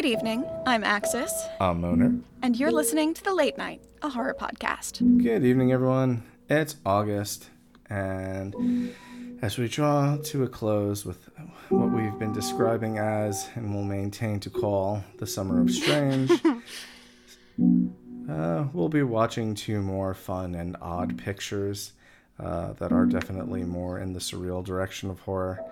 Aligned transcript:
Good 0.00 0.12
evening. 0.12 0.48
I'm 0.64 0.82
Axis, 0.82 1.46
I'm 1.60 1.82
Moaner. 1.82 2.22
and 2.40 2.56
you're 2.56 2.72
listening 2.72 3.12
to 3.12 3.22
The 3.22 3.34
Late 3.34 3.58
Night, 3.58 3.82
a 4.00 4.08
horror 4.08 4.32
podcast. 4.32 5.06
Good 5.22 5.44
evening, 5.44 5.72
everyone. 5.72 6.22
It's 6.48 6.76
August, 6.86 7.50
and 7.90 8.94
as 9.42 9.58
we 9.58 9.68
draw 9.68 10.16
to 10.16 10.44
a 10.44 10.48
close 10.48 11.04
with 11.04 11.28
what 11.68 11.92
we've 11.92 12.18
been 12.18 12.32
describing 12.32 12.96
as 12.96 13.50
and 13.56 13.74
will 13.74 13.84
maintain 13.84 14.40
to 14.40 14.48
call 14.48 15.04
the 15.18 15.26
Summer 15.26 15.60
of 15.60 15.70
Strange, 15.70 16.30
uh, 18.30 18.64
we'll 18.72 18.88
be 18.88 19.02
watching 19.02 19.54
two 19.54 19.82
more 19.82 20.14
fun 20.14 20.54
and 20.54 20.78
odd 20.80 21.18
pictures 21.18 21.92
uh, 22.38 22.72
that 22.72 22.90
are 22.90 23.04
definitely 23.04 23.64
more 23.64 23.98
in 23.98 24.14
the 24.14 24.20
surreal 24.20 24.64
direction 24.64 25.10
of 25.10 25.20
horror. 25.20 25.62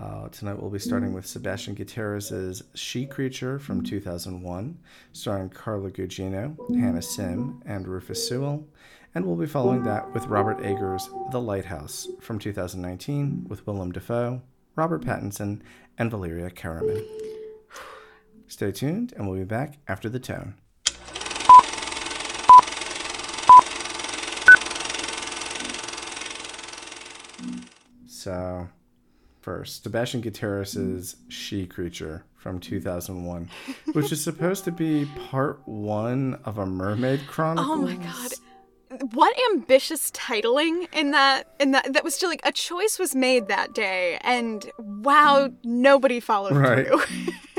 Uh, 0.00 0.28
tonight 0.30 0.58
we'll 0.58 0.70
be 0.70 0.78
starting 0.78 1.10
mm. 1.10 1.14
with 1.14 1.26
Sebastian 1.26 1.74
Gutierrez's 1.74 2.62
She 2.74 3.04
Creature 3.04 3.58
from 3.58 3.82
mm. 3.82 3.86
2001, 3.86 4.78
starring 5.12 5.50
Carla 5.50 5.90
Gugino, 5.90 6.56
mm. 6.56 6.80
Hannah 6.80 7.02
Sim, 7.02 7.60
and 7.66 7.86
Rufus 7.86 8.26
Sewell. 8.26 8.66
And 9.14 9.26
we'll 9.26 9.36
be 9.36 9.44
following 9.44 9.82
that 9.84 10.10
with 10.14 10.24
Robert 10.26 10.64
Eggers' 10.64 11.10
The 11.32 11.40
Lighthouse 11.40 12.08
from 12.18 12.38
2019 12.38 13.44
with 13.46 13.66
Willem 13.66 13.92
Dafoe, 13.92 14.40
Robert 14.74 15.02
Pattinson, 15.02 15.60
and 15.98 16.10
Valeria 16.10 16.48
Karaman. 16.48 17.04
Stay 18.46 18.72
tuned, 18.72 19.12
and 19.16 19.28
we'll 19.28 19.38
be 19.38 19.44
back 19.44 19.74
after 19.86 20.08
the 20.08 20.18
tone. 20.18 20.54
So, 28.06 28.68
first, 29.40 29.82
Sebastian 29.84 30.20
Gutierrez's 30.20 31.16
She 31.28 31.66
Creature 31.66 32.24
from 32.36 32.58
2001, 32.60 33.48
which 33.92 34.12
is 34.12 34.22
supposed 34.22 34.64
to 34.64 34.72
be 34.72 35.06
part 35.30 35.60
one 35.66 36.38
of 36.44 36.58
a 36.58 36.66
Mermaid 36.66 37.20
Chronicles. 37.26 37.68
Oh 37.70 37.82
my 37.82 37.94
god. 37.96 38.32
What 39.12 39.36
ambitious 39.52 40.10
titling 40.10 40.88
in 40.92 41.12
that 41.12 41.54
in 41.60 41.70
that 41.72 41.92
that 41.92 42.02
was 42.02 42.14
still 42.14 42.28
like 42.28 42.40
a 42.44 42.50
choice 42.50 42.98
was 42.98 43.14
made 43.14 43.46
that 43.48 43.72
day 43.72 44.18
and 44.22 44.68
wow, 44.78 45.50
nobody 45.62 46.18
followed 46.18 46.56
Right. 46.56 46.86
through. 46.88 47.00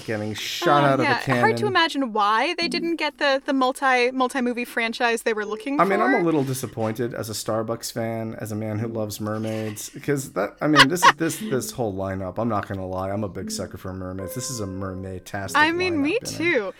Getting 0.00 0.34
shot 0.34 0.84
um, 0.84 0.90
out 0.90 0.94
of 0.94 1.00
Oh, 1.00 1.02
yeah, 1.04 1.18
cannon. 1.20 1.40
hard 1.42 1.56
to 1.58 1.66
imagine 1.66 2.12
why 2.12 2.54
they 2.58 2.68
didn't 2.68 2.96
get 2.96 3.18
the 3.18 3.42
the 3.44 3.52
multi 3.52 4.10
multi 4.10 4.40
movie 4.40 4.64
franchise 4.64 5.22
they 5.22 5.34
were 5.34 5.44
looking 5.44 5.80
I 5.80 5.84
for. 5.84 5.92
I 5.92 5.96
mean, 5.96 6.00
I'm 6.06 6.14
a 6.20 6.24
little 6.24 6.44
disappointed 6.44 7.14
as 7.14 7.28
a 7.30 7.34
Starbucks 7.34 7.92
fan, 7.92 8.34
as 8.40 8.52
a 8.52 8.56
man 8.56 8.78
who 8.78 8.88
loves 8.88 9.20
mermaids, 9.20 9.90
because 9.90 10.32
that. 10.32 10.56
I 10.60 10.66
mean, 10.66 10.88
this 10.88 11.04
is 11.04 11.12
this 11.16 11.38
this 11.38 11.70
whole 11.72 11.92
lineup. 11.94 12.38
I'm 12.38 12.48
not 12.48 12.66
gonna 12.68 12.86
lie, 12.86 13.10
I'm 13.10 13.24
a 13.24 13.28
big 13.28 13.50
sucker 13.50 13.76
for 13.76 13.92
mermaids. 13.92 14.34
This 14.34 14.50
is 14.50 14.60
a 14.60 14.66
mermaid 14.66 15.24
tastic. 15.26 15.58
I 15.60 15.72
mean, 15.72 16.00
me 16.00 16.18
too. 16.24 16.72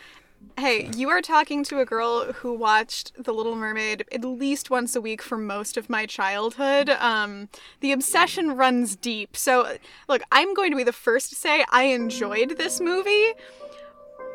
Hey, 0.58 0.90
you 0.96 1.08
are 1.08 1.20
talking 1.20 1.64
to 1.64 1.80
a 1.80 1.84
girl 1.84 2.32
who 2.32 2.52
watched 2.52 3.12
The 3.22 3.32
Little 3.32 3.56
Mermaid 3.56 4.04
at 4.12 4.24
least 4.24 4.70
once 4.70 4.94
a 4.94 5.00
week 5.00 5.22
for 5.22 5.36
most 5.36 5.76
of 5.76 5.90
my 5.90 6.06
childhood. 6.06 6.88
Um, 6.90 7.48
the 7.80 7.92
obsession 7.92 8.52
runs 8.56 8.94
deep. 8.94 9.36
So, 9.36 9.76
look, 10.08 10.22
I'm 10.30 10.54
going 10.54 10.70
to 10.70 10.76
be 10.76 10.84
the 10.84 10.92
first 10.92 11.30
to 11.30 11.34
say 11.34 11.64
I 11.70 11.84
enjoyed 11.84 12.58
this 12.58 12.80
movie, 12.80 13.32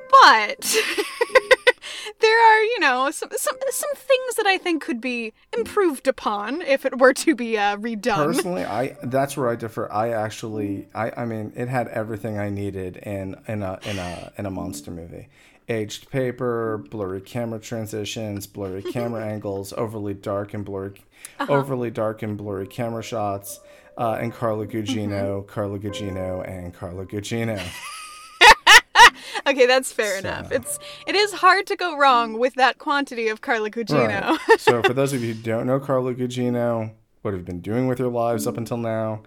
but 0.09 0.59
there 2.19 2.51
are, 2.51 2.63
you 2.63 2.79
know, 2.79 3.09
some 3.11 3.29
some 3.31 3.57
some 3.69 3.95
things 3.95 4.35
that 4.35 4.45
I 4.45 4.57
think 4.57 4.83
could 4.83 4.99
be 4.99 5.33
improved 5.55 6.07
upon 6.07 6.61
if 6.61 6.85
it 6.85 6.99
were 6.99 7.13
to 7.13 7.35
be 7.35 7.57
uh, 7.57 7.77
redone. 7.77 8.25
Personally, 8.25 8.65
I 8.65 8.97
that's 9.03 9.37
where 9.37 9.49
I 9.49 9.55
differ. 9.55 9.91
I 9.91 10.09
actually, 10.09 10.87
I, 10.93 11.11
I 11.15 11.25
mean, 11.25 11.53
it 11.55 11.67
had 11.67 11.87
everything 11.89 12.37
I 12.37 12.49
needed 12.49 12.97
in 12.97 13.35
in 13.47 13.63
a 13.63 13.79
in 13.83 13.99
a 13.99 14.31
in 14.37 14.45
a 14.45 14.51
monster 14.51 14.91
movie. 14.91 15.29
Aged 15.69 16.09
paper, 16.09 16.79
mm-hmm. 16.79 16.89
blurry 16.89 17.21
camera 17.21 17.59
transitions, 17.59 18.47
blurry 18.47 18.81
camera 18.93 19.25
angles, 19.25 19.73
overly 19.73 20.13
dark 20.13 20.53
and 20.53 20.63
blurry, 20.63 20.93
uh-huh. 21.39 21.51
overly 21.51 21.91
dark 21.91 22.23
and 22.23 22.37
blurry 22.37 22.67
camera 22.67 23.03
shots, 23.03 23.59
uh, 23.97 24.17
and 24.19 24.33
Carla 24.33 24.65
Gugino, 24.65 25.41
mm-hmm. 25.41 25.49
Carla 25.49 25.79
Gugino, 25.79 26.47
and 26.47 26.73
Carla 26.73 27.05
Gugino. 27.05 27.61
Okay, 29.45 29.65
that's 29.65 29.93
fair 29.93 30.17
enough. 30.17 30.51
It's 30.51 30.77
it 31.05 31.15
is 31.15 31.31
hard 31.31 31.67
to 31.67 31.77
go 31.77 31.97
wrong 31.97 32.37
with 32.37 32.55
that 32.55 32.79
quantity 32.79 33.29
of 33.29 33.39
Carla 33.39 33.69
Gugino. 33.69 34.37
Right. 34.49 34.59
so, 34.59 34.83
for 34.83 34.93
those 34.93 35.13
of 35.13 35.23
you 35.23 35.33
who 35.33 35.41
don't 35.41 35.67
know 35.67 35.79
Carla 35.79 36.13
Gugino, 36.13 36.91
what 37.21 37.31
have 37.33 37.39
you 37.39 37.45
been 37.45 37.61
doing 37.61 37.87
with 37.87 37.97
your 37.97 38.11
lives 38.11 38.45
up 38.45 38.53
mm-hmm. 38.53 38.59
until 38.59 38.77
now? 38.77 39.23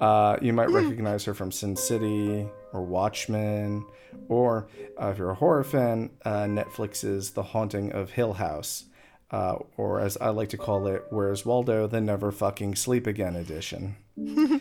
Uh, 0.00 0.36
you 0.42 0.52
might 0.52 0.68
recognize 0.68 1.24
her 1.24 1.32
from 1.32 1.50
Sin 1.50 1.76
City 1.76 2.46
or 2.74 2.82
Watchmen, 2.82 3.86
or 4.28 4.68
uh, 5.00 5.08
if 5.08 5.18
you're 5.18 5.30
a 5.30 5.34
horror 5.34 5.64
fan, 5.64 6.10
uh, 6.24 6.42
Netflix's 6.42 7.30
The 7.30 7.42
Haunting 7.42 7.92
of 7.92 8.10
Hill 8.10 8.34
House, 8.34 8.84
uh, 9.30 9.56
or 9.76 10.00
as 10.00 10.18
I 10.18 10.28
like 10.28 10.50
to 10.50 10.58
call 10.58 10.86
it, 10.86 11.04
Where's 11.10 11.46
Waldo, 11.46 11.86
the 11.86 12.00
Never 12.00 12.30
Fucking 12.30 12.74
Sleep 12.74 13.06
Again 13.06 13.36
edition. 13.36 13.96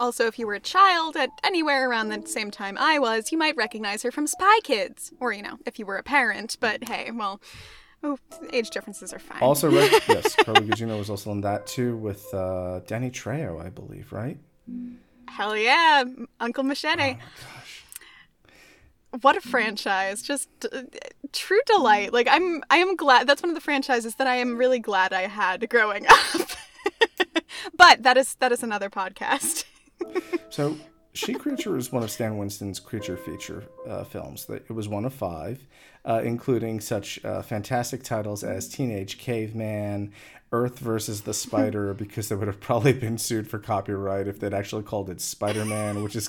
Also, 0.00 0.26
if 0.26 0.38
you 0.38 0.46
were 0.46 0.54
a 0.54 0.60
child 0.60 1.14
at 1.14 1.28
anywhere 1.44 1.86
around 1.86 2.08
the 2.08 2.26
same 2.26 2.50
time 2.50 2.78
I 2.80 2.98
was, 2.98 3.30
you 3.30 3.36
might 3.36 3.54
recognize 3.54 4.02
her 4.02 4.10
from 4.10 4.26
Spy 4.26 4.60
Kids. 4.64 5.12
Or, 5.20 5.30
you 5.30 5.42
know, 5.42 5.58
if 5.66 5.78
you 5.78 5.84
were 5.84 5.98
a 5.98 6.02
parent. 6.02 6.56
But 6.58 6.88
hey, 6.88 7.10
well, 7.12 7.38
oh, 8.02 8.18
age 8.50 8.70
differences 8.70 9.12
are 9.12 9.18
fine. 9.18 9.42
Also, 9.42 9.70
yes, 9.70 10.34
Carla 10.36 10.62
Gugino 10.62 10.98
was 10.98 11.10
also 11.10 11.32
in 11.32 11.42
that 11.42 11.66
too 11.66 11.98
with 11.98 12.32
uh, 12.32 12.80
Danny 12.86 13.10
Trejo, 13.10 13.62
I 13.62 13.68
believe, 13.68 14.10
right? 14.10 14.38
Hell 15.30 15.56
yeah, 15.56 16.04
Uncle 16.40 16.64
Machete. 16.64 17.16
What 19.22 19.36
a 19.36 19.40
franchise! 19.40 20.22
Just 20.22 20.48
uh, 20.72 20.82
true 21.32 21.60
delight. 21.66 22.12
Like 22.12 22.28
I'm, 22.30 22.62
I 22.70 22.76
am 22.76 22.96
glad. 22.96 23.26
That's 23.26 23.42
one 23.42 23.50
of 23.50 23.54
the 23.54 23.60
franchises 23.60 24.16
that 24.16 24.26
I 24.26 24.36
am 24.36 24.56
really 24.56 24.78
glad 24.78 25.12
I 25.12 25.22
had 25.22 25.68
growing 25.68 26.06
up. 26.08 26.50
but 27.76 28.02
that 28.02 28.16
is 28.16 28.34
that 28.36 28.52
is 28.52 28.62
another 28.62 28.90
podcast. 28.90 29.64
So, 30.50 30.76
She 31.12 31.34
Creature 31.34 31.76
is 31.76 31.92
one 31.92 32.02
of 32.02 32.10
Stan 32.10 32.36
Winston's 32.36 32.80
creature 32.80 33.16
feature 33.16 33.62
uh, 33.86 34.02
films. 34.02 34.46
It 34.48 34.68
was 34.70 34.88
one 34.88 35.04
of 35.04 35.14
five, 35.14 35.64
uh, 36.04 36.22
including 36.24 36.80
such 36.80 37.24
uh, 37.24 37.42
fantastic 37.42 38.02
titles 38.02 38.42
as 38.42 38.68
Teenage 38.68 39.18
Caveman, 39.18 40.12
Earth 40.52 40.78
versus 40.78 41.22
the 41.22 41.34
Spider, 41.34 41.94
because 42.00 42.28
they 42.28 42.34
would 42.34 42.48
have 42.48 42.60
probably 42.60 42.92
been 42.92 43.18
sued 43.18 43.48
for 43.48 43.58
copyright 43.58 44.26
if 44.26 44.40
they'd 44.40 44.54
actually 44.54 44.82
called 44.82 45.08
it 45.10 45.20
Spider 45.20 45.64
Man, 45.64 46.02
which 46.02 46.16
is 46.16 46.28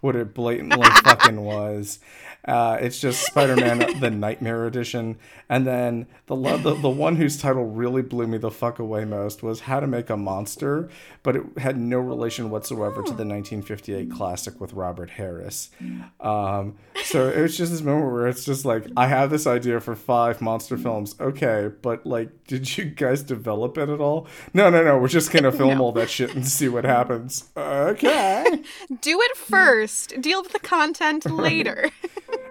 what 0.00 0.16
it 0.16 0.34
blatantly 0.34 0.88
fucking 1.04 1.40
was. 1.40 1.98
Uh, 2.44 2.78
it's 2.80 3.00
just 3.00 3.24
Spider 3.26 3.54
Man, 3.54 4.00
the 4.00 4.10
Nightmare 4.10 4.66
Edition. 4.66 5.18
And 5.48 5.66
then 5.66 6.06
the, 6.26 6.36
the 6.56 6.74
the 6.74 6.88
one 6.88 7.16
whose 7.16 7.36
title 7.36 7.66
really 7.66 8.02
blew 8.02 8.26
me 8.26 8.38
the 8.38 8.50
fuck 8.50 8.78
away 8.78 9.04
most 9.04 9.42
was 9.42 9.60
How 9.60 9.80
to 9.80 9.86
Make 9.86 10.08
a 10.08 10.16
Monster, 10.16 10.88
but 11.22 11.36
it 11.36 11.42
had 11.58 11.76
no 11.78 11.98
relation 11.98 12.50
whatsoever 12.50 12.96
to 13.02 13.12
the 13.12 13.26
1958 13.26 14.10
classic 14.10 14.60
with 14.60 14.72
Robert 14.72 15.10
Harris. 15.10 15.70
Um, 16.18 16.76
so 17.04 17.28
it 17.28 17.40
was 17.40 17.56
just 17.56 17.72
this 17.72 17.82
moment 17.82 18.12
where 18.12 18.26
it's 18.26 18.44
just 18.44 18.64
like, 18.64 18.86
I 18.96 19.06
have 19.06 19.30
this 19.30 19.46
idea 19.46 19.80
for 19.80 19.94
five 19.94 20.40
monster 20.40 20.78
films. 20.78 21.14
Okay, 21.20 21.70
but 21.82 22.06
like, 22.06 22.30
did 22.46 22.78
you 22.78 22.86
guys 22.86 23.22
develop 23.22 23.59
it 23.66 23.76
at 23.78 24.00
all? 24.00 24.26
No, 24.54 24.70
no, 24.70 24.82
no. 24.82 24.98
We're 24.98 25.08
just 25.08 25.30
gonna 25.32 25.52
film 25.62 25.80
all 25.80 25.92
that 25.92 26.10
shit 26.10 26.34
and 26.34 26.46
see 26.46 26.68
what 26.68 26.84
happens. 26.84 27.50
Okay. 27.56 28.44
Do 29.00 29.20
it 29.20 29.36
first. 29.36 30.20
Deal 30.20 30.42
with 30.42 30.52
the 30.52 30.58
content 30.60 31.24
later. 31.30 31.90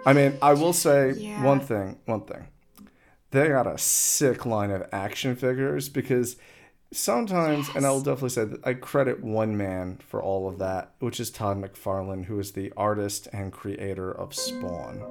I 0.06 0.14
mean, 0.14 0.38
I 0.42 0.54
will 0.54 0.74
say 0.74 1.12
Yeah. 1.18 1.44
one 1.44 1.60
thing. 1.60 1.98
One 2.06 2.22
thing. 2.22 2.48
They 3.32 3.50
got 3.50 3.68
a 3.68 3.78
sick 3.78 4.46
line 4.46 4.72
of 4.72 4.88
action 4.92 5.36
figures 5.36 5.88
because 5.90 6.36
sometimes, 6.92 7.70
and 7.76 7.86
I 7.86 7.92
will 7.92 8.02
definitely 8.02 8.30
say 8.30 8.46
that 8.46 8.66
I 8.66 8.74
credit 8.74 9.24
one 9.24 9.56
man 9.56 10.00
for 10.08 10.22
all 10.22 10.48
of 10.48 10.58
that, 10.60 10.94
which 11.00 11.20
is 11.20 11.30
Todd 11.30 11.62
McFarlane, 11.62 12.26
who 12.26 12.40
is 12.40 12.54
the 12.54 12.74
artist 12.76 13.28
and 13.32 13.52
creator 13.54 14.12
of 14.12 14.34
Spawn. 14.34 15.04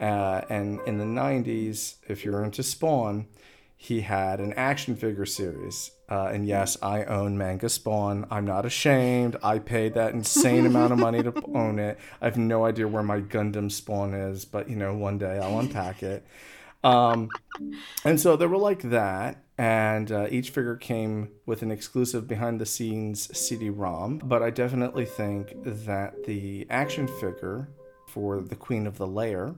Uh, 0.00 0.42
and 0.48 0.80
in 0.86 0.98
the 0.98 1.04
90s, 1.04 1.96
if 2.08 2.24
you're 2.24 2.44
into 2.44 2.62
Spawn, 2.62 3.26
he 3.82 4.02
had 4.02 4.40
an 4.40 4.52
action 4.58 4.94
figure 4.94 5.24
series. 5.24 5.92
Uh, 6.06 6.26
and 6.26 6.46
yes, 6.46 6.76
I 6.82 7.04
own 7.04 7.38
Manga 7.38 7.70
Spawn. 7.70 8.26
I'm 8.30 8.44
not 8.44 8.66
ashamed. 8.66 9.36
I 9.42 9.58
paid 9.58 9.94
that 9.94 10.12
insane 10.12 10.66
amount 10.66 10.92
of 10.92 10.98
money 10.98 11.22
to 11.22 11.32
own 11.54 11.78
it. 11.78 11.98
I 12.20 12.26
have 12.26 12.36
no 12.36 12.66
idea 12.66 12.86
where 12.86 13.02
my 13.02 13.22
Gundam 13.22 13.72
Spawn 13.72 14.12
is, 14.12 14.44
but 14.44 14.68
you 14.68 14.76
know, 14.76 14.94
one 14.94 15.16
day 15.16 15.38
I'll 15.38 15.58
unpack 15.58 16.02
it. 16.02 16.26
Um, 16.84 17.30
and 18.04 18.20
so 18.20 18.36
they 18.36 18.44
were 18.44 18.58
like 18.58 18.82
that. 18.82 19.44
And 19.56 20.12
uh, 20.12 20.26
each 20.28 20.50
figure 20.50 20.76
came 20.76 21.30
with 21.46 21.62
an 21.62 21.70
exclusive 21.70 22.28
behind 22.28 22.60
the 22.60 22.66
scenes 22.66 23.34
CD 23.36 23.70
ROM. 23.70 24.18
But 24.22 24.42
I 24.42 24.50
definitely 24.50 25.06
think 25.06 25.54
that 25.64 26.24
the 26.24 26.66
action 26.68 27.08
figure 27.08 27.70
for 28.08 28.42
the 28.42 28.56
Queen 28.56 28.86
of 28.86 28.98
the 28.98 29.06
Lair, 29.06 29.54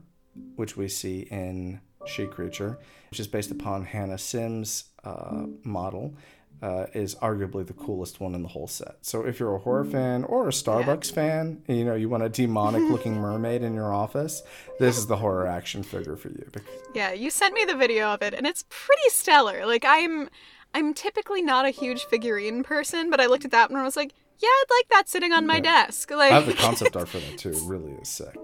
which 0.54 0.76
we 0.76 0.86
see 0.86 1.22
in 1.22 1.80
She 2.06 2.26
Creature, 2.26 2.78
which 3.10 3.20
is 3.20 3.26
based 3.26 3.50
upon 3.50 3.84
Hannah 3.84 4.18
Sim's 4.18 4.84
uh, 5.04 5.46
model, 5.64 6.14
uh, 6.62 6.86
is 6.94 7.16
arguably 7.16 7.66
the 7.66 7.72
coolest 7.72 8.20
one 8.20 8.34
in 8.34 8.42
the 8.42 8.48
whole 8.48 8.68
set. 8.68 8.96
So 9.02 9.26
if 9.26 9.40
you're 9.40 9.56
a 9.56 9.58
horror 9.58 9.84
fan 9.84 10.22
or 10.24 10.46
a 10.46 10.52
Starbucks 10.52 11.08
yeah. 11.08 11.14
fan, 11.14 11.62
you 11.66 11.84
know 11.84 11.94
you 11.94 12.08
want 12.08 12.22
a 12.22 12.28
demonic 12.28 12.88
looking 12.88 13.14
mermaid 13.20 13.62
in 13.62 13.74
your 13.74 13.92
office, 13.92 14.42
this 14.78 14.96
is 14.96 15.08
the 15.08 15.16
horror 15.16 15.46
action 15.46 15.82
figure 15.82 16.16
for 16.16 16.28
you. 16.28 16.48
Yeah, 16.94 17.12
you 17.12 17.30
sent 17.30 17.54
me 17.54 17.64
the 17.64 17.74
video 17.74 18.08
of 18.14 18.22
it, 18.22 18.32
and 18.32 18.46
it's 18.46 18.64
pretty 18.68 19.08
stellar. 19.08 19.66
Like 19.66 19.84
I'm, 19.86 20.28
I'm 20.72 20.94
typically 20.94 21.42
not 21.42 21.66
a 21.66 21.70
huge 21.70 22.04
figurine 22.04 22.62
person, 22.62 23.10
but 23.10 23.20
I 23.20 23.26
looked 23.26 23.44
at 23.44 23.50
that 23.50 23.70
one 23.70 23.78
and 23.78 23.82
I 23.82 23.86
was 23.86 23.96
like, 23.96 24.14
yeah, 24.38 24.48
I'd 24.48 24.64
like 24.70 24.88
that 24.90 25.08
sitting 25.08 25.32
on 25.32 25.46
my 25.46 25.56
yeah. 25.56 25.86
desk. 25.86 26.10
Like 26.12 26.32
I 26.32 26.36
have 26.36 26.46
the 26.46 26.54
concept 26.62 26.96
art 26.96 27.08
for 27.08 27.18
that 27.18 27.38
too. 27.38 27.50
It 27.50 27.62
really 27.64 27.92
is 27.92 28.08
sick. 28.08 28.36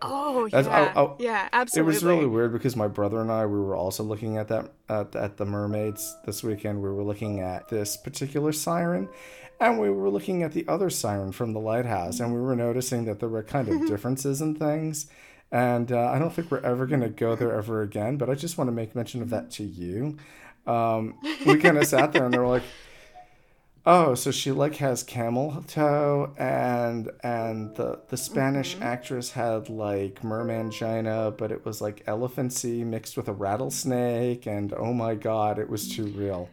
Oh 0.00 0.46
yeah, 0.46 0.58
I, 0.58 1.02
I, 1.02 1.14
yeah, 1.18 1.48
absolutely. 1.52 1.90
It 1.90 1.94
was 1.94 2.04
really 2.04 2.26
weird 2.26 2.52
because 2.52 2.76
my 2.76 2.88
brother 2.88 3.20
and 3.20 3.30
I 3.32 3.46
we 3.46 3.58
were 3.58 3.76
also 3.76 4.02
looking 4.02 4.36
at 4.36 4.48
that 4.48 4.70
at, 4.88 5.14
at 5.16 5.36
the 5.36 5.44
mermaids 5.44 6.16
this 6.24 6.42
weekend. 6.42 6.82
We 6.82 6.90
were 6.90 7.02
looking 7.02 7.40
at 7.40 7.68
this 7.68 7.96
particular 7.96 8.52
siren, 8.52 9.08
and 9.60 9.78
we 9.78 9.90
were 9.90 10.10
looking 10.10 10.42
at 10.42 10.52
the 10.52 10.66
other 10.68 10.90
siren 10.90 11.32
from 11.32 11.52
the 11.52 11.60
lighthouse, 11.60 12.20
and 12.20 12.32
we 12.32 12.40
were 12.40 12.56
noticing 12.56 13.04
that 13.06 13.20
there 13.20 13.28
were 13.28 13.42
kind 13.42 13.68
of 13.68 13.86
differences 13.88 14.40
in 14.40 14.54
things. 14.54 15.06
And 15.50 15.90
uh, 15.90 16.10
I 16.10 16.18
don't 16.18 16.32
think 16.32 16.50
we're 16.50 16.60
ever 16.60 16.86
going 16.86 17.00
to 17.00 17.08
go 17.08 17.34
there 17.34 17.54
ever 17.54 17.80
again. 17.80 18.18
But 18.18 18.28
I 18.28 18.34
just 18.34 18.58
want 18.58 18.68
to 18.68 18.72
make 18.72 18.94
mention 18.94 19.22
of 19.22 19.30
that 19.30 19.50
to 19.52 19.64
you. 19.64 20.18
Um, 20.66 21.14
we 21.46 21.56
kind 21.56 21.78
of 21.78 21.86
sat 21.86 22.12
there 22.12 22.26
and 22.26 22.34
they 22.34 22.38
were 22.38 22.46
like, 22.46 22.62
Oh, 23.90 24.14
so 24.14 24.30
she 24.30 24.52
like 24.52 24.76
has 24.76 25.02
camel 25.02 25.64
toe 25.66 26.34
and 26.36 27.08
and 27.22 27.74
the 27.74 27.98
the 28.08 28.18
Spanish 28.18 28.74
mm-hmm. 28.74 28.82
actress 28.82 29.30
had 29.30 29.70
like 29.70 30.20
mermangina, 30.20 31.34
but 31.34 31.50
it 31.50 31.64
was 31.64 31.80
like 31.80 32.04
elephancy 32.04 32.84
mixed 32.84 33.16
with 33.16 33.28
a 33.28 33.32
rattlesnake 33.32 34.46
and 34.46 34.74
oh 34.74 34.92
my 34.92 35.14
god, 35.14 35.58
it 35.58 35.70
was 35.70 35.88
too 35.88 36.04
real. 36.08 36.50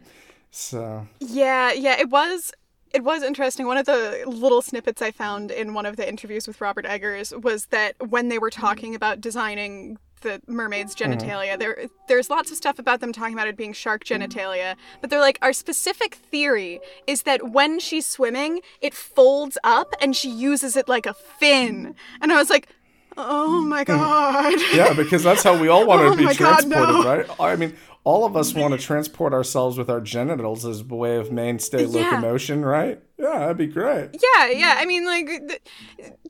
So 0.50 1.06
Yeah, 1.20 1.74
yeah, 1.74 2.00
it 2.00 2.08
was 2.08 2.52
it 2.94 3.04
was 3.04 3.22
interesting. 3.22 3.66
One 3.66 3.76
of 3.76 3.84
the 3.84 4.22
little 4.26 4.62
snippets 4.62 5.02
I 5.02 5.10
found 5.10 5.50
in 5.50 5.74
one 5.74 5.84
of 5.84 5.96
the 5.96 6.08
interviews 6.08 6.46
with 6.46 6.62
Robert 6.62 6.86
Eggers 6.86 7.34
was 7.34 7.66
that 7.66 7.96
when 8.08 8.30
they 8.30 8.38
were 8.38 8.48
talking 8.48 8.94
about 8.94 9.20
designing 9.20 9.98
the 10.20 10.40
mermaid's 10.46 10.94
mm-hmm. 10.94 11.12
genitalia. 11.12 11.50
Mm-hmm. 11.50 11.58
There, 11.60 11.86
there's 12.08 12.30
lots 12.30 12.50
of 12.50 12.56
stuff 12.56 12.78
about 12.78 13.00
them 13.00 13.12
talking 13.12 13.34
about 13.34 13.48
it 13.48 13.56
being 13.56 13.72
shark 13.72 14.04
genitalia, 14.04 14.76
but 15.00 15.10
they're 15.10 15.20
like, 15.20 15.38
our 15.42 15.52
specific 15.52 16.14
theory 16.14 16.80
is 17.06 17.22
that 17.22 17.50
when 17.50 17.78
she's 17.80 18.06
swimming, 18.06 18.60
it 18.80 18.94
folds 18.94 19.58
up 19.64 19.94
and 20.00 20.16
she 20.16 20.30
uses 20.30 20.76
it 20.76 20.88
like 20.88 21.06
a 21.06 21.14
fin. 21.14 21.94
And 22.20 22.32
I 22.32 22.36
was 22.36 22.50
like, 22.50 22.68
oh 23.16 23.60
my 23.62 23.82
hmm. 23.82 23.92
god. 23.92 24.60
yeah, 24.74 24.92
because 24.92 25.22
that's 25.22 25.42
how 25.42 25.60
we 25.60 25.68
all 25.68 25.86
want 25.88 26.00
to 26.00 26.06
oh 26.08 26.16
be 26.16 26.34
transported, 26.34 26.72
god, 26.72 27.04
no. 27.04 27.04
right? 27.04 27.26
I 27.40 27.56
mean, 27.56 27.74
all 28.06 28.24
of 28.24 28.36
us 28.36 28.54
want 28.54 28.72
to 28.72 28.78
transport 28.86 29.32
ourselves 29.32 29.76
with 29.76 29.90
our 29.90 30.00
genitals 30.00 30.64
as 30.64 30.80
a 30.80 30.84
way 30.84 31.16
of 31.16 31.32
mainstay 31.32 31.84
yeah. 31.84 32.04
locomotion, 32.04 32.64
right? 32.64 33.00
Yeah, 33.18 33.40
that'd 33.40 33.56
be 33.56 33.66
great. 33.66 34.10
Yeah, 34.12 34.48
yeah. 34.50 34.76
I 34.78 34.86
mean, 34.86 35.04
like, 35.04 35.28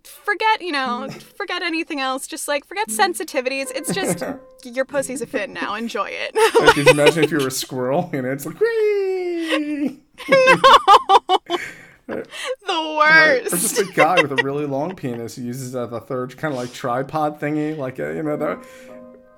forget, 0.02 0.62
you 0.62 0.72
know, 0.72 1.08
forget 1.36 1.62
anything 1.62 2.00
else. 2.00 2.26
Just 2.26 2.48
like, 2.48 2.64
forget 2.64 2.88
sensitivities. 2.88 3.70
It's 3.74 3.92
just, 3.92 4.24
your 4.64 4.86
pussy's 4.86 5.20
a 5.20 5.26
fin 5.26 5.52
now. 5.52 5.74
Enjoy 5.74 6.08
it. 6.10 6.34
like, 6.58 6.76
you 6.76 6.84
imagine 6.86 7.24
if 7.24 7.30
you 7.30 7.38
were 7.38 7.48
a 7.48 7.50
squirrel? 7.50 8.08
You 8.10 8.22
know, 8.22 8.30
it's 8.30 8.46
like, 8.46 8.58
Wee! 8.58 10.00
no. 10.28 11.58
The 12.06 12.96
worst. 12.98 13.52
Or 13.52 13.56
just 13.56 13.78
a 13.78 13.84
guy 13.84 14.22
with 14.22 14.32
a 14.32 14.42
really 14.42 14.66
long 14.66 14.94
penis 14.94 15.36
who 15.36 15.42
uses 15.42 15.74
a, 15.74 15.80
a 15.80 16.00
third 16.00 16.36
kind 16.36 16.54
of 16.54 16.60
like 16.60 16.72
tripod 16.72 17.40
thingy, 17.40 17.76
like 17.76 17.98
a, 17.98 18.14
you 18.14 18.22
know, 18.22 18.36
the 18.36 18.64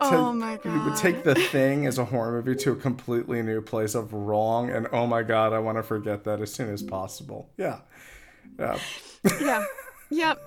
oh 0.00 0.32
my 0.32 0.56
god! 0.56 0.74
You 0.74 0.84
would 0.84 0.96
take 0.96 1.24
the 1.24 1.34
thing 1.34 1.86
as 1.86 1.98
a 1.98 2.04
horror 2.04 2.32
movie 2.32 2.58
to 2.60 2.72
a 2.72 2.76
completely 2.76 3.42
new 3.42 3.60
place 3.60 3.94
of 3.94 4.12
wrong, 4.12 4.70
and 4.70 4.86
oh 4.92 5.06
my 5.06 5.22
god, 5.22 5.52
I 5.52 5.58
want 5.58 5.78
to 5.78 5.82
forget 5.82 6.24
that 6.24 6.40
as 6.40 6.52
soon 6.52 6.72
as 6.72 6.82
possible. 6.82 7.50
Yeah, 7.56 7.80
yeah, 8.58 8.78
yeah, 9.40 9.64
yep. 10.10 10.40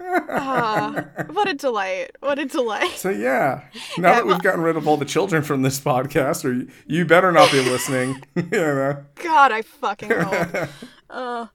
Uh, 0.00 1.02
what 1.32 1.48
a 1.48 1.54
delight! 1.54 2.12
What 2.20 2.38
a 2.38 2.44
delight! 2.44 2.92
So 2.92 3.10
yeah, 3.10 3.62
now 3.98 4.08
yeah, 4.08 4.14
that 4.16 4.26
we've 4.26 4.42
gotten 4.42 4.60
rid 4.60 4.76
of 4.76 4.86
all 4.86 4.96
the 4.96 5.04
children 5.04 5.42
from 5.42 5.62
this 5.62 5.80
podcast, 5.80 6.44
or 6.44 6.52
you, 6.52 6.68
you 6.86 7.04
better 7.04 7.32
not 7.32 7.50
be 7.50 7.60
listening. 7.60 8.22
you 8.36 8.44
know. 8.50 9.04
God, 9.16 9.52
I 9.52 9.62
fucking 9.62 10.10
hope. 10.10 10.68
uh, 11.10 11.46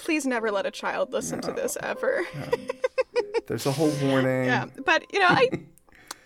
please 0.00 0.26
never 0.26 0.50
let 0.50 0.66
a 0.66 0.70
child 0.70 1.12
listen 1.12 1.40
no. 1.40 1.48
to 1.48 1.54
this 1.54 1.76
ever. 1.82 2.24
There's 3.46 3.66
a 3.66 3.72
whole 3.72 3.92
warning. 4.02 4.44
Yeah, 4.44 4.66
but 4.84 5.04
you 5.12 5.18
know, 5.18 5.28
I 5.28 5.48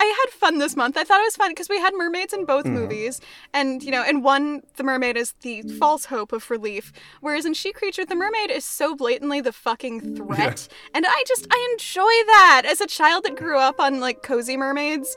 I 0.01 0.05
had 0.23 0.39
fun 0.39 0.59
this 0.59 0.77
month. 0.77 0.97
I 0.97 1.05
thought 1.05 1.21
it 1.21 1.25
was 1.25 1.37
fun 1.37 1.51
because 1.51 1.69
we 1.69 1.79
had 1.79 1.95
mermaids 1.95 2.33
in 2.33 2.45
both 2.45 2.65
mm 2.65 2.75
movies, 2.75 3.21
and 3.53 3.83
you 3.83 3.91
know, 3.91 4.05
in 4.05 4.23
one 4.23 4.63
the 4.77 4.83
mermaid 4.83 5.17
is 5.17 5.33
the 5.43 5.63
false 5.63 6.07
hope 6.07 6.33
of 6.33 6.51
relief, 6.51 6.93
whereas 7.21 7.47
in 7.47 7.55
She 7.55 7.73
Creature 7.73 8.07
the 8.07 8.17
mermaid 8.17 8.51
is 8.51 8.65
so 8.65 8.97
blatantly 8.97 9.41
the 9.41 9.53
fucking 9.53 10.17
threat, 10.17 10.69
yeah. 10.69 10.77
and 10.95 11.07
I 11.07 11.25
just 11.27 11.47
I 11.51 11.69
enjoy 11.73 12.03
that 12.03 12.63
as 12.67 12.81
a 12.81 12.87
child 12.87 13.25
that 13.25 13.37
grew 13.37 13.59
up 13.59 13.81
on 13.81 14.01
like 14.01 14.23
cozy 14.23 14.57
mermaids. 14.57 15.17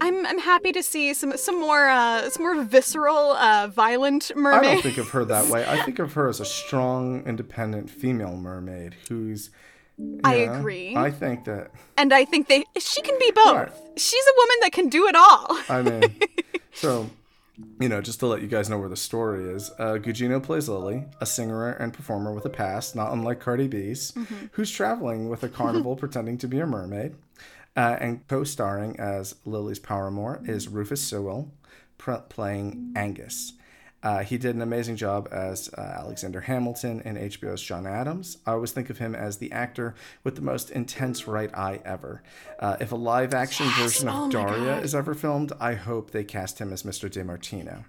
I'm 0.00 0.26
I'm 0.26 0.38
happy 0.38 0.72
to 0.72 0.82
see 0.82 1.14
some 1.14 1.36
some 1.36 1.60
more 1.60 1.88
uh, 1.88 2.28
some 2.30 2.42
more 2.42 2.62
visceral, 2.62 3.32
uh, 3.32 3.68
violent 3.68 4.32
mermaid. 4.34 4.64
I 4.64 4.74
don't 4.74 4.82
think 4.82 4.98
of 4.98 5.10
her 5.10 5.24
that 5.24 5.48
way. 5.48 5.64
I 5.66 5.82
think 5.82 5.98
of 5.98 6.12
her 6.14 6.28
as 6.28 6.40
a 6.40 6.44
strong, 6.62 7.24
independent 7.26 7.90
female 7.90 8.36
mermaid 8.36 8.94
who's 9.08 9.50
I 10.24 10.34
agree. 10.34 10.96
I 10.96 11.10
think 11.10 11.44
that. 11.44 11.70
And 11.96 12.12
I 12.12 12.24
think 12.24 12.48
they 12.48 12.64
she 12.78 13.00
can 13.02 13.18
be 13.18 13.30
both. 13.34 13.56
Right. 13.56 13.72
She's 13.96 14.24
a 14.24 14.34
woman 14.36 14.56
that 14.62 14.72
can 14.72 14.88
do 14.88 15.06
it 15.06 15.14
all. 15.14 15.58
I 15.68 15.82
mean, 15.82 16.16
so 16.72 17.08
you 17.80 17.88
know, 17.88 18.00
just 18.00 18.18
to 18.20 18.26
let 18.26 18.42
you 18.42 18.48
guys 18.48 18.68
know 18.68 18.78
where 18.78 18.88
the 18.88 18.96
story 18.96 19.44
is, 19.44 19.70
uh, 19.78 19.94
Gugino 19.94 20.42
plays 20.42 20.68
Lily, 20.68 21.04
a 21.20 21.26
singer 21.26 21.70
and 21.70 21.92
performer 21.92 22.32
with 22.32 22.44
a 22.44 22.50
past, 22.50 22.96
not 22.96 23.12
unlike 23.12 23.38
Cardi 23.38 23.68
B's, 23.68 24.12
mm-hmm. 24.12 24.46
who's 24.52 24.70
traveling 24.70 25.28
with 25.28 25.44
a 25.44 25.48
carnival 25.48 25.94
pretending 25.96 26.38
to 26.38 26.48
be 26.48 26.58
a 26.58 26.66
mermaid. 26.66 27.14
Uh, 27.76 27.96
and 28.00 28.26
co-starring 28.28 28.98
as 29.00 29.34
Lily's 29.44 29.80
paramour 29.80 30.40
is 30.44 30.68
Rufus 30.68 31.02
Sewell, 31.02 31.52
pr- 31.98 32.14
playing 32.28 32.92
Angus. 32.94 33.54
Uh, 34.04 34.22
he 34.22 34.36
did 34.36 34.54
an 34.54 34.60
amazing 34.60 34.96
job 34.96 35.26
as 35.32 35.72
uh, 35.78 35.80
Alexander 35.80 36.42
Hamilton 36.42 37.00
in 37.06 37.16
HBO's 37.16 37.62
John 37.62 37.86
Adams. 37.86 38.36
I 38.46 38.52
always 38.52 38.70
think 38.70 38.90
of 38.90 38.98
him 38.98 39.14
as 39.14 39.38
the 39.38 39.50
actor 39.50 39.94
with 40.22 40.36
the 40.36 40.42
most 40.42 40.70
intense 40.70 41.26
right 41.26 41.52
eye 41.54 41.80
ever. 41.86 42.22
Uh, 42.60 42.76
if 42.80 42.92
a 42.92 42.96
live 42.96 43.32
action 43.32 43.64
yes! 43.64 43.78
version 43.78 44.08
of 44.08 44.14
oh 44.14 44.30
Daria 44.30 44.78
is 44.80 44.94
ever 44.94 45.14
filmed, 45.14 45.52
I 45.58 45.72
hope 45.72 46.10
they 46.10 46.22
cast 46.22 46.58
him 46.58 46.70
as 46.70 46.82
Mr. 46.82 47.08
DeMartino. 47.10 47.86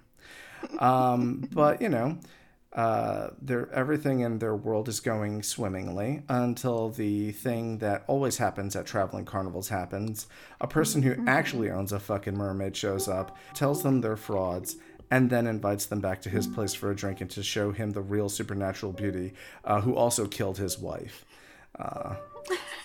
Um, 0.82 1.48
but, 1.52 1.82
you 1.82 1.90
know, 1.90 2.18
uh, 2.76 3.30
everything 3.72 4.20
in 4.20 4.38
their 4.38 4.54
world 4.54 4.88
is 4.88 5.00
going 5.00 5.42
swimmingly 5.42 6.22
until 6.28 6.90
the 6.90 7.32
thing 7.32 7.78
that 7.78 8.04
always 8.06 8.36
happens 8.36 8.76
at 8.76 8.84
traveling 8.84 9.24
carnivals 9.24 9.70
happens. 9.70 10.26
A 10.60 10.66
person 10.66 11.02
who 11.02 11.12
mm-hmm. 11.12 11.28
actually 11.28 11.70
owns 11.70 11.90
a 11.90 11.98
fucking 11.98 12.36
mermaid 12.36 12.76
shows 12.76 13.08
up, 13.08 13.34
tells 13.54 13.82
them 13.82 14.02
they're 14.02 14.16
frauds, 14.16 14.76
and 15.10 15.30
then 15.30 15.46
invites 15.46 15.86
them 15.86 16.00
back 16.00 16.20
to 16.22 16.28
his 16.28 16.46
place 16.46 16.74
for 16.74 16.90
a 16.90 16.96
drink 16.96 17.22
and 17.22 17.30
to 17.30 17.42
show 17.42 17.72
him 17.72 17.92
the 17.92 18.02
real 18.02 18.28
supernatural 18.28 18.92
beauty 18.92 19.32
uh, 19.64 19.80
who 19.80 19.94
also 19.94 20.26
killed 20.26 20.58
his 20.58 20.78
wife. 20.78 21.24
Uh, 21.78 22.16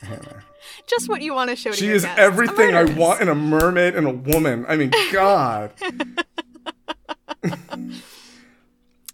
Just 0.88 1.10
what 1.10 1.22
you 1.22 1.34
want 1.34 1.50
to 1.50 1.56
show. 1.56 1.72
She 1.74 1.90
is 1.90 2.04
guests. 2.04 2.20
everything 2.20 2.76
I 2.76 2.84
want 2.84 3.22
in 3.22 3.28
a 3.28 3.36
mermaid 3.36 3.96
and 3.96 4.08
a 4.08 4.12
woman. 4.12 4.66
I 4.68 4.78
mean, 4.78 4.92
God. 5.12 5.74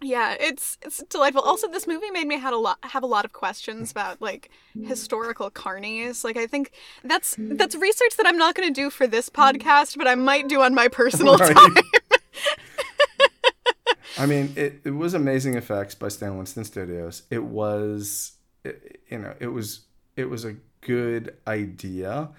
yeah, 0.08 0.36
it's 0.40 0.78
it's 0.82 1.04
delightful. 1.10 1.42
Also, 1.42 1.68
this 1.68 1.86
movie 1.86 2.10
made 2.12 2.28
me 2.28 2.40
had 2.40 2.54
a 2.54 2.58
lot 2.58 2.78
have 2.84 3.04
a 3.04 3.08
lot 3.08 3.26
of 3.26 3.34
questions 3.34 3.92
about 3.92 4.22
like 4.22 4.50
historical 4.82 5.52
carnies. 5.52 6.24
Like, 6.24 6.38
I 6.38 6.48
think 6.48 6.72
that's 7.04 7.36
that's 7.38 7.76
research 7.76 8.16
that 8.16 8.26
I'm 8.26 8.38
not 8.38 8.56
going 8.56 8.68
to 8.68 8.74
do 8.74 8.90
for 8.90 9.06
this 9.06 9.30
podcast, 9.30 9.98
but 9.98 10.08
I 10.08 10.16
might 10.16 10.48
do 10.48 10.62
on 10.62 10.74
my 10.74 10.88
personal 10.88 11.36
right. 11.36 11.54
time. 11.54 11.76
I 14.20 14.26
mean, 14.26 14.54
it, 14.56 14.82
it 14.84 14.92
was 14.92 15.14
amazing 15.14 15.56
effects 15.56 15.94
by 15.94 16.08
Stan 16.08 16.38
Winston 16.38 16.64
Studios. 16.64 17.24
It 17.30 17.44
was, 17.44 18.32
it, 18.64 19.02
you 19.10 19.20
know, 19.20 19.36
it 19.40 19.48
was 19.48 19.82
it 20.16 20.30
was 20.30 20.46
a 20.46 20.56
good 20.82 21.36
idea. 21.46 22.30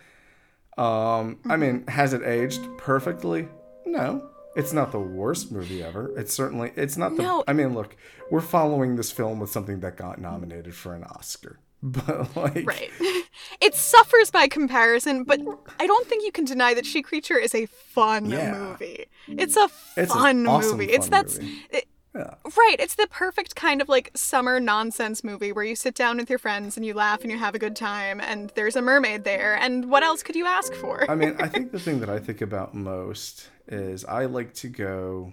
Um, 0.79 1.39
I 1.49 1.57
mean, 1.57 1.81
mm-hmm. 1.81 1.91
has 1.91 2.15
it 2.15 2.23
aged 2.23 2.67
perfectly? 2.79 3.47
No, 3.85 4.31
it's 4.57 4.73
not 4.73 4.93
the 4.93 5.01
worst 5.01 5.53
movie 5.53 5.83
ever. 5.83 6.13
It's 6.19 6.33
certainly 6.33 6.73
it's 6.77 6.97
not 6.97 7.17
the. 7.17 7.23
No. 7.23 7.45
I 7.47 7.53
mean, 7.53 7.75
look, 7.75 7.97
we're 8.31 8.41
following 8.41 8.97
this 8.97 9.11
film 9.11 9.41
with 9.41 9.51
something 9.51 9.81
that 9.81 9.97
got 9.97 10.21
nominated 10.21 10.75
for 10.75 10.95
an 10.95 11.05
Oscar. 11.05 11.59
but 11.83 12.35
like 12.35 12.67
right 12.67 12.91
it 13.61 13.73
suffers 13.73 14.33
by 14.33 14.49
comparison 14.49 15.23
but 15.23 15.39
i 15.79 15.87
don't 15.87 16.09
think 16.09 16.25
you 16.25 16.33
can 16.33 16.45
deny 16.45 16.75
that 16.75 16.85
she 16.85 17.03
creature 17.03 17.39
is 17.39 17.55
a 17.55 17.67
fun 17.67 18.29
yeah. 18.29 18.53
movie 18.53 19.05
it's 19.29 19.57
a 19.57 19.71
it's 19.97 20.13
fun 20.13 20.45
awesome 20.45 20.73
movie 20.73 20.87
fun 20.87 20.95
it's 20.97 21.09
that's 21.09 21.39
movie. 21.39 21.57
It, 21.71 21.89
yeah. 22.15 22.35
Right. 22.57 22.77
It's 22.79 22.95
the 22.95 23.07
perfect 23.11 23.55
kind 23.55 23.81
of 23.81 23.89
like 23.89 24.11
summer 24.15 24.61
nonsense 24.61 25.23
movie 25.23 25.53
where 25.53 25.65
you 25.65 25.77
sit 25.77 25.95
down 25.95 26.17
with 26.17 26.31
your 26.31 26.39
friends 26.39 26.77
and 26.77 26.85
you 26.85 26.95
laugh 26.95 27.23
and 27.23 27.31
you 27.31 27.39
have 27.39 27.55
a 27.55 27.59
good 27.59 27.77
time 27.77 28.21
and 28.21 28.51
there's 28.55 28.77
a 28.77 28.83
mermaid 28.83 29.25
there. 29.25 29.57
And 29.57 29.91
what 29.91 30.03
else 30.03 30.23
could 30.23 30.37
you 30.37 30.47
ask 30.47 30.73
for? 30.75 31.09
I 31.11 31.15
mean, 31.15 31.37
I 31.39 31.49
think 31.49 31.73
the 31.73 31.79
thing 31.79 32.01
that 32.01 32.09
I 32.09 32.19
think 32.19 32.41
about 32.41 32.75
most 32.75 33.49
is 33.69 34.05
I 34.05 34.25
like 34.25 34.55
to 34.55 34.69
go 34.69 35.33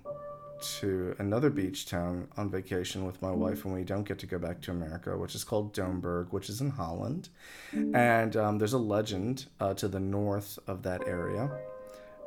to 0.79 1.15
another 1.19 1.49
beach 1.49 1.85
town 1.85 2.27
on 2.37 2.49
vacation 2.49 3.05
with 3.05 3.21
my 3.21 3.31
wife, 3.31 3.65
and 3.65 3.73
we 3.73 3.83
don't 3.83 4.07
get 4.07 4.19
to 4.19 4.25
go 4.25 4.39
back 4.39 4.61
to 4.61 4.71
America, 4.71 5.17
which 5.17 5.35
is 5.35 5.43
called 5.43 5.73
Domburg, 5.73 6.31
which 6.31 6.49
is 6.49 6.61
in 6.61 6.71
Holland. 6.71 7.29
And 7.73 8.35
um, 8.35 8.57
there's 8.57 8.73
a 8.73 8.79
legend 8.79 9.45
uh, 9.59 9.73
to 9.75 9.87
the 9.87 9.99
north 9.99 10.57
of 10.67 10.83
that 10.83 11.07
area. 11.07 11.51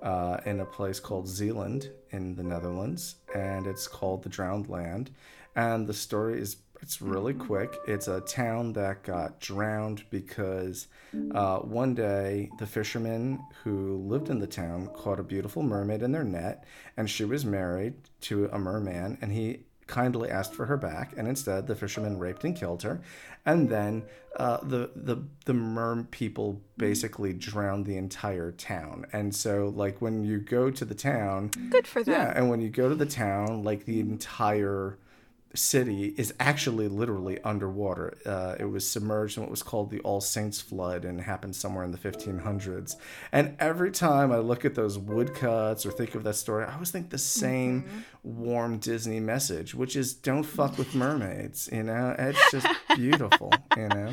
Uh, 0.02 0.38
in 0.46 0.60
a 0.60 0.64
place 0.64 1.00
called 1.00 1.26
Zeeland 1.26 1.90
in 2.10 2.36
the 2.36 2.42
Netherlands, 2.44 3.16
and 3.35 3.66
it's 3.66 3.87
called 3.87 4.23
the 4.23 4.28
Drowned 4.28 4.68
Land. 4.68 5.11
And 5.56 5.87
the 5.87 5.94
story 5.94 6.40
is 6.40 6.56
it's 6.80 7.02
really 7.02 7.35
quick. 7.35 7.76
It's 7.87 8.08
a 8.08 8.20
town 8.20 8.73
that 8.75 9.02
got 9.02 9.40
drowned 9.40 10.04
because 10.11 10.87
uh, 11.35 11.58
one 11.58 11.94
day 11.94 12.50
the 12.58 12.66
fishermen 12.66 13.40
who 13.64 13.99
lived 14.06 14.30
in 14.30 14.38
the 14.38 14.47
town 14.47 14.88
caught 14.94 15.18
a 15.18 15.25
beautiful 15.25 15.62
mermaid 15.62 16.02
in 16.02 16.12
their 16.12 16.25
net, 16.25 16.64
and 16.97 17.11
she 17.11 17.25
was 17.25 17.44
married 17.44 17.94
to 18.23 18.47
a 18.52 18.58
merman, 18.58 19.18
and 19.20 19.32
he 19.32 19.64
kindly 19.88 20.30
asked 20.30 20.54
for 20.54 20.66
her 20.66 20.76
back, 20.76 21.14
and 21.16 21.26
instead 21.26 21.66
the 21.66 21.75
fishermen 21.75 22.18
raped 22.18 22.45
and 22.45 22.54
killed 22.57 22.83
her, 22.85 23.00
and 23.45 23.68
then 23.68 24.04
uh, 24.37 24.59
the 24.62 24.90
the 24.95 25.16
the 25.47 25.52
merm 25.54 26.09
people 26.12 26.61
basically 26.76 27.33
drowned 27.33 27.85
the 27.87 27.97
entire 27.97 28.52
town. 28.52 29.04
And 29.12 29.35
so, 29.35 29.73
like 29.75 30.00
when 30.00 30.23
you 30.23 30.38
go 30.38 30.71
to 30.71 30.85
the 30.85 30.95
town, 30.95 31.50
Good 31.71 31.87
for 31.88 32.02
them. 32.04 32.14
yeah, 32.14 32.33
and 32.37 32.49
when 32.49 32.61
you 32.61 32.68
go 32.68 32.88
to 32.88 32.95
the 32.95 33.07
town, 33.07 33.64
like 33.64 33.85
the 33.87 33.99
entire 34.00 34.97
city 35.54 36.14
is 36.16 36.34
actually 36.38 36.88
literally 36.88 37.40
underwater. 37.42 38.16
Uh, 38.26 38.56
it 38.58 38.66
was 38.66 38.88
submerged 38.88 39.36
in 39.36 39.42
what 39.42 39.50
was 39.50 39.62
called 39.62 39.90
the 39.90 40.00
All 40.00 40.20
Saints 40.20 40.60
flood 40.60 41.04
and 41.04 41.20
happened 41.20 41.56
somewhere 41.56 41.84
in 41.84 41.90
the 41.90 41.98
1500s. 41.98 42.96
And 43.32 43.56
every 43.58 43.90
time 43.90 44.30
I 44.30 44.38
look 44.38 44.64
at 44.64 44.74
those 44.74 44.98
woodcuts 44.98 45.86
or 45.86 45.90
think 45.90 46.14
of 46.14 46.24
that 46.24 46.34
story, 46.34 46.64
I 46.64 46.74
always 46.74 46.90
think 46.90 47.10
the 47.10 47.18
same 47.18 48.04
warm 48.22 48.78
Disney 48.78 49.20
message, 49.20 49.74
which 49.74 49.96
is 49.96 50.12
don't 50.14 50.44
fuck 50.44 50.76
with 50.76 50.94
mermaids. 50.94 51.68
You 51.72 51.84
know, 51.84 52.14
it's 52.18 52.50
just 52.50 52.66
beautiful. 52.96 53.52
You 53.76 53.88
know. 53.88 54.12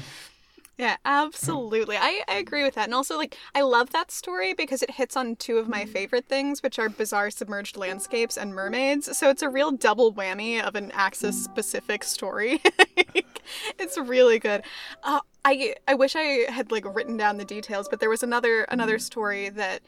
Yeah, 0.78 0.98
absolutely. 1.06 1.96
I, 1.96 2.22
I 2.28 2.36
agree 2.36 2.64
with 2.64 2.76
that. 2.76 2.86
And 2.86 2.94
also, 2.94 3.18
like, 3.18 3.38
I 3.54 3.62
love 3.62 3.92
that 3.92 4.12
story 4.12 4.54
because 4.54 4.84
it 4.84 4.92
hits 4.92 5.16
on 5.16 5.38
two 5.38 5.58
of 5.58 5.70
my 5.70 5.84
mm-hmm. 5.84 5.92
favorite 5.92 6.28
things, 6.28 6.62
which 6.62 6.78
are 6.78 6.90
bizarre 6.90 7.30
submerged 7.30 7.78
landscapes 7.78 8.38
and 8.38 8.54
mermaids. 8.54 9.18
So 9.18 9.30
it's 9.30 9.42
a 9.42 9.50
real 9.50 9.72
double 9.72 10.14
whammy 10.14 10.62
of 10.62 10.76
an 10.76 10.92
Axis 10.92 11.36
mm-hmm. 11.36 11.54
specific 11.54 12.04
story. 12.04 12.62
it's 13.80 13.98
really 13.98 14.38
good. 14.38 14.64
Uh, 15.04 15.22
I 15.46 15.76
I 15.88 15.94
wish 15.94 16.16
I 16.16 16.52
had 16.52 16.72
like 16.72 16.84
written 16.94 17.16
down 17.16 17.38
the 17.38 17.46
details, 17.46 17.88
but 17.88 18.00
there 18.02 18.10
was 18.10 18.24
another 18.24 18.64
another 18.64 18.96
mm-hmm. 18.96 19.02
story 19.02 19.50
that 19.50 19.82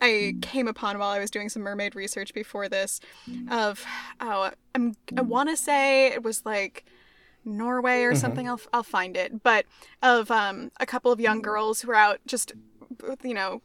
I 0.00 0.36
came 0.40 0.68
upon 0.68 0.98
while 0.98 1.10
I 1.10 1.18
was 1.18 1.30
doing 1.30 1.48
some 1.48 1.62
mermaid 1.62 1.96
research 1.96 2.32
before 2.32 2.68
this 2.68 3.00
of 3.50 3.84
oh 4.20 4.50
I'm 4.74 4.88
um, 4.88 4.96
I 5.16 5.22
want 5.22 5.48
to 5.48 5.56
say 5.56 6.12
it 6.12 6.22
was 6.22 6.46
like 6.46 6.84
Norway 7.56 8.02
or 8.02 8.14
something. 8.14 8.48
I'll 8.48 8.60
I'll 8.72 8.82
find 8.82 9.16
it. 9.16 9.42
But 9.42 9.66
of 10.02 10.30
um 10.30 10.70
a 10.80 10.86
couple 10.86 11.10
of 11.10 11.20
young 11.20 11.42
girls 11.42 11.80
who 11.80 11.90
are 11.90 11.96
out 11.96 12.20
just 12.26 12.52
you 13.22 13.34
know 13.34 13.62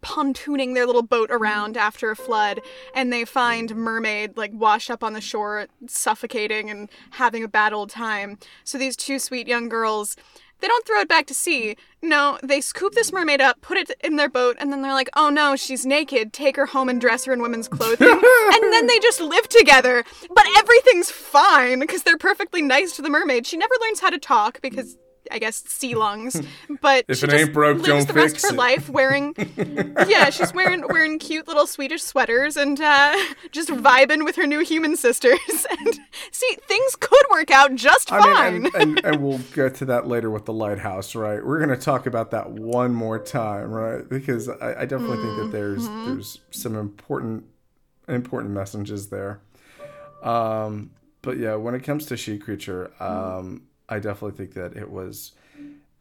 pontooning 0.00 0.74
their 0.74 0.86
little 0.86 1.02
boat 1.02 1.28
around 1.30 1.76
after 1.76 2.10
a 2.10 2.16
flood 2.16 2.60
and 2.94 3.12
they 3.12 3.24
find 3.24 3.74
mermaid 3.74 4.36
like 4.36 4.52
washed 4.54 4.90
up 4.90 5.02
on 5.02 5.12
the 5.12 5.20
shore 5.20 5.66
suffocating 5.88 6.70
and 6.70 6.88
having 7.12 7.42
a 7.42 7.48
bad 7.48 7.72
old 7.72 7.90
time 7.90 8.38
so 8.62 8.78
these 8.78 8.96
two 8.96 9.18
sweet 9.18 9.48
young 9.48 9.68
girls 9.68 10.16
they 10.60 10.68
don't 10.68 10.86
throw 10.86 11.00
it 11.00 11.08
back 11.08 11.26
to 11.26 11.34
sea. 11.34 11.76
No 12.02 12.38
they 12.42 12.60
scoop 12.60 12.94
this 12.94 13.12
mermaid 13.12 13.40
up 13.40 13.60
put 13.60 13.76
it 13.76 13.90
in 14.02 14.16
their 14.16 14.28
boat 14.28 14.56
and 14.60 14.72
then 14.72 14.82
they're 14.82 14.94
like 14.94 15.10
oh 15.16 15.30
no 15.30 15.56
she's 15.56 15.84
naked. 15.86 16.32
Take 16.32 16.56
her 16.56 16.66
home 16.66 16.88
and 16.88 17.00
dress 17.00 17.24
her 17.24 17.32
in 17.32 17.42
women's 17.42 17.68
clothing. 17.68 18.20
And 18.50 18.72
then 18.72 18.86
they 18.86 18.98
just 18.98 19.20
live 19.20 19.48
together. 19.48 20.04
But 20.34 20.46
everything's 20.56 21.10
fine 21.10 21.80
because 21.80 22.02
they're 22.02 22.16
perfectly 22.16 22.62
nice 22.62 22.96
to 22.96 23.02
the 23.02 23.10
mermaid. 23.10 23.46
She 23.46 23.56
never 23.56 23.74
learns 23.80 24.00
how 24.00 24.10
to 24.10 24.18
talk 24.18 24.60
because 24.62 24.96
I 25.30 25.38
guess 25.38 25.62
sea 25.66 25.94
lungs, 25.94 26.40
but 26.80 27.04
If 27.08 27.18
she 27.18 27.26
it 27.26 27.30
just 27.30 27.44
ain't 27.44 27.52
broke, 27.54 27.78
lives 27.78 27.88
don't 27.88 28.08
the 28.08 28.14
rest 28.14 28.34
fix 28.36 28.44
of 28.44 28.50
her 28.50 28.54
it. 28.54 28.58
life 28.58 28.88
wearing, 28.88 29.34
yeah, 30.08 30.30
she's 30.30 30.52
wearing 30.54 30.84
wearing 30.88 31.18
cute 31.18 31.46
little 31.48 31.66
Swedish 31.66 32.02
sweaters 32.02 32.56
and 32.56 32.80
uh, 32.80 33.16
just 33.52 33.68
vibing 33.70 34.24
with 34.24 34.36
her 34.36 34.46
new 34.46 34.60
human 34.64 34.96
sisters. 34.96 35.38
And 35.70 36.00
see, 36.32 36.56
things 36.66 36.96
could 36.96 37.24
work 37.30 37.50
out 37.50 37.74
just 37.74 38.10
I 38.12 38.20
fine. 38.20 38.62
mean, 38.62 38.72
and, 38.74 38.98
and, 38.98 39.04
and 39.06 39.22
we'll 39.22 39.38
get 39.54 39.74
to 39.76 39.84
that 39.86 40.06
later 40.08 40.30
with 40.30 40.44
the 40.46 40.52
lighthouse, 40.52 41.14
right? 41.14 41.44
We're 41.44 41.58
going 41.64 41.76
to 41.76 41.82
talk 41.84 42.06
about 42.06 42.30
that 42.32 42.50
one 42.50 42.94
more 42.94 43.18
time, 43.18 43.70
right? 43.70 44.08
Because 44.08 44.48
I, 44.48 44.80
I 44.82 44.84
definitely 44.86 45.18
think 45.18 45.36
that 45.38 45.48
there's 45.52 45.86
there's 45.88 46.40
some 46.50 46.74
important 46.76 47.44
important 48.08 48.52
messages 48.54 49.08
there. 49.08 49.40
Um, 50.22 50.90
but 51.22 51.38
yeah, 51.38 51.54
when 51.54 51.74
it 51.74 51.80
comes 51.84 52.06
to 52.06 52.16
She 52.16 52.38
Creature, 52.38 52.90
um, 53.00 53.62
I 53.88 53.98
definitely 53.98 54.36
think 54.36 54.54
that 54.54 54.76
it 54.76 54.90
was 54.90 55.32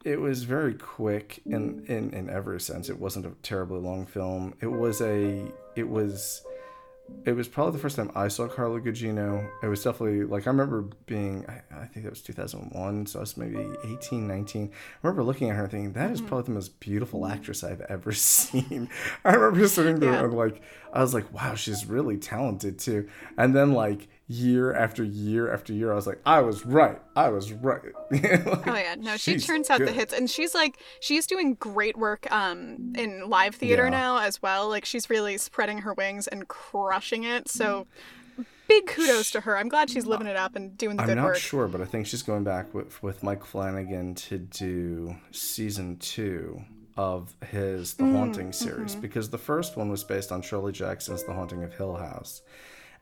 it 0.03 0.19
was 0.21 0.43
very 0.43 0.73
quick 0.73 1.41
in, 1.45 1.83
in 1.87 2.11
in 2.13 2.29
every 2.29 2.59
sense. 2.59 2.89
It 2.89 2.99
wasn't 2.99 3.25
a 3.25 3.31
terribly 3.43 3.79
long 3.79 4.05
film. 4.05 4.53
It 4.61 4.67
was 4.67 5.01
a 5.01 5.51
it 5.75 5.87
was 5.87 6.43
it 7.25 7.31
was 7.31 7.47
probably 7.47 7.71
the 7.73 7.79
first 7.79 7.95
time 7.95 8.11
I 8.15 8.27
saw 8.27 8.47
Carla 8.47 8.81
Gugino. 8.81 9.49
It 9.63 9.67
was 9.67 9.83
definitely 9.83 10.25
like 10.25 10.45
I 10.45 10.49
remember 10.49 10.83
being 11.05 11.45
I, 11.47 11.61
I 11.75 11.85
think 11.85 12.05
that 12.05 12.11
was 12.11 12.21
2001, 12.21 13.05
so 13.05 13.19
I 13.19 13.21
was 13.21 13.37
maybe 13.37 13.65
18, 13.85 14.27
19. 14.27 14.71
I 14.71 15.07
remember 15.07 15.23
looking 15.23 15.49
at 15.49 15.55
her 15.55 15.63
and 15.63 15.71
thinking 15.71 15.93
that 15.93 16.11
is 16.11 16.19
mm-hmm. 16.19 16.27
probably 16.27 16.45
the 16.45 16.51
most 16.51 16.79
beautiful 16.79 17.25
actress 17.25 17.63
I've 17.63 17.81
ever 17.81 18.11
seen. 18.13 18.89
I 19.23 19.33
remember 19.33 19.67
sitting 19.67 19.99
there 19.99 20.13
Yeah. 20.13 20.23
and 20.25 20.33
like 20.33 20.61
I 20.93 21.01
was 21.01 21.13
like, 21.13 21.31
wow, 21.33 21.55
she's 21.55 21.85
really 21.85 22.17
talented 22.17 22.79
too. 22.79 23.07
And 23.37 23.55
then 23.55 23.71
like 23.71 24.09
year 24.27 24.73
after 24.73 25.03
year 25.03 25.51
after 25.51 25.73
year, 25.73 25.91
I 25.91 25.95
was 25.95 26.05
like, 26.05 26.19
I 26.25 26.41
was 26.41 26.65
right. 26.65 27.01
I 27.15 27.29
was 27.29 27.51
right. 27.53 27.93
Oh 28.67 28.75
yeah, 28.75 28.95
no, 28.97 29.17
she 29.17 29.37
turns 29.37 29.69
out 29.69 29.79
the 29.79 29.91
hits, 29.91 30.13
and 30.13 30.29
she's 30.29 30.53
like 30.53 30.77
she's 30.99 31.25
doing 31.25 31.55
great 31.55 31.97
work 31.97 32.29
um 32.31 32.93
in 32.97 33.29
live 33.29 33.55
theater 33.55 33.85
Yeah. 33.85 33.89
now 33.89 34.19
as 34.19 34.41
well. 34.41 34.67
Like 34.69 34.85
she's 34.85 35.09
really 35.09 35.37
spreading 35.37 35.79
her 35.79 35.93
wings 35.93 36.27
and 36.27 36.47
crushing 36.47 37.23
it. 37.23 37.47
So 37.47 37.87
mm. 38.37 38.45
big 38.67 38.87
kudos 38.87 39.31
to 39.31 39.41
her. 39.41 39.57
I'm 39.57 39.69
glad 39.69 39.89
she's 39.89 40.05
living 40.05 40.27
it 40.27 40.35
up 40.35 40.55
and 40.55 40.77
doing 40.77 40.97
the 40.97 41.03
I'm 41.03 41.09
good 41.09 41.15
not 41.15 41.37
sure, 41.37 41.67
but 41.67 41.81
I 41.81 41.85
think 41.85 42.07
she's 42.07 42.23
going 42.23 42.43
back 42.43 42.73
with, 42.73 43.01
with 43.01 43.23
Mike 43.23 43.45
Flanagan 43.45 44.15
to 44.15 44.37
do 44.37 45.15
season 45.31 45.97
two 45.97 46.61
of 46.97 47.35
his 47.51 47.93
The 47.93 48.03
mm, 48.03 48.13
Haunting 48.13 48.51
series 48.51 48.93
mm-hmm. 48.93 49.01
because 49.01 49.29
the 49.29 49.37
first 49.37 49.77
one 49.77 49.89
was 49.89 50.03
based 50.03 50.31
on 50.31 50.41
Shirley 50.41 50.71
Jackson's 50.71 51.23
The 51.23 51.33
Haunting 51.33 51.63
of 51.63 51.73
Hill 51.73 51.95
House. 51.95 52.41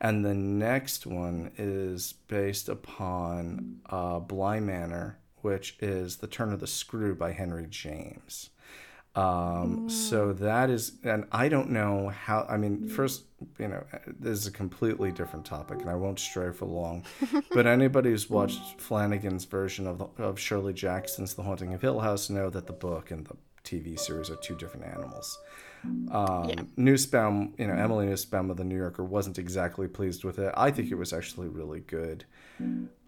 And 0.00 0.24
the 0.24 0.34
next 0.34 1.06
one 1.06 1.52
is 1.56 2.14
based 2.28 2.68
upon 2.68 3.80
uh, 3.88 4.18
Bly 4.18 4.60
Manor, 4.60 5.18
which 5.42 5.76
is 5.80 6.16
The 6.16 6.26
Turn 6.26 6.52
of 6.52 6.60
the 6.60 6.66
Screw 6.66 7.14
by 7.14 7.32
Henry 7.32 7.66
James. 7.68 8.50
Um, 9.16 9.88
so 9.88 10.34
that 10.34 10.68
is, 10.68 10.92
and 11.02 11.24
I 11.32 11.48
don't 11.48 11.70
know 11.70 12.10
how, 12.10 12.46
I 12.50 12.58
mean, 12.58 12.86
first, 12.86 13.24
you 13.58 13.68
know, 13.68 13.82
this 14.06 14.38
is 14.40 14.46
a 14.46 14.50
completely 14.50 15.10
different 15.10 15.46
topic 15.46 15.80
and 15.80 15.88
I 15.88 15.94
won't 15.94 16.18
stray 16.18 16.52
for 16.52 16.66
long, 16.66 17.02
but 17.50 17.66
anybody 17.66 18.10
who's 18.10 18.28
watched 18.28 18.78
Flanagan's 18.78 19.46
version 19.46 19.86
of, 19.86 19.98
the, 19.98 20.22
of 20.22 20.38
Shirley 20.38 20.74
Jackson's 20.74 21.32
The 21.32 21.42
Haunting 21.44 21.72
of 21.72 21.80
Hill 21.80 22.00
House 22.00 22.28
know 22.28 22.50
that 22.50 22.66
the 22.66 22.74
book 22.74 23.10
and 23.10 23.26
the 23.26 23.36
TV 23.64 23.98
series 23.98 24.28
are 24.28 24.36
two 24.36 24.54
different 24.54 24.84
animals. 24.84 25.38
Um, 26.10 26.48
Yeah. 26.48 26.62
Nussbaum, 26.76 27.54
you 27.58 27.66
know, 27.66 27.74
Emily 27.74 28.06
Nussbaum 28.06 28.50
of 28.50 28.56
the 28.56 28.64
New 28.64 28.76
Yorker 28.76 29.04
wasn't 29.04 29.38
exactly 29.38 29.88
pleased 29.88 30.24
with 30.24 30.38
it. 30.38 30.52
I 30.56 30.70
think 30.70 30.90
it 30.90 30.96
was 30.96 31.12
actually 31.12 31.48
really 31.48 31.80
good. 31.80 32.24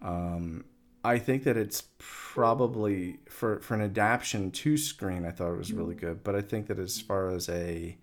Um, 0.01 0.65
I 1.03 1.17
think 1.17 1.43
that 1.45 1.55
it's 1.57 1.83
probably 1.97 3.19
for 3.29 3.59
for 3.61 3.73
an 3.73 3.81
adaptation 3.81 4.51
to 4.51 4.77
screen. 4.77 5.25
I 5.25 5.31
thought 5.31 5.53
it 5.53 5.57
was 5.57 5.71
really 5.71 5.95
good, 5.95 6.23
but 6.23 6.35
I 6.35 6.41
think 6.41 6.67
that 6.67 6.77
as 6.79 6.99
far 6.99 7.29
as 7.29 7.47
a 7.49 7.97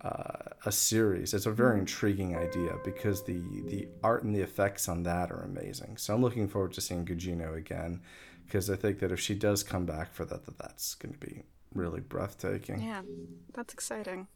uh, 0.00 0.50
a 0.66 0.72
series, 0.72 1.32
it's 1.34 1.46
a 1.46 1.50
very 1.52 1.78
intriguing 1.78 2.34
idea 2.36 2.76
because 2.84 3.22
the 3.24 3.40
the 3.68 3.88
art 4.02 4.24
and 4.24 4.34
the 4.34 4.40
effects 4.40 4.88
on 4.88 5.02
that 5.04 5.30
are 5.30 5.42
amazing. 5.42 5.96
So 5.98 6.14
I'm 6.14 6.22
looking 6.22 6.48
forward 6.48 6.72
to 6.72 6.80
seeing 6.80 7.04
Gugino 7.04 7.56
again 7.56 8.00
because 8.46 8.68
I 8.70 8.76
think 8.76 8.98
that 9.00 9.12
if 9.12 9.20
she 9.20 9.34
does 9.34 9.62
come 9.62 9.84
back 9.86 10.12
for 10.12 10.24
that, 10.24 10.44
that 10.46 10.58
that's 10.58 10.94
going 10.96 11.12
to 11.12 11.18
be 11.20 11.42
really 11.74 12.00
breathtaking. 12.00 12.82
Yeah, 12.82 13.02
that's 13.52 13.72
exciting. 13.74 14.28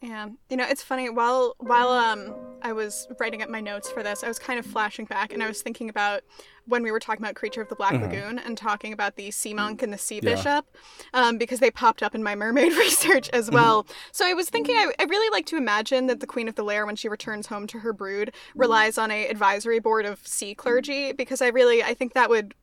Yeah, 0.00 0.28
you 0.50 0.56
know, 0.58 0.66
it's 0.68 0.82
funny. 0.82 1.08
While 1.08 1.54
while 1.58 1.88
um 1.88 2.58
I 2.62 2.72
was 2.72 3.06
writing 3.18 3.42
up 3.42 3.48
my 3.48 3.60
notes 3.60 3.90
for 3.90 4.02
this, 4.02 4.22
I 4.22 4.28
was 4.28 4.38
kind 4.38 4.58
of 4.58 4.66
flashing 4.66 5.06
back, 5.06 5.32
and 5.32 5.42
I 5.42 5.46
was 5.48 5.62
thinking 5.62 5.88
about 5.88 6.22
when 6.66 6.82
we 6.82 6.90
were 6.90 6.98
talking 7.00 7.22
about 7.22 7.34
Creature 7.36 7.62
of 7.62 7.68
the 7.68 7.74
Black 7.76 7.92
Lagoon 7.92 8.38
and 8.38 8.56
talking 8.56 8.92
about 8.92 9.16
the 9.16 9.30
sea 9.30 9.54
monk 9.54 9.82
and 9.82 9.92
the 9.92 9.98
sea 9.98 10.20
Yeah. 10.22 10.34
bishop, 10.34 10.66
um, 11.14 11.38
because 11.38 11.60
they 11.60 11.70
popped 11.70 12.02
up 12.02 12.14
in 12.14 12.22
my 12.22 12.34
mermaid 12.34 12.72
research 12.78 13.28
as 13.30 13.50
well. 13.50 13.86
so 14.12 14.26
I 14.26 14.32
was 14.34 14.48
thinking, 14.50 14.74
I, 14.76 14.92
I 14.98 15.04
really 15.04 15.30
like 15.30 15.46
to 15.46 15.56
imagine 15.56 16.06
that 16.08 16.20
the 16.20 16.26
Queen 16.26 16.48
of 16.48 16.54
the 16.54 16.64
Lair, 16.64 16.84
when 16.86 16.96
she 16.96 17.08
returns 17.08 17.46
home 17.46 17.66
to 17.68 17.78
her 17.80 17.92
brood, 17.92 18.32
relies 18.54 18.98
on 18.98 19.10
a 19.10 19.26
advisory 19.28 19.78
board 19.78 20.04
of 20.06 20.26
sea 20.26 20.54
clergy, 20.54 21.12
because 21.12 21.40
I 21.42 21.48
really 21.48 21.82
I 21.82 21.94
think 21.94 22.12
that 22.14 22.28
would 22.30 22.54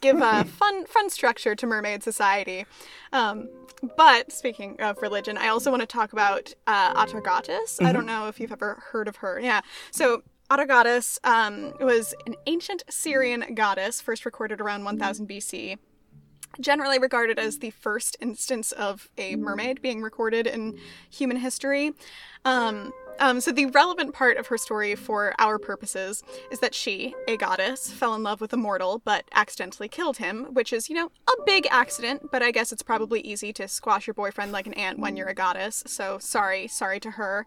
give 0.00 0.20
a 0.20 0.44
fun 0.44 0.86
fun 0.86 1.10
structure 1.10 1.54
to 1.54 1.66
mermaid 1.66 2.02
society. 2.02 2.66
Um, 3.12 3.48
but 3.96 4.30
speaking 4.30 4.76
of 4.80 5.00
religion, 5.00 5.38
I 5.38 5.48
also 5.48 5.70
want 5.70 5.80
to 5.80 5.86
talk 5.86 6.12
about 6.12 6.54
uh, 6.66 7.04
Atargatis. 7.06 7.80
I 7.80 7.84
Mm-hmm. 7.84 7.92
don't 7.92 8.06
know 8.06 8.28
if 8.28 8.38
you've 8.38 8.52
ever 8.52 8.82
heard 8.92 9.08
of 9.08 9.16
her. 9.16 9.40
Yeah. 9.40 9.60
So 9.90 10.22
Atargatis 10.50 11.18
um, 11.24 11.72
was 11.80 12.14
an 12.26 12.34
ancient 12.46 12.82
Syrian 12.90 13.54
goddess, 13.54 14.00
first 14.00 14.24
recorded 14.26 14.60
around 14.60 14.84
1000 14.84 15.28
BC. 15.28 15.78
Generally 16.60 16.98
regarded 16.98 17.38
as 17.38 17.60
the 17.60 17.70
first 17.70 18.16
instance 18.20 18.72
of 18.72 19.08
a 19.16 19.36
mermaid 19.36 19.80
being 19.80 20.02
recorded 20.02 20.48
in 20.48 20.78
human 21.08 21.36
history. 21.36 21.92
Um, 22.44 22.92
um, 23.20 23.40
so 23.40 23.52
the 23.52 23.66
relevant 23.66 24.14
part 24.14 24.36
of 24.36 24.48
her 24.48 24.58
story 24.58 24.94
for 24.94 25.34
our 25.38 25.58
purposes 25.58 26.22
is 26.50 26.58
that 26.60 26.74
she, 26.74 27.14
a 27.28 27.36
goddess, 27.36 27.90
fell 27.90 28.14
in 28.14 28.22
love 28.22 28.40
with 28.40 28.52
a 28.52 28.56
mortal 28.56 29.00
but 29.04 29.24
accidentally 29.32 29.88
killed 29.88 30.16
him, 30.16 30.46
which 30.52 30.72
is, 30.72 30.88
you 30.88 30.96
know, 30.96 31.10
a 31.28 31.42
big 31.44 31.66
accident, 31.70 32.30
but 32.32 32.42
I 32.42 32.50
guess 32.50 32.72
it's 32.72 32.82
probably 32.82 33.20
easy 33.20 33.52
to 33.54 33.68
squash 33.68 34.06
your 34.06 34.14
boyfriend 34.14 34.52
like 34.52 34.66
an 34.66 34.74
ant 34.74 34.98
when 34.98 35.16
you're 35.16 35.28
a 35.28 35.34
goddess, 35.34 35.84
so 35.86 36.18
sorry, 36.18 36.66
sorry 36.66 36.98
to 37.00 37.12
her. 37.12 37.46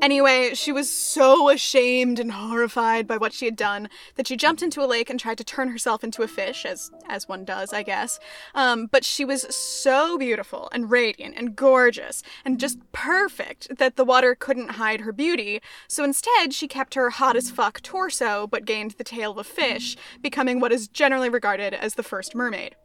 Anyway, 0.00 0.54
she 0.54 0.72
was 0.72 0.90
so 0.90 1.48
ashamed 1.48 2.18
and 2.18 2.32
horrified 2.32 3.06
by 3.06 3.16
what 3.16 3.32
she 3.32 3.44
had 3.44 3.56
done 3.56 3.88
that 4.16 4.26
she 4.26 4.36
jumped 4.36 4.62
into 4.62 4.82
a 4.82 4.86
lake 4.86 5.10
and 5.10 5.18
tried 5.18 5.38
to 5.38 5.44
turn 5.44 5.68
herself 5.68 6.04
into 6.04 6.22
a 6.22 6.28
fish, 6.28 6.64
as 6.64 6.90
as 7.08 7.28
one 7.28 7.44
does, 7.44 7.72
I 7.72 7.82
guess. 7.82 8.18
Um, 8.54 8.86
but 8.86 9.04
she 9.04 9.24
was 9.24 9.42
so 9.54 10.18
beautiful 10.18 10.68
and 10.72 10.90
radiant 10.90 11.34
and 11.36 11.56
gorgeous 11.56 12.22
and 12.44 12.60
just 12.60 12.78
perfect 12.92 13.78
that 13.78 13.96
the 13.96 14.04
water 14.04 14.34
couldn't 14.34 14.72
hide 14.72 14.99
her 15.00 15.12
beauty. 15.12 15.60
So 15.88 16.04
instead, 16.04 16.52
she 16.52 16.68
kept 16.68 16.94
her 16.94 17.10
hot 17.10 17.36
as 17.36 17.50
fuck 17.50 17.80
torso 17.82 18.46
but 18.46 18.64
gained 18.64 18.92
the 18.92 19.04
tail 19.04 19.32
of 19.32 19.38
a 19.38 19.44
fish, 19.44 19.96
becoming 20.20 20.60
what 20.60 20.72
is 20.72 20.88
generally 20.88 21.28
regarded 21.28 21.74
as 21.74 21.94
the 21.94 22.02
first 22.02 22.34
mermaid. 22.34 22.76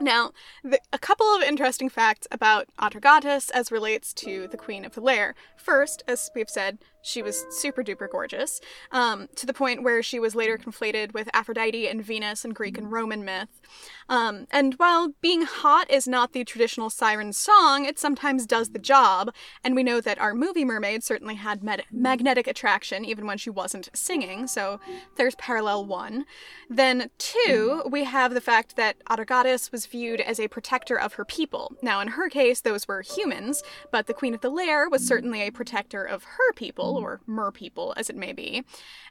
Now, 0.00 0.30
the, 0.62 0.80
a 0.92 0.98
couple 0.98 1.26
of 1.34 1.42
interesting 1.42 1.88
facts 1.88 2.28
about 2.30 2.68
Atargatis 2.78 3.50
as 3.50 3.72
relates 3.72 4.14
to 4.14 4.46
the 4.46 4.56
Queen 4.56 4.84
of 4.84 4.94
the 4.94 5.00
Lair. 5.00 5.34
First, 5.56 6.04
as 6.06 6.30
we've 6.36 6.48
said, 6.48 6.78
she 7.08 7.22
was 7.22 7.46
super 7.50 7.82
duper 7.82 8.10
gorgeous, 8.10 8.60
um, 8.92 9.28
to 9.34 9.46
the 9.46 9.54
point 9.54 9.82
where 9.82 10.02
she 10.02 10.20
was 10.20 10.34
later 10.34 10.58
conflated 10.58 11.14
with 11.14 11.28
Aphrodite 11.32 11.88
and 11.88 12.04
Venus 12.04 12.44
in 12.44 12.52
Greek 12.52 12.76
and 12.76 12.92
Roman 12.92 13.24
myth. 13.24 13.60
Um, 14.08 14.46
and 14.50 14.74
while 14.74 15.14
being 15.20 15.42
hot 15.42 15.90
is 15.90 16.06
not 16.06 16.32
the 16.32 16.44
traditional 16.44 16.90
siren 16.90 17.32
song, 17.32 17.84
it 17.84 17.98
sometimes 17.98 18.46
does 18.46 18.70
the 18.70 18.78
job, 18.78 19.34
and 19.64 19.74
we 19.74 19.82
know 19.82 20.00
that 20.00 20.18
our 20.18 20.34
movie 20.34 20.64
mermaid 20.64 21.02
certainly 21.02 21.34
had 21.34 21.62
med- 21.62 21.84
magnetic 21.90 22.46
attraction 22.46 23.04
even 23.04 23.26
when 23.26 23.38
she 23.38 23.50
wasn't 23.50 23.90
singing, 23.94 24.46
so 24.46 24.80
there's 25.16 25.34
parallel 25.36 25.86
one. 25.86 26.24
Then, 26.68 27.10
two, 27.18 27.82
we 27.90 28.04
have 28.04 28.34
the 28.34 28.40
fact 28.40 28.76
that 28.76 28.96
Atargatis 29.06 29.72
was 29.72 29.86
viewed 29.86 30.20
as 30.20 30.38
a 30.38 30.48
protector 30.48 30.98
of 30.98 31.14
her 31.14 31.24
people. 31.24 31.72
Now, 31.82 32.00
in 32.00 32.08
her 32.08 32.28
case, 32.28 32.60
those 32.60 32.86
were 32.86 33.02
humans, 33.02 33.62
but 33.90 34.06
the 34.06 34.14
Queen 34.14 34.34
of 34.34 34.40
the 34.40 34.50
Lair 34.50 34.88
was 34.88 35.06
certainly 35.06 35.42
a 35.42 35.50
protector 35.52 36.04
of 36.04 36.24
her 36.24 36.52
people, 36.54 36.97
or 36.98 37.20
mer 37.26 37.50
people, 37.50 37.94
as 37.96 38.10
it 38.10 38.16
may 38.16 38.32
be. 38.32 38.64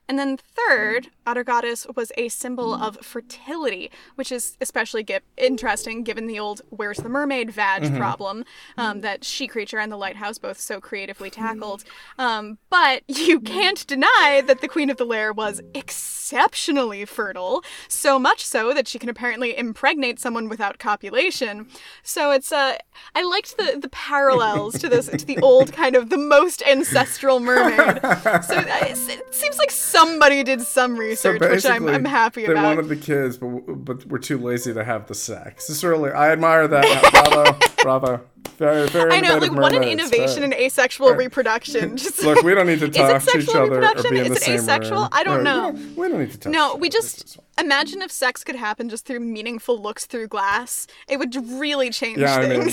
And 0.10 0.18
then 0.18 0.38
third, 0.38 1.10
Atargatis 1.26 1.94
was 1.96 2.14
a 2.18 2.30
symbol 2.30 2.74
of 2.74 2.98
fertility, 3.02 3.92
which 4.16 4.32
is 4.32 4.58
especially 4.62 5.04
gi- 5.04 5.20
interesting 5.36 6.04
given 6.04 6.28
the 6.28 6.40
old 6.40 6.62
"Where's 6.70 6.98
the 6.98 7.10
Mermaid" 7.10 7.52
vag 7.52 7.96
problem 7.98 8.46
um, 8.78 9.02
that 9.02 9.26
She 9.26 9.48
Creature 9.48 9.80
and 9.80 9.92
the 9.92 9.98
Lighthouse 9.98 10.38
both 10.38 10.60
so 10.60 10.80
creatively 10.80 11.30
tackled. 11.30 11.84
Um, 12.18 12.58
but 12.70 13.04
you 13.08 13.42
can't 13.42 13.86
deny 13.86 14.42
that 14.46 14.62
the 14.62 14.70
Queen 14.70 14.90
of 14.90 14.96
the 14.96 15.06
Lair 15.06 15.34
was 15.34 15.62
exceptionally 15.74 17.04
fertile, 17.04 17.64
so 17.90 18.18
much 18.18 18.46
so 18.46 18.74
that 18.74 18.88
she 18.88 19.00
can 19.00 19.10
apparently 19.10 19.58
impregnate 19.58 20.20
someone 20.20 20.48
without 20.48 20.80
copulation. 20.80 21.68
So 22.02 22.32
it's 22.32 22.54
uh, 22.54 22.78
I 23.14 23.24
liked 23.24 23.58
the 23.58 23.78
the 23.78 23.90
parallels 23.90 24.80
to 24.80 24.88
this 24.88 25.08
to 25.10 25.26
the 25.26 25.40
old 25.40 25.74
kind 25.74 25.98
of 25.98 26.10
the 26.10 26.18
most 26.18 26.64
ancestral 26.64 27.42
mermaid. 27.42 27.77
So 27.78 28.56
it 28.58 29.34
seems 29.34 29.58
like 29.58 29.72
somebody 29.72 30.44
did 30.44 30.62
some 30.62 30.96
So 30.96 31.00
research, 31.00 31.42
which 31.42 31.66
I'm, 31.66 31.88
I'm 31.88 32.06
happy 32.06 32.46
they 32.46 32.52
about. 32.52 32.62
They 32.62 32.68
wanted 32.68 32.90
the 32.90 32.96
kids, 32.96 33.38
but 33.38 33.48
but 33.86 34.06
we're 34.08 34.18
too 34.20 34.38
lazy 34.38 34.74
to 34.74 34.84
have 34.84 35.08
the 35.08 35.16
sex. 35.16 35.70
It's 35.70 35.84
really, 35.84 36.12
I 36.12 36.32
admire 36.32 36.68
that. 36.68 37.58
bravo, 37.84 38.18
bravo. 38.18 38.22
Very, 38.58 38.88
very. 38.90 39.12
I 39.14 39.20
know, 39.22 39.38
like 39.38 39.44
innovative 39.52 39.58
what 39.58 39.74
an 39.74 39.80
mermaids. 39.82 40.12
innovation 40.12 40.44
in 40.44 40.54
asexual 40.54 41.14
reproduction. 41.14 41.96
Just 41.98 42.24
Look, 42.24 42.42
we 42.44 42.56
don't 42.56 42.68
need 42.68 42.80
to 42.80 42.90
talk 42.90 43.22
to 43.24 43.38
each 43.40 43.50
other 43.50 43.60
or 43.60 43.70
reproduction? 43.82 44.12
be 44.12 44.20
in 44.20 44.26
Is 44.26 44.30
the 44.32 44.36
it 44.38 44.42
same 44.44 44.56
asexual? 44.60 45.00
room. 45.02 45.10
I 45.12 45.24
don't 45.24 45.44
No, 45.44 45.70
know. 45.70 45.72
We 45.72 45.78
don't, 45.80 45.96
we 45.98 46.08
don't 46.10 46.20
need 46.22 46.32
to 46.32 46.38
touch. 46.40 46.52
No, 46.54 46.76
we 46.76 46.90
just 46.90 47.38
imagine 47.60 48.02
if 48.02 48.12
sex 48.12 48.44
could 48.44 48.56
happen 48.56 48.90
just 48.90 49.06
through 49.06 49.20
meaningful 49.20 49.82
looks 49.82 50.06
through 50.06 50.28
glass. 50.28 50.88
It 51.08 51.18
would 51.18 51.36
really 51.36 51.90
change 51.92 52.18
Yeah, 52.20 52.36
I 52.36 52.48
mean. 52.48 52.70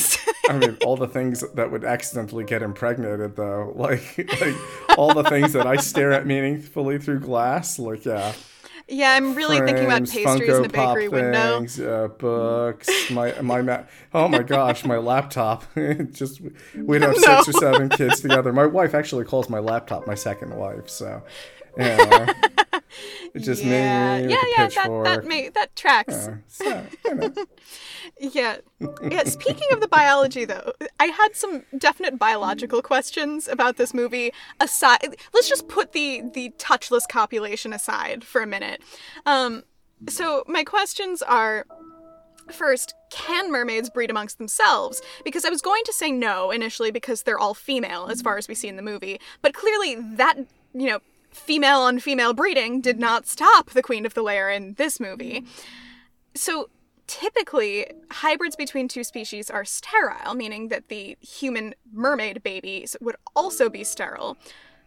I 0.48 0.58
mean, 0.58 0.76
all 0.84 0.96
the 0.96 1.08
things 1.08 1.44
that 1.54 1.70
would 1.70 1.84
accidentally 1.84 2.44
get 2.44 2.62
impregnated, 2.62 3.36
though, 3.36 3.72
like, 3.76 4.16
like 4.40 4.98
all 4.98 5.12
the 5.14 5.24
things 5.24 5.52
that 5.52 5.66
I 5.66 5.76
stare 5.76 6.12
at 6.12 6.26
meaningfully 6.26 6.98
through 6.98 7.20
glass, 7.20 7.78
like, 7.78 8.04
yeah, 8.04 8.32
yeah, 8.88 9.12
I'm 9.12 9.34
really 9.34 9.58
thinking 9.60 9.84
about 9.86 10.08
frames, 10.08 10.12
pastries 10.12 10.48
in 10.48 10.64
a 10.64 10.68
Funko 10.68 10.72
Pop 10.74 10.96
bakery 10.96 11.08
window. 11.08 11.66
uh, 12.04 12.08
books, 12.08 13.10
my 13.10 13.40
my 13.40 13.62
ma- 13.62 13.84
oh 14.12 14.28
my 14.28 14.42
gosh, 14.42 14.84
my 14.84 14.98
laptop. 14.98 15.64
Just 16.12 16.40
we'd 16.74 17.02
have 17.02 17.14
No. 17.20 17.42
six 17.42 17.48
or 17.48 17.52
seven 17.52 17.88
kids 17.88 18.20
together. 18.20 18.52
My 18.52 18.66
wife 18.66 18.94
actually 18.94 19.24
calls 19.24 19.48
my 19.48 19.58
laptop 19.58 20.06
my 20.06 20.14
second 20.14 20.54
wife, 20.54 20.88
so 20.90 21.22
yeah, 21.78 22.32
it's 23.34 23.44
just 23.46 23.64
yeah, 23.64 24.20
me 24.20 24.30
yeah, 24.30 24.42
yeah. 24.56 24.68
That 24.68 25.02
that 25.04 25.24
may, 25.24 25.48
that 25.48 25.74
tracks. 25.74 26.28
Uh, 26.28 26.36
so, 26.46 26.86
you 27.04 27.14
know. 27.14 27.32
Yeah. 28.32 28.58
Yeah, 29.02 29.24
speaking 29.24 29.68
of 29.72 29.80
the 29.80 29.88
biology 29.88 30.44
though, 30.44 30.72
I 31.00 31.06
had 31.06 31.34
some 31.34 31.62
definite 31.78 32.18
biological 32.18 32.82
questions 32.82 33.48
about 33.48 33.76
this 33.76 33.94
movie 33.94 34.32
aside 34.60 35.16
let's 35.32 35.48
just 35.48 35.68
put 35.68 35.92
the 35.92 36.22
the 36.32 36.50
touchless 36.58 37.08
copulation 37.08 37.72
aside 37.72 38.24
for 38.24 38.42
a 38.42 38.46
minute. 38.46 38.82
Um 39.26 39.64
so 40.08 40.44
my 40.46 40.64
questions 40.64 41.22
are 41.22 41.66
First, 42.52 42.94
can 43.10 43.50
mermaids 43.50 43.88
breed 43.88 44.10
amongst 44.10 44.36
themselves? 44.36 45.00
Because 45.24 45.46
I 45.46 45.48
was 45.48 45.62
going 45.62 45.82
to 45.86 45.92
say 45.94 46.12
no 46.12 46.50
initially 46.50 46.90
because 46.90 47.22
they're 47.22 47.38
all 47.38 47.54
female 47.54 48.08
as 48.10 48.20
far 48.20 48.36
as 48.36 48.48
we 48.48 48.54
see 48.54 48.68
in 48.68 48.76
the 48.76 48.82
movie, 48.82 49.18
but 49.40 49.54
clearly 49.54 49.96
that, 50.16 50.36
you 50.74 50.88
know, 50.88 50.98
female 51.30 51.78
on 51.78 51.98
female 51.98 52.34
breeding 52.34 52.80
did 52.80 52.98
not 52.98 53.26
stop 53.26 53.70
the 53.70 53.82
Queen 53.82 54.04
of 54.04 54.14
the 54.14 54.22
Lair 54.22 54.50
in 54.50 54.74
this 54.74 55.00
movie. 55.00 55.44
So 56.34 56.68
typically, 57.06 57.86
hybrids 58.10 58.56
between 58.56 58.88
two 58.88 59.04
species 59.04 59.50
are 59.50 59.64
sterile, 59.64 60.34
meaning 60.34 60.68
that 60.68 60.88
the 60.88 61.16
human 61.20 61.74
mermaid 61.92 62.42
babies 62.42 62.96
would 63.00 63.16
also 63.34 63.68
be 63.68 63.84
sterile. 63.84 64.36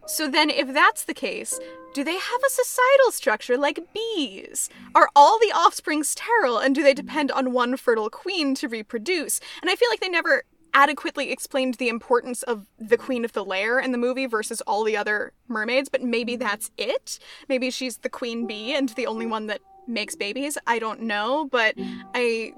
So 0.06 0.26
then, 0.28 0.48
if 0.48 0.72
that's 0.72 1.04
the 1.04 1.14
case, 1.14 1.60
do 1.92 2.02
they 2.02 2.14
have 2.14 2.40
a 2.46 2.50
societal 2.50 3.12
structure 3.12 3.58
like 3.58 3.92
bees? 3.92 4.70
Are 4.94 5.10
all 5.14 5.38
the 5.38 5.52
offspring 5.54 6.02
sterile, 6.02 6.58
and 6.58 6.74
do 6.74 6.82
they 6.82 6.94
depend 6.94 7.30
on 7.30 7.52
one 7.52 7.76
fertile 7.76 8.08
queen 8.08 8.54
to 8.56 8.68
reproduce? 8.68 9.40
And 9.60 9.70
I 9.70 9.76
feel 9.76 9.90
like 9.90 10.00
they 10.00 10.08
never 10.08 10.44
adequately 10.74 11.30
explained 11.30 11.74
the 11.74 11.88
importance 11.88 12.42
of 12.42 12.66
the 12.78 12.96
queen 12.96 13.24
of 13.24 13.32
the 13.32 13.44
lair 13.44 13.78
in 13.78 13.92
the 13.92 13.98
movie 13.98 14.26
versus 14.26 14.60
all 14.62 14.84
the 14.84 14.96
other 14.96 15.32
mermaids, 15.48 15.88
but 15.88 16.02
maybe 16.02 16.36
that's 16.36 16.70
it. 16.78 17.18
Maybe 17.48 17.70
she's 17.70 17.98
the 17.98 18.08
queen 18.08 18.46
bee 18.46 18.74
and 18.74 18.88
the 18.90 19.06
only 19.06 19.26
one 19.26 19.46
that 19.48 19.60
makes 19.88 20.14
babies. 20.14 20.58
I 20.66 20.78
don't 20.78 21.02
know, 21.02 21.48
but 21.50 21.74
I 22.14 22.52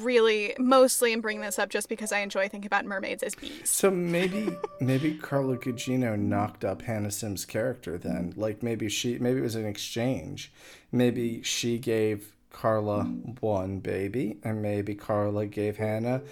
really 0.00 0.54
mostly 0.58 1.12
am 1.12 1.20
bringing 1.20 1.42
this 1.42 1.58
up 1.58 1.68
just 1.68 1.88
because 1.88 2.12
I 2.12 2.20
enjoy 2.20 2.48
thinking 2.48 2.66
about 2.66 2.84
mermaids 2.84 3.22
as 3.22 3.34
bees. 3.34 3.70
So 3.70 3.90
maybe 3.90 4.56
maybe 4.80 5.14
Carla 5.14 5.56
Gugino 5.56 6.18
knocked 6.18 6.64
up 6.64 6.82
Hannah 6.82 7.10
Sim's 7.10 7.44
character 7.44 7.98
then. 7.98 8.32
Like 8.36 8.62
maybe 8.62 8.88
she 8.88 9.18
maybe 9.18 9.40
it 9.40 9.42
was 9.42 9.54
an 9.54 9.66
exchange. 9.66 10.52
Maybe 10.90 11.42
she 11.42 11.78
gave 11.78 12.32
Carla 12.50 13.04
one 13.40 13.78
baby 13.78 14.38
and 14.42 14.62
maybe 14.62 14.94
Carla 14.94 15.46
gave 15.46 15.76
Hannah 15.76 16.22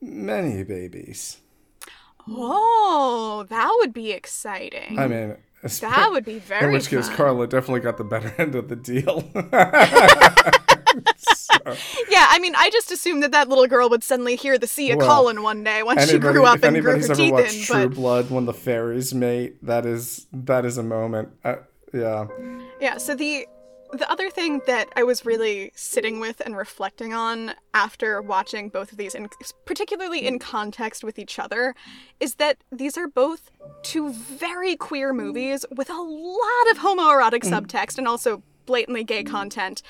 many 0.00 0.62
babies. 0.62 1.38
Oh, 2.28 3.46
that 3.48 3.72
would 3.78 3.92
be 3.92 4.12
exciting. 4.12 4.98
I 4.98 5.06
mean 5.06 5.36
that 5.66 6.08
would 6.10 6.24
be 6.24 6.38
very 6.38 6.66
in 6.66 6.72
which 6.72 6.88
case 6.88 7.08
fun. 7.08 7.16
Carla 7.16 7.46
definitely 7.46 7.80
got 7.80 7.96
the 7.98 8.04
better 8.04 8.34
end 8.38 8.54
of 8.54 8.68
the 8.68 8.76
deal. 8.76 9.24
Yeah, 12.08 12.26
I 12.30 12.38
mean, 12.38 12.54
I 12.56 12.70
just 12.70 12.90
assumed 12.92 13.22
that 13.24 13.32
that 13.32 13.48
little 13.48 13.66
girl 13.66 13.88
would 13.90 14.04
suddenly 14.04 14.36
hear 14.36 14.56
the 14.56 14.68
sea 14.68 14.92
a 14.92 14.96
Well, 14.96 15.06
calling 15.06 15.42
one 15.42 15.64
day 15.64 15.82
once 15.82 16.08
she 16.08 16.18
grew 16.18 16.44
up 16.44 16.62
and 16.62 16.80
grew 16.80 16.92
her 16.92 16.96
ever 16.98 17.14
teeth 17.14 17.38
in. 17.38 17.62
True 17.64 17.88
But 17.88 17.94
Blood 17.94 18.30
when 18.30 18.46
the 18.46 18.54
fairies 18.54 19.12
mate, 19.12 19.64
that 19.64 19.84
is 19.84 20.26
that 20.32 20.64
is 20.64 20.78
a 20.78 20.82
moment. 20.82 21.30
Uh, 21.44 21.56
yeah. 21.92 22.26
yeah, 22.80 22.98
so 22.98 23.14
the 23.14 23.46
the 23.92 24.10
other 24.10 24.30
thing 24.30 24.60
that 24.66 24.88
I 24.96 25.02
was 25.02 25.24
really 25.24 25.70
sitting 25.74 26.20
with 26.20 26.40
and 26.44 26.56
reflecting 26.56 27.14
on 27.14 27.52
after 27.74 28.20
watching 28.20 28.68
both 28.68 28.92
of 28.92 28.98
these, 28.98 29.14
and 29.14 29.28
particularly 29.64 30.26
in 30.26 30.38
context 30.38 31.04
with 31.04 31.18
each 31.18 31.38
other, 31.38 31.74
is 32.20 32.36
that 32.36 32.58
these 32.72 32.96
are 32.96 33.08
both 33.08 33.50
two 33.82 34.12
very 34.12 34.76
queer 34.76 35.12
movies 35.12 35.64
with 35.74 35.90
a 35.90 35.94
lot 35.94 36.70
of 36.70 36.78
homoerotic 36.78 37.42
mm. 37.42 37.50
subtext 37.50 37.98
and 37.98 38.08
also 38.08 38.42
blatantly 38.66 39.04
gay 39.04 39.22
mm. 39.22 39.30
content. 39.30 39.82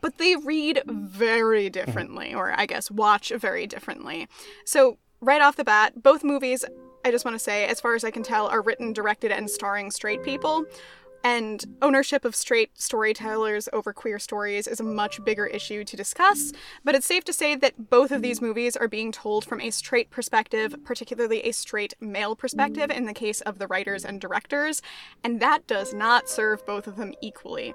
but 0.00 0.18
they 0.18 0.34
read 0.34 0.82
very 0.86 1.68
mm. 1.68 1.72
differently, 1.72 2.34
or 2.34 2.52
I 2.58 2.66
guess 2.66 2.90
watch 2.90 3.32
very 3.36 3.66
differently. 3.66 4.28
So, 4.64 4.98
right 5.20 5.40
off 5.40 5.56
the 5.56 5.64
bat, 5.64 6.02
both 6.02 6.24
movies, 6.24 6.64
I 7.04 7.10
just 7.10 7.24
want 7.24 7.34
to 7.36 7.38
say, 7.38 7.66
as 7.66 7.80
far 7.80 7.94
as 7.94 8.04
I 8.04 8.10
can 8.10 8.22
tell, 8.22 8.46
are 8.48 8.62
written, 8.62 8.92
directed, 8.92 9.30
and 9.32 9.48
starring 9.48 9.90
straight 9.90 10.22
people. 10.22 10.64
And 11.24 11.64
ownership 11.80 12.24
of 12.24 12.34
straight 12.34 12.70
storytellers 12.78 13.68
over 13.72 13.92
queer 13.92 14.18
stories 14.18 14.66
is 14.66 14.80
a 14.80 14.84
much 14.84 15.22
bigger 15.24 15.46
issue 15.46 15.84
to 15.84 15.96
discuss, 15.96 16.52
but 16.84 16.94
it's 16.94 17.06
safe 17.06 17.24
to 17.24 17.32
say 17.32 17.54
that 17.54 17.90
both 17.90 18.10
of 18.10 18.22
these 18.22 18.40
movies 18.40 18.76
are 18.76 18.88
being 18.88 19.12
told 19.12 19.44
from 19.44 19.60
a 19.60 19.70
straight 19.70 20.10
perspective, 20.10 20.74
particularly 20.84 21.40
a 21.42 21.52
straight 21.52 21.94
male 22.00 22.34
perspective 22.34 22.90
in 22.90 23.06
the 23.06 23.14
case 23.14 23.40
of 23.42 23.58
the 23.58 23.68
writers 23.68 24.04
and 24.04 24.20
directors, 24.20 24.82
and 25.22 25.40
that 25.40 25.66
does 25.66 25.94
not 25.94 26.28
serve 26.28 26.66
both 26.66 26.86
of 26.86 26.96
them 26.96 27.14
equally. 27.22 27.74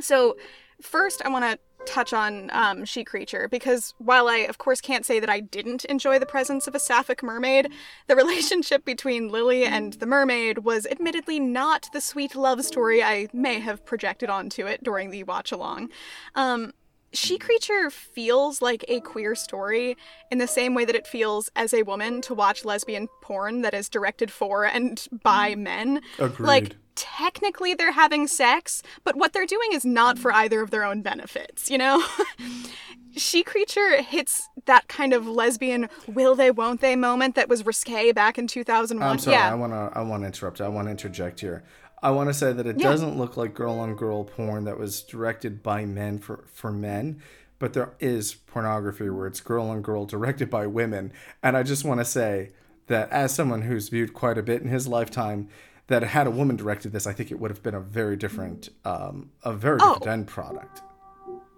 So, 0.00 0.36
first, 0.80 1.22
I 1.24 1.28
want 1.28 1.44
to 1.44 1.58
touch 1.86 2.12
on 2.12 2.50
um, 2.52 2.84
She 2.84 3.04
Creature 3.04 3.48
because 3.48 3.94
while 3.98 4.28
I, 4.28 4.38
of 4.38 4.58
course, 4.58 4.80
can't 4.80 5.06
say 5.06 5.20
that 5.20 5.30
I 5.30 5.40
didn't 5.40 5.84
enjoy 5.86 6.18
the 6.18 6.26
presence 6.26 6.66
of 6.66 6.74
a 6.74 6.78
sapphic 6.78 7.22
mermaid, 7.22 7.70
the 8.06 8.16
relationship 8.16 8.84
between 8.84 9.30
Lily 9.30 9.64
and 9.64 9.94
the 9.94 10.06
mermaid 10.06 10.58
was 10.58 10.86
admittedly 10.86 11.40
not 11.40 11.88
the 11.92 12.00
sweet 12.00 12.34
love 12.34 12.64
story 12.64 13.02
I 13.02 13.28
may 13.32 13.60
have 13.60 13.84
projected 13.84 14.28
onto 14.28 14.66
it 14.66 14.82
during 14.82 15.10
the 15.10 15.24
watch 15.24 15.52
along. 15.52 15.90
Um, 16.34 16.72
she 17.12 17.38
Creature 17.38 17.90
feels 17.90 18.60
like 18.60 18.84
a 18.88 19.00
queer 19.00 19.34
story 19.34 19.96
in 20.30 20.38
the 20.38 20.46
same 20.46 20.74
way 20.74 20.84
that 20.84 20.94
it 20.94 21.06
feels 21.06 21.48
as 21.56 21.72
a 21.72 21.82
woman 21.82 22.20
to 22.22 22.34
watch 22.34 22.64
lesbian 22.64 23.08
porn 23.22 23.62
that 23.62 23.74
is 23.74 23.88
directed 23.88 24.30
for 24.30 24.64
and 24.64 25.06
by 25.22 25.54
men. 25.54 26.02
Agreed. 26.18 26.46
Like, 26.46 26.76
technically 26.96 27.74
they're 27.74 27.92
having 27.92 28.26
sex, 28.26 28.82
but 29.04 29.14
what 29.16 29.32
they're 29.32 29.46
doing 29.46 29.70
is 29.72 29.84
not 29.84 30.18
for 30.18 30.32
either 30.32 30.60
of 30.60 30.70
their 30.70 30.84
own 30.84 31.02
benefits, 31.02 31.70
you 31.70 31.78
know? 31.78 32.02
she 33.16 33.42
Creature 33.42 34.02
hits 34.02 34.48
that 34.66 34.88
kind 34.88 35.12
of 35.12 35.26
lesbian 35.26 35.88
will 36.06 36.34
they 36.34 36.50
won't 36.50 36.80
they 36.80 36.96
moment 36.96 37.34
that 37.34 37.48
was 37.48 37.64
risque 37.64 38.12
back 38.12 38.36
in 38.38 38.46
2001. 38.46 39.08
I'm 39.08 39.18
sorry, 39.18 39.36
yeah. 39.36 39.50
I 39.50 39.54
want 39.54 39.72
to 39.72 39.98
I 39.98 40.02
want 40.02 40.22
to 40.22 40.26
interrupt. 40.26 40.60
I 40.60 40.68
want 40.68 40.86
to 40.88 40.90
interject 40.90 41.40
here. 41.40 41.64
I 42.02 42.10
want 42.10 42.28
to 42.28 42.34
say 42.34 42.52
that 42.52 42.66
it 42.66 42.78
Yeah. 42.78 42.90
doesn't 42.90 43.16
look 43.16 43.36
like 43.36 43.54
girl 43.54 43.78
on 43.78 43.94
girl 43.94 44.24
porn 44.24 44.64
that 44.64 44.78
was 44.78 45.00
directed 45.02 45.62
by 45.62 45.86
men 45.86 46.18
for 46.18 46.44
for 46.52 46.70
men, 46.70 47.22
but 47.58 47.72
there 47.72 47.94
is 48.00 48.34
pornography 48.34 49.08
where 49.08 49.26
it's 49.26 49.40
girl 49.40 49.68
on 49.70 49.80
girl 49.80 50.04
directed 50.04 50.50
by 50.50 50.66
women, 50.66 51.12
and 51.42 51.56
I 51.56 51.62
just 51.62 51.84
want 51.84 52.00
to 52.00 52.04
say 52.04 52.50
that 52.88 53.10
as 53.10 53.34
someone 53.34 53.62
who's 53.62 53.88
viewed 53.88 54.12
quite 54.12 54.36
a 54.38 54.42
bit 54.42 54.60
in 54.62 54.68
his 54.68 54.86
lifetime, 54.86 55.48
that 55.88 56.02
had 56.02 56.26
a 56.26 56.30
woman 56.30 56.56
directed 56.56 56.92
this, 56.92 57.06
I 57.06 57.12
think 57.12 57.30
it 57.30 57.38
would 57.38 57.50
have 57.50 57.62
been 57.62 57.74
a 57.74 57.80
very 57.80 58.16
different, 58.16 58.70
um, 58.84 59.30
a 59.44 59.52
very 59.52 59.78
different 59.78 60.06
Oh. 60.06 60.10
end 60.10 60.26
product. 60.26 60.82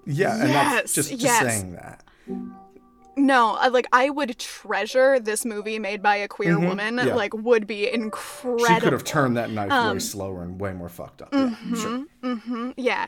Yeah, 0.04 0.40
and 0.40 0.50
that's 0.50 0.94
just, 0.94 1.10
just 1.10 1.22
yes. 1.22 1.42
saying 1.42 1.72
that. 1.72 2.02
No, 3.16 3.58
like 3.72 3.86
I 3.92 4.10
would 4.10 4.38
treasure 4.38 5.18
this 5.18 5.44
movie 5.44 5.78
made 5.78 6.02
by 6.02 6.16
a 6.16 6.28
queer 6.28 6.58
woman. 6.58 6.96
Mm-hmm. 6.96 7.08
yeah. 7.08 7.14
Like 7.14 7.34
would 7.34 7.66
be 7.66 7.92
incredible. 7.92 8.64
She 8.66 8.80
could 8.80 8.92
have 8.92 9.02
turned 9.04 9.36
that 9.36 9.50
knife 9.50 9.70
Um, 9.72 9.94
way 9.94 9.98
slower 9.98 10.42
and 10.42 10.60
way 10.60 10.72
more 10.72 10.88
fucked 10.88 11.22
up. 11.22 11.30
Yeah, 11.32 11.54
mm-hmm. 12.22 12.70
Yeah, 12.76 13.06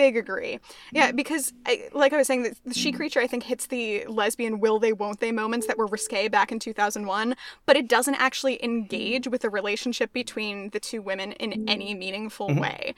big 0.00 0.16
agree. 0.16 0.58
Yeah, 0.92 1.08
mm-hmm. 1.08 1.16
because 1.16 1.52
I, 1.66 1.88
like 1.92 2.14
I 2.14 2.16
was 2.16 2.26
saying, 2.26 2.44
the, 2.44 2.56
the 2.64 2.74
she 2.74 2.88
mm-hmm. 2.88 2.96
creature 2.96 3.20
I 3.20 3.26
think 3.26 3.42
hits 3.42 3.66
the 3.66 4.06
lesbian 4.06 4.58
will 4.58 4.78
they 4.78 4.94
won't 4.94 5.20
they 5.20 5.30
moments 5.30 5.66
that 5.66 5.76
were 5.76 5.86
risque 5.86 6.28
back 6.28 6.50
in 6.50 6.58
2001, 6.58 7.36
but 7.66 7.76
it 7.76 7.86
doesn't 7.86 8.14
actually 8.14 8.62
engage 8.64 9.24
mm-hmm. 9.24 9.32
with 9.32 9.42
the 9.42 9.50
relationship 9.50 10.12
between 10.14 10.70
the 10.70 10.80
two 10.80 11.02
women 11.02 11.32
in 11.32 11.68
any 11.68 11.94
meaningful 11.94 12.54
way. 12.54 12.94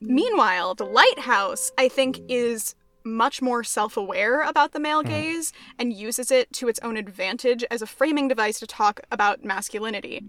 Meanwhile, 0.00 0.76
the 0.76 0.84
lighthouse 0.84 1.72
I 1.76 1.88
think 1.88 2.20
is 2.28 2.76
much 3.02 3.40
more 3.40 3.64
self-aware 3.64 4.42
about 4.42 4.72
the 4.72 4.80
male 4.80 5.02
gaze 5.02 5.52
and 5.78 5.92
uses 5.92 6.30
it 6.30 6.52
to 6.52 6.68
its 6.68 6.80
own 6.80 6.96
advantage 6.96 7.64
as 7.70 7.80
a 7.80 7.86
framing 7.86 8.28
device 8.28 8.58
to 8.60 8.66
talk 8.66 9.00
about 9.10 9.44
masculinity. 9.44 10.22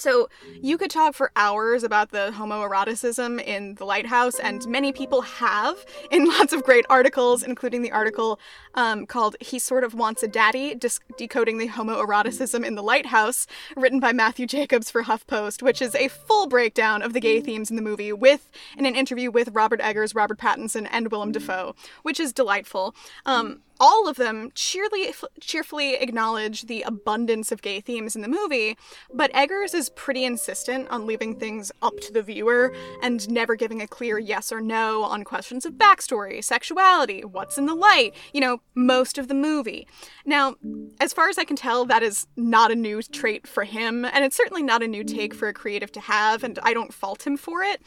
So, 0.00 0.30
you 0.62 0.78
could 0.78 0.90
talk 0.90 1.14
for 1.14 1.30
hours 1.36 1.82
about 1.82 2.10
the 2.10 2.32
homoeroticism 2.34 3.42
in 3.44 3.74
The 3.74 3.84
Lighthouse, 3.84 4.40
and 4.40 4.66
many 4.66 4.92
people 4.92 5.20
have 5.20 5.84
in 6.10 6.26
lots 6.26 6.54
of 6.54 6.62
great 6.64 6.86
articles, 6.88 7.42
including 7.42 7.82
the 7.82 7.92
article 7.92 8.40
um, 8.74 9.04
called 9.04 9.36
He 9.40 9.58
Sort 9.58 9.84
of 9.84 9.92
Wants 9.92 10.22
a 10.22 10.28
Daddy 10.28 10.74
Dis- 10.74 11.00
Decoding 11.18 11.58
the 11.58 11.68
Homoeroticism 11.68 12.64
in 12.64 12.76
The 12.76 12.82
Lighthouse, 12.82 13.46
written 13.76 14.00
by 14.00 14.14
Matthew 14.14 14.46
Jacobs 14.46 14.90
for 14.90 15.02
HuffPost, 15.02 15.62
which 15.62 15.82
is 15.82 15.94
a 15.94 16.08
full 16.08 16.46
breakdown 16.46 17.02
of 17.02 17.12
the 17.12 17.20
gay 17.20 17.42
themes 17.42 17.68
in 17.68 17.76
the 17.76 17.82
movie, 17.82 18.10
with 18.12 18.50
in 18.78 18.86
an 18.86 18.96
interview 18.96 19.30
with 19.30 19.50
Robert 19.52 19.82
Eggers, 19.82 20.14
Robert 20.14 20.38
Pattinson, 20.38 20.88
and 20.90 21.10
Willem 21.10 21.32
Dafoe, 21.32 21.74
which 22.04 22.18
is 22.18 22.32
delightful. 22.32 22.94
Um, 23.26 23.60
all 23.80 24.06
of 24.06 24.16
them 24.16 24.52
cheerly, 24.54 25.12
cheerfully 25.40 25.94
acknowledge 25.94 26.66
the 26.66 26.82
abundance 26.82 27.50
of 27.50 27.62
gay 27.62 27.80
themes 27.80 28.14
in 28.14 28.22
the 28.22 28.28
movie, 28.28 28.76
but 29.12 29.34
Eggers 29.34 29.74
is 29.74 29.88
pretty 29.90 30.24
insistent 30.24 30.88
on 30.90 31.06
leaving 31.06 31.34
things 31.34 31.72
up 31.80 31.98
to 32.00 32.12
the 32.12 32.22
viewer 32.22 32.72
and 33.02 33.28
never 33.30 33.56
giving 33.56 33.80
a 33.80 33.88
clear 33.88 34.18
yes 34.18 34.52
or 34.52 34.60
no 34.60 35.02
on 35.02 35.24
questions 35.24 35.64
of 35.64 35.72
backstory, 35.74 36.44
sexuality, 36.44 37.24
what's 37.24 37.56
in 37.56 37.66
the 37.66 37.74
light, 37.74 38.14
you 38.34 38.40
know, 38.40 38.60
most 38.74 39.16
of 39.16 39.28
the 39.28 39.34
movie. 39.34 39.88
Now, 40.26 40.56
as 41.00 41.12
far 41.12 41.28
as 41.28 41.38
I 41.38 41.44
can 41.44 41.56
tell, 41.56 41.86
that 41.86 42.02
is 42.02 42.26
not 42.36 42.70
a 42.70 42.76
new 42.76 43.02
trait 43.02 43.46
for 43.46 43.64
him, 43.64 44.04
and 44.04 44.24
it's 44.24 44.36
certainly 44.36 44.62
not 44.62 44.82
a 44.82 44.88
new 44.88 45.04
take 45.04 45.34
for 45.34 45.48
a 45.48 45.54
creative 45.54 45.90
to 45.92 46.00
have, 46.00 46.44
and 46.44 46.58
I 46.62 46.74
don't 46.74 46.92
fault 46.92 47.26
him 47.26 47.36
for 47.36 47.62
it. 47.62 47.80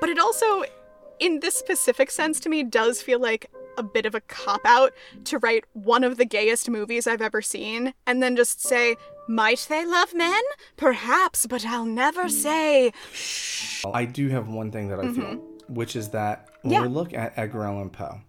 But 0.00 0.08
it 0.08 0.18
also, 0.18 0.64
in 1.20 1.40
this 1.40 1.54
specific 1.56 2.10
sense 2.10 2.40
to 2.40 2.48
me, 2.48 2.62
does 2.62 3.02
feel 3.02 3.18
like 3.20 3.50
a 3.76 3.82
bit 3.82 4.06
of 4.06 4.14
a 4.14 4.20
cop 4.20 4.60
out 4.64 4.92
to 5.24 5.38
write 5.38 5.64
one 5.72 6.04
of 6.04 6.16
the 6.16 6.24
gayest 6.24 6.70
movies 6.70 7.06
I've 7.06 7.22
ever 7.22 7.42
seen 7.42 7.92
and 8.06 8.22
then 8.22 8.36
just 8.36 8.60
say, 8.60 8.94
Might 9.28 9.66
they 9.68 9.84
love 9.84 10.14
men? 10.14 10.42
Perhaps, 10.76 11.46
but 11.46 11.64
I'll 11.66 11.84
never 11.86 12.28
say. 12.28 12.92
I 13.92 14.04
do 14.04 14.28
have 14.28 14.48
one 14.48 14.70
thing 14.70 14.88
that 14.88 15.00
I 15.00 15.12
feel, 15.12 15.42
which 15.68 15.96
is 15.96 16.10
that 16.10 16.48
when 16.62 16.72
Mm-hmm. 16.72 16.72
Yeah. 16.72 16.82
we 16.82 16.88
look 16.88 17.12
at 17.14 17.36
Edgar 17.36 17.64
Allan 17.64 17.90
Poe, 17.90 18.20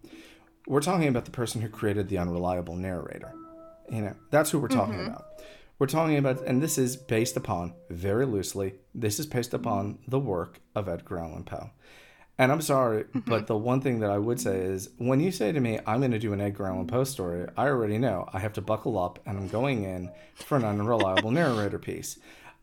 we're 0.66 0.80
talking 0.80 1.08
about 1.08 1.24
the 1.24 1.30
person 1.30 1.60
who 1.62 1.68
created 1.68 2.08
the 2.08 2.18
unreliable 2.18 2.76
narrator. 2.76 3.32
You 3.90 4.02
know, 4.02 4.14
that's 4.30 4.50
who 4.50 4.58
we're 4.58 4.68
talking 4.68 4.94
Mm-hmm. 4.94 5.06
about. 5.06 5.24
We're 5.78 5.86
talking 5.86 6.16
about, 6.16 6.42
and 6.46 6.62
this 6.62 6.76
is 6.78 6.96
based 6.96 7.36
upon, 7.36 7.74
very 7.90 8.24
loosely, 8.26 8.74
this 8.94 9.18
is 9.20 9.26
based 9.26 9.54
upon 9.54 9.98
the 10.08 10.18
work 10.18 10.60
of 10.74 10.88
Edgar 10.88 11.18
Allan 11.18 11.44
Poe. 11.44 11.70
And 12.38 12.52
I'm 12.52 12.60
sorry, 12.60 13.04
Mm-hmm. 13.04 13.30
but 13.30 13.46
the 13.46 13.56
one 13.56 13.80
thing 13.80 14.00
that 14.00 14.10
I 14.10 14.18
would 14.18 14.38
say 14.40 14.58
is 14.58 14.90
when 14.98 15.20
you 15.20 15.30
say 15.32 15.52
to 15.52 15.60
me, 15.60 15.78
I'm 15.86 16.00
going 16.00 16.10
to 16.10 16.18
do 16.18 16.32
an 16.34 16.40
Edgar 16.40 16.66
Allan 16.66 16.86
Poe 16.86 17.04
story, 17.04 17.46
I 17.56 17.66
already 17.68 17.96
know 17.98 18.28
I 18.32 18.38
have 18.40 18.52
to 18.54 18.60
buckle 18.60 18.98
up 18.98 19.18
and 19.26 19.38
I'm 19.38 19.48
going 19.48 19.84
in 19.84 20.10
for 20.34 20.56
an 20.56 20.64
unreliable 20.64 21.30
narrator 21.40 21.78
piece. 21.78 22.18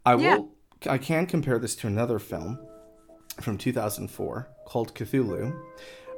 I 0.06 0.16
Yeah. 0.16 0.36
will, 0.36 0.50
I 0.88 0.98
can 1.00 1.26
compare 1.26 1.58
this 1.60 1.76
to 1.78 1.88
another 1.88 2.20
film 2.20 2.60
from 3.42 3.58
2004 3.58 4.48
called 4.66 4.94
Cthulhu, 4.94 5.60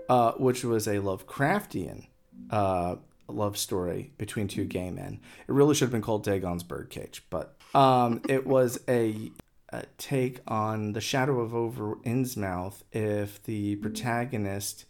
uh, 0.10 0.32
which 0.34 0.64
was 0.66 0.86
a 0.88 0.96
Lovecraftian 0.96 2.08
uh, 2.52 2.98
love 3.30 3.58
story 3.58 4.12
between 4.18 4.48
two 4.50 4.66
gay 4.66 4.92
men. 4.92 5.20
It 5.48 5.52
really 5.54 5.76
should 5.76 5.86
have 5.86 5.92
been 5.92 6.02
called 6.02 6.26
Dagon's 6.26 6.64
Birdcage, 6.64 7.24
but 7.30 7.56
um, 7.74 8.22
it 8.28 8.46
was 8.46 8.80
a, 8.90 9.14
a 9.14 9.32
take 9.98 10.42
on 10.48 10.94
the 10.94 11.02
Shadow 11.02 11.40
of 11.40 11.54
Over 11.54 11.96
Innsmouth 12.06 12.84
if 12.92 13.42
the 13.44 13.76
protagonist 13.78 14.86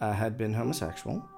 uh, 0.00 0.12
had 0.12 0.36
been 0.36 0.54
homosexual. 0.54 1.28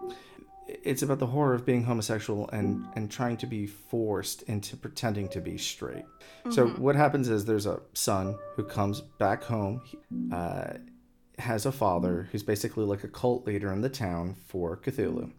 It's 0.69 1.03
about 1.03 1.19
the 1.19 1.27
horror 1.27 1.55
of 1.55 1.67
being 1.67 1.83
homosexual 1.85 2.49
and, 2.51 2.87
and 2.95 3.11
trying 3.11 3.37
to 3.39 3.47
be 3.47 3.67
forced 3.67 4.43
into 4.43 4.77
pretending 4.77 5.29
to 5.31 5.41
be 5.41 5.59
straight. 5.59 6.05
So 6.51 6.69
what 6.69 6.95
happens 6.95 7.29
is 7.29 7.45
there's 7.45 7.67
a 7.67 7.81
son 7.93 8.37
who 8.55 8.63
comes 8.63 9.01
back 9.01 9.43
home. 9.43 9.83
Uh, 10.33 10.75
has 11.41 11.67
a 11.67 11.73
father 11.73 12.29
who's 12.31 12.43
basically 12.43 12.85
like 12.85 13.03
a 13.03 13.09
cult 13.09 13.47
leader 13.47 13.73
in 13.73 13.81
the 13.81 13.89
town 13.89 14.37
for 14.47 14.77
Cthulhu. 14.77 15.33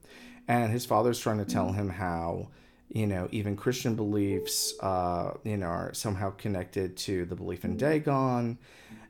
And 0.48 0.72
his 0.72 0.86
father's 0.86 1.20
trying 1.20 1.38
to 1.38 1.46
tell 1.46 1.72
him 1.72 1.90
how, 1.90 2.50
you 2.94 3.08
know, 3.08 3.28
even 3.32 3.56
Christian 3.56 3.96
beliefs, 3.96 4.74
uh, 4.82 5.32
you 5.44 5.58
know, 5.58 5.68
are 5.68 5.94
somehow 5.94 6.32
connected 6.32 6.98
to 6.98 7.26
the 7.26 7.36
belief 7.36 7.64
in 7.64 7.78
Dagon. 7.78 8.58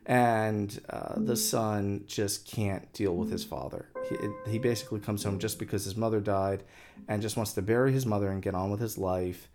And 0.05 0.81
uh, 0.89 1.13
the 1.17 1.35
son 1.35 2.03
just 2.07 2.47
can't 2.47 2.91
deal 2.93 3.15
with 3.15 3.31
his 3.31 3.43
father. 3.43 3.89
He, 4.09 4.51
he 4.51 4.59
basically 4.59 4.99
comes 4.99 5.23
home 5.23 5.39
just 5.39 5.59
because 5.59 5.85
his 5.85 5.95
mother 5.95 6.19
died 6.19 6.63
and 7.07 7.21
just 7.21 7.37
wants 7.37 7.53
to 7.53 7.61
bury 7.61 7.91
his 7.91 8.05
mother 8.05 8.29
and 8.29 8.41
get 8.41 8.55
on 8.55 8.71
with 8.71 8.79
his 8.79 8.97
life. 8.97 9.47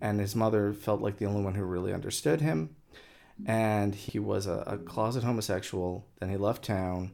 And 0.00 0.20
his 0.20 0.36
mother 0.36 0.72
felt 0.72 1.00
like 1.00 1.18
the 1.18 1.24
only 1.24 1.42
one 1.42 1.54
who 1.54 1.64
really 1.64 1.94
understood 1.94 2.40
him 2.40 2.76
and 3.46 3.94
he 3.94 4.18
was 4.18 4.46
a, 4.46 4.64
a 4.66 4.78
closet 4.78 5.24
homosexual. 5.24 6.06
Then 6.20 6.30
he 6.30 6.36
left 6.36 6.64
town, 6.64 7.12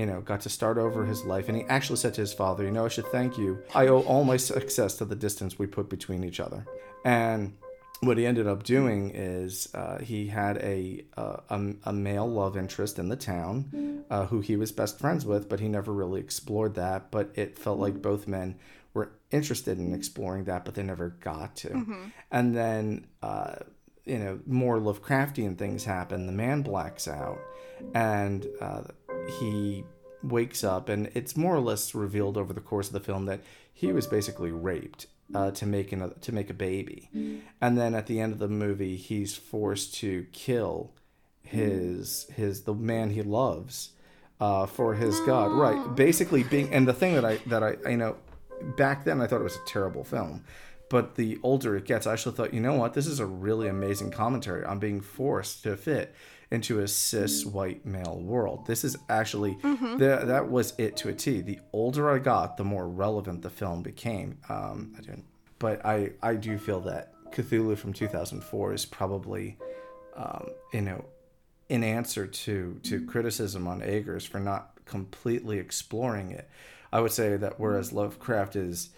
you 0.00 0.06
know, 0.06 0.22
got 0.22 0.40
to 0.40 0.48
start 0.48 0.78
over 0.78 1.04
his 1.04 1.26
life. 1.26 1.48
And 1.48 1.58
he 1.58 1.64
actually 1.64 1.98
said 1.98 2.14
to 2.14 2.22
his 2.22 2.32
father, 2.32 2.64
You 2.64 2.70
know, 2.70 2.86
I 2.86 2.88
should 2.88 3.08
thank 3.08 3.36
you. 3.36 3.62
I 3.74 3.88
owe 3.88 4.00
all 4.00 4.24
my 4.24 4.38
success 4.38 4.94
to 4.96 5.04
the 5.04 5.14
distance 5.14 5.58
we 5.58 5.66
put 5.66 5.90
between 5.90 6.24
each 6.24 6.40
other. 6.40 6.64
And 7.04 7.58
what 8.00 8.16
he 8.16 8.24
ended 8.24 8.46
up 8.46 8.62
doing 8.62 9.10
is 9.14 9.68
uh, 9.74 9.98
he 9.98 10.28
had 10.28 10.56
a, 10.56 11.04
uh, 11.18 11.36
a 11.50 11.74
a 11.84 11.92
male 11.92 12.26
love 12.26 12.56
interest 12.56 12.98
in 12.98 13.10
the 13.10 13.16
town, 13.16 14.04
uh, 14.08 14.24
who 14.24 14.40
he 14.40 14.56
was 14.56 14.72
best 14.72 14.98
friends 14.98 15.26
with, 15.26 15.50
but 15.50 15.60
he 15.60 15.68
never 15.68 15.92
really 15.92 16.20
explored 16.20 16.76
that. 16.76 17.10
But 17.10 17.30
it 17.34 17.58
felt 17.58 17.78
like 17.78 18.00
both 18.00 18.26
men 18.26 18.56
were 18.94 19.12
interested 19.30 19.78
in 19.78 19.92
exploring 19.92 20.44
that, 20.44 20.64
but 20.64 20.76
they 20.76 20.82
never 20.82 21.10
got 21.20 21.56
to. 21.56 21.68
Mm-hmm. 21.68 22.04
And 22.30 22.56
then, 22.56 23.06
uh, 23.22 23.56
you 24.06 24.18
know, 24.18 24.40
more 24.46 24.78
Lovecraftian 24.78 25.58
things 25.58 25.84
happen. 25.84 26.24
The 26.24 26.32
man 26.32 26.62
blacks 26.62 27.06
out, 27.06 27.38
and 27.94 28.46
uh, 28.62 28.84
he 29.30 29.84
wakes 30.22 30.62
up, 30.64 30.88
and 30.88 31.10
it's 31.14 31.36
more 31.36 31.54
or 31.54 31.60
less 31.60 31.94
revealed 31.94 32.36
over 32.36 32.52
the 32.52 32.60
course 32.60 32.88
of 32.88 32.92
the 32.92 33.00
film 33.00 33.26
that 33.26 33.40
he 33.72 33.92
was 33.92 34.06
basically 34.06 34.50
raped 34.50 35.06
uh, 35.34 35.50
to 35.52 35.66
make 35.66 35.92
an, 35.92 36.12
to 36.20 36.32
make 36.32 36.50
a 36.50 36.54
baby, 36.54 37.08
and 37.60 37.78
then 37.78 37.94
at 37.94 38.06
the 38.06 38.20
end 38.20 38.32
of 38.32 38.38
the 38.38 38.48
movie, 38.48 38.96
he's 38.96 39.36
forced 39.36 39.94
to 39.96 40.26
kill 40.32 40.92
his 41.42 42.26
his 42.34 42.62
the 42.62 42.74
man 42.74 43.10
he 43.10 43.22
loves 43.22 43.90
uh, 44.40 44.66
for 44.66 44.94
his 44.94 45.18
god. 45.20 45.50
Right, 45.52 45.94
basically 45.94 46.42
being 46.44 46.72
and 46.72 46.86
the 46.86 46.92
thing 46.92 47.14
that 47.14 47.24
I 47.24 47.36
that 47.46 47.62
I 47.62 47.76
you 47.88 47.96
know 47.96 48.16
back 48.76 49.04
then 49.04 49.20
I 49.20 49.26
thought 49.26 49.40
it 49.40 49.44
was 49.44 49.56
a 49.56 49.66
terrible 49.66 50.04
film. 50.04 50.44
But 50.88 51.14
the 51.14 51.38
older 51.44 51.76
it 51.76 51.84
gets, 51.84 52.04
I 52.04 52.14
actually 52.14 52.34
thought, 52.34 52.52
you 52.52 52.60
know 52.60 52.74
what, 52.74 52.94
this 52.94 53.06
is 53.06 53.20
a 53.20 53.26
really 53.26 53.68
amazing 53.68 54.10
commentary 54.10 54.64
on 54.64 54.80
being 54.80 55.00
forced 55.00 55.62
to 55.62 55.76
fit 55.76 56.12
into 56.50 56.80
a 56.80 56.88
cis 56.88 57.46
white 57.46 57.86
male 57.86 58.20
world. 58.20 58.66
This 58.66 58.82
is 58.84 58.96
actually 59.08 59.54
mm-hmm. 59.56 59.98
the, 59.98 60.22
that 60.24 60.50
was 60.50 60.74
it 60.78 60.96
to 60.98 61.08
a 61.08 61.12
T. 61.12 61.40
The 61.40 61.60
older 61.72 62.10
I 62.10 62.18
got, 62.18 62.56
the 62.56 62.64
more 62.64 62.88
relevant 62.88 63.42
the 63.42 63.50
film 63.50 63.82
became. 63.82 64.38
Um, 64.48 64.92
I 64.98 65.00
didn't, 65.00 65.26
but 65.58 65.84
I 65.84 66.12
I 66.22 66.34
do 66.34 66.58
feel 66.58 66.80
that 66.82 67.12
Cthulhu 67.30 67.78
from 67.78 67.92
2004 67.92 68.72
is 68.74 68.84
probably, 68.84 69.56
um, 70.16 70.48
you 70.72 70.82
know, 70.82 71.04
in 71.68 71.84
answer 71.84 72.26
to 72.26 72.80
to 72.82 73.06
criticism 73.06 73.68
on 73.68 73.80
Eggers 73.80 74.26
for 74.26 74.40
not 74.40 74.72
completely 74.84 75.58
exploring 75.58 76.32
it. 76.32 76.48
I 76.92 77.00
would 77.00 77.12
say 77.12 77.36
that 77.36 77.60
whereas 77.60 77.92
Lovecraft 77.92 78.56
is 78.56 78.90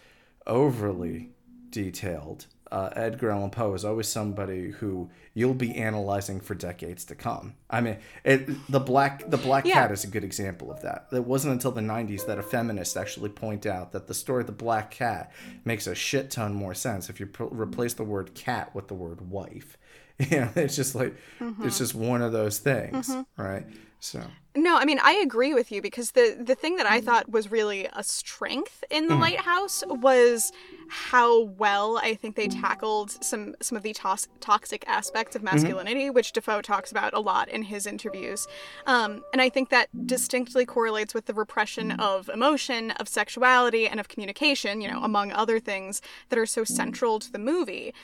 overly 0.46 1.30
detailed 1.68 2.46
uh, 2.72 2.88
Edgar 2.96 3.30
Allan 3.30 3.50
Poe 3.50 3.74
is 3.74 3.84
always 3.84 4.08
somebody 4.08 4.70
who 4.70 5.10
you'll 5.34 5.52
be 5.52 5.74
analyzing 5.74 6.40
for 6.40 6.54
decades 6.54 7.04
to 7.04 7.14
come. 7.14 7.54
I 7.68 7.82
mean, 7.82 7.98
it, 8.24 8.48
the 8.70 8.80
black 8.80 9.28
the 9.30 9.36
black 9.36 9.66
yeah. 9.66 9.74
cat 9.74 9.92
is 9.92 10.04
a 10.04 10.06
good 10.06 10.24
example 10.24 10.72
of 10.72 10.80
that. 10.80 11.08
It 11.12 11.24
wasn't 11.24 11.52
until 11.52 11.70
the 11.70 11.82
'90s 11.82 12.26
that 12.26 12.38
a 12.38 12.42
feminist 12.42 12.96
actually 12.96 13.28
point 13.28 13.66
out 13.66 13.92
that 13.92 14.06
the 14.06 14.14
story 14.14 14.40
of 14.40 14.46
the 14.46 14.52
black 14.52 14.90
cat 14.90 15.32
makes 15.66 15.86
a 15.86 15.94
shit 15.94 16.30
ton 16.30 16.54
more 16.54 16.72
sense 16.72 17.10
if 17.10 17.20
you 17.20 17.26
pr- 17.26 17.44
replace 17.44 17.92
the 17.92 18.04
word 18.04 18.34
cat 18.34 18.74
with 18.74 18.88
the 18.88 18.94
word 18.94 19.30
wife. 19.30 19.76
You 20.30 20.42
know, 20.42 20.50
it's 20.54 20.76
just 20.76 20.94
like 20.94 21.16
mm-hmm. 21.40 21.66
it's 21.66 21.78
just 21.78 21.96
one 21.96 22.22
of 22.22 22.30
those 22.30 22.58
things, 22.58 23.08
mm-hmm. 23.08 23.42
right? 23.42 23.66
So 24.02 24.20
no, 24.56 24.76
I 24.76 24.84
mean 24.84 24.98
I 25.02 25.12
agree 25.14 25.54
with 25.54 25.70
you 25.70 25.80
because 25.80 26.10
the 26.10 26.36
the 26.38 26.56
thing 26.56 26.76
that 26.76 26.86
I 26.86 27.00
thought 27.00 27.30
was 27.30 27.50
really 27.50 27.88
a 27.92 28.02
strength 28.02 28.82
in 28.90 29.06
the 29.06 29.14
mm. 29.14 29.20
lighthouse 29.20 29.84
was 29.86 30.52
how 30.88 31.44
well 31.44 31.98
I 32.02 32.14
think 32.14 32.34
they 32.34 32.48
tackled 32.48 33.12
some 33.24 33.54
some 33.62 33.76
of 33.76 33.84
the 33.84 33.94
tos- 33.94 34.28
toxic 34.40 34.84
aspects 34.88 35.36
of 35.36 35.42
mm-hmm. 35.42 35.54
masculinity, 35.54 36.06
mm-hmm. 36.06 36.14
which 36.14 36.32
Dafoe 36.32 36.60
talks 36.60 36.90
about 36.90 37.14
a 37.14 37.20
lot 37.20 37.48
in 37.48 37.62
his 37.62 37.86
interviews. 37.86 38.46
Um, 38.86 39.22
and 39.32 39.40
I 39.40 39.48
think 39.48 39.70
that 39.70 39.88
distinctly 40.06 40.66
correlates 40.66 41.14
with 41.14 41.26
the 41.26 41.34
repression 41.34 41.92
of 41.92 42.28
emotion, 42.28 42.90
of 42.92 43.08
sexuality, 43.08 43.86
and 43.86 44.00
of 44.00 44.08
communication. 44.08 44.80
You 44.80 44.90
know, 44.90 45.02
among 45.02 45.32
other 45.32 45.60
things 45.60 46.02
that 46.28 46.38
are 46.38 46.46
so 46.46 46.64
central 46.64 47.20
to 47.20 47.30
the 47.30 47.38
movie. 47.38 47.94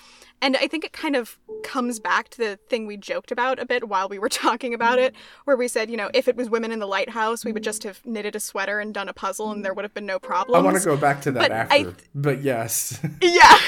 And 0.40 0.56
I 0.56 0.66
think 0.66 0.84
it 0.84 0.92
kind 0.92 1.16
of 1.16 1.38
comes 1.62 1.98
back 2.00 2.28
to 2.30 2.38
the 2.38 2.58
thing 2.68 2.86
we 2.86 2.96
joked 2.96 3.32
about 3.32 3.58
a 3.58 3.66
bit 3.66 3.88
while 3.88 4.08
we 4.08 4.18
were 4.18 4.28
talking 4.28 4.74
about 4.74 4.98
it, 4.98 5.14
where 5.44 5.56
we 5.56 5.68
said, 5.68 5.90
you 5.90 5.96
know, 5.96 6.10
if 6.14 6.28
it 6.28 6.36
was 6.36 6.48
women 6.48 6.72
in 6.72 6.78
the 6.78 6.86
lighthouse, 6.86 7.44
we 7.44 7.52
would 7.52 7.64
just 7.64 7.82
have 7.82 8.04
knitted 8.04 8.36
a 8.36 8.40
sweater 8.40 8.80
and 8.80 8.94
done 8.94 9.08
a 9.08 9.12
puzzle 9.12 9.50
and 9.50 9.64
there 9.64 9.74
would 9.74 9.84
have 9.84 9.94
been 9.94 10.06
no 10.06 10.18
problem. 10.18 10.58
I 10.58 10.62
want 10.62 10.76
to 10.76 10.84
go 10.84 10.96
back 10.96 11.20
to 11.22 11.32
that 11.32 11.40
but 11.40 11.50
after, 11.50 11.74
I, 11.74 11.94
but 12.14 12.42
yes. 12.42 13.00
Yeah. 13.22 13.58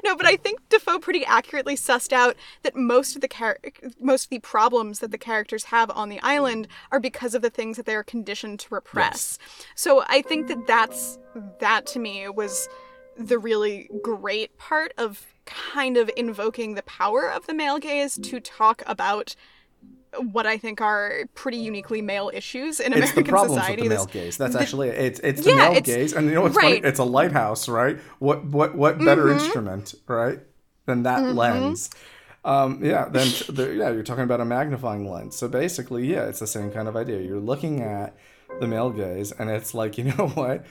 no, 0.04 0.16
but 0.16 0.26
I 0.26 0.36
think 0.36 0.60
Dafoe 0.68 0.98
pretty 0.98 1.24
accurately 1.24 1.76
sussed 1.76 2.12
out 2.12 2.36
that 2.62 2.76
most 2.76 3.14
of 3.14 3.20
the 3.20 3.28
char- 3.28 3.58
most 4.00 4.24
of 4.24 4.30
the 4.30 4.38
problems 4.40 5.00
that 5.00 5.10
the 5.10 5.18
characters 5.18 5.64
have 5.64 5.90
on 5.90 6.08
the 6.08 6.20
island 6.20 6.68
are 6.92 7.00
because 7.00 7.34
of 7.34 7.42
the 7.42 7.50
things 7.50 7.76
that 7.76 7.86
they 7.86 7.94
are 7.94 8.04
conditioned 8.04 8.60
to 8.60 8.74
repress. 8.74 9.38
Yes. 9.40 9.66
So 9.74 10.04
I 10.08 10.22
think 10.22 10.48
that 10.48 10.66
that's 10.66 11.18
that 11.60 11.86
to 11.86 11.98
me 11.98 12.28
was 12.28 12.68
the 13.20 13.38
really 13.38 13.90
great 14.02 14.56
part 14.56 14.92
of 14.96 15.26
kind 15.44 15.96
of 15.96 16.10
invoking 16.16 16.74
the 16.74 16.82
power 16.82 17.30
of 17.30 17.46
the 17.46 17.54
male 17.54 17.78
gaze 17.78 18.18
to 18.22 18.40
talk 18.40 18.82
about 18.86 19.34
what 20.32 20.46
I 20.46 20.58
think 20.58 20.80
are 20.80 21.24
pretty 21.34 21.58
uniquely 21.58 22.02
male 22.02 22.30
issues 22.34 22.80
in 22.80 22.92
American 22.92 23.18
it's 23.20 23.26
the 23.26 23.30
problems 23.30 23.60
society. 23.60 23.82
With 23.82 23.90
the 23.90 23.96
male 23.96 24.06
gaze. 24.06 24.36
That's 24.36 24.54
the, 24.54 24.60
actually 24.60 24.88
it's 24.88 25.20
it's 25.20 25.44
the 25.44 25.50
yeah, 25.50 25.56
male 25.56 25.76
it's, 25.76 25.86
gaze, 25.86 26.12
and 26.12 26.26
you 26.26 26.34
know 26.34 26.42
what's 26.42 26.56
right. 26.56 26.76
funny? 26.76 26.88
It's 26.88 26.98
a 26.98 27.04
lighthouse, 27.04 27.68
right? 27.68 27.98
What 28.18 28.44
what 28.44 28.74
what 28.74 28.98
better 28.98 29.26
mm-hmm. 29.26 29.38
instrument, 29.38 29.94
right, 30.06 30.40
than 30.86 31.04
that 31.04 31.20
mm-hmm. 31.20 31.38
lens? 31.38 31.90
Um, 32.42 32.82
yeah, 32.82 33.08
then 33.08 33.28
the, 33.50 33.74
yeah, 33.74 33.90
you're 33.90 34.02
talking 34.02 34.24
about 34.24 34.40
a 34.40 34.46
magnifying 34.46 35.08
lens. 35.10 35.36
So 35.36 35.46
basically, 35.46 36.06
yeah, 36.06 36.24
it's 36.24 36.40
the 36.40 36.46
same 36.46 36.70
kind 36.70 36.88
of 36.88 36.96
idea. 36.96 37.20
You're 37.20 37.38
looking 37.38 37.82
at 37.82 38.16
the 38.60 38.66
male 38.66 38.90
gaze, 38.90 39.30
and 39.30 39.50
it's 39.50 39.74
like, 39.74 39.98
you 39.98 40.04
know 40.04 40.28
what? 40.28 40.64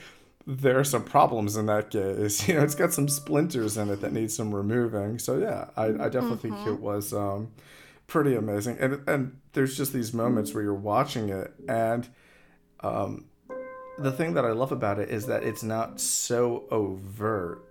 There 0.46 0.78
are 0.78 0.84
some 0.84 1.04
problems 1.04 1.56
in 1.56 1.66
that 1.66 1.90
gaze. 1.90 2.48
You 2.48 2.54
know, 2.54 2.62
it's 2.62 2.74
got 2.74 2.92
some 2.92 3.08
splinters 3.08 3.76
in 3.76 3.90
it 3.90 4.00
that 4.00 4.12
need 4.12 4.30
some 4.30 4.54
removing. 4.54 5.18
So 5.18 5.38
yeah, 5.38 5.66
I, 5.76 5.86
I 5.86 6.08
definitely 6.08 6.50
mm-hmm. 6.50 6.64
think 6.64 6.66
it 6.66 6.80
was 6.80 7.12
um, 7.12 7.52
pretty 8.06 8.34
amazing. 8.34 8.78
And 8.80 9.08
and 9.08 9.40
there's 9.52 9.76
just 9.76 9.92
these 9.92 10.12
moments 10.12 10.54
where 10.54 10.62
you're 10.62 10.74
watching 10.74 11.28
it, 11.28 11.52
and 11.68 12.08
um, 12.80 13.26
the 13.98 14.12
thing 14.12 14.34
that 14.34 14.44
I 14.44 14.52
love 14.52 14.72
about 14.72 14.98
it 14.98 15.10
is 15.10 15.26
that 15.26 15.42
it's 15.42 15.62
not 15.62 16.00
so 16.00 16.64
overt 16.70 17.64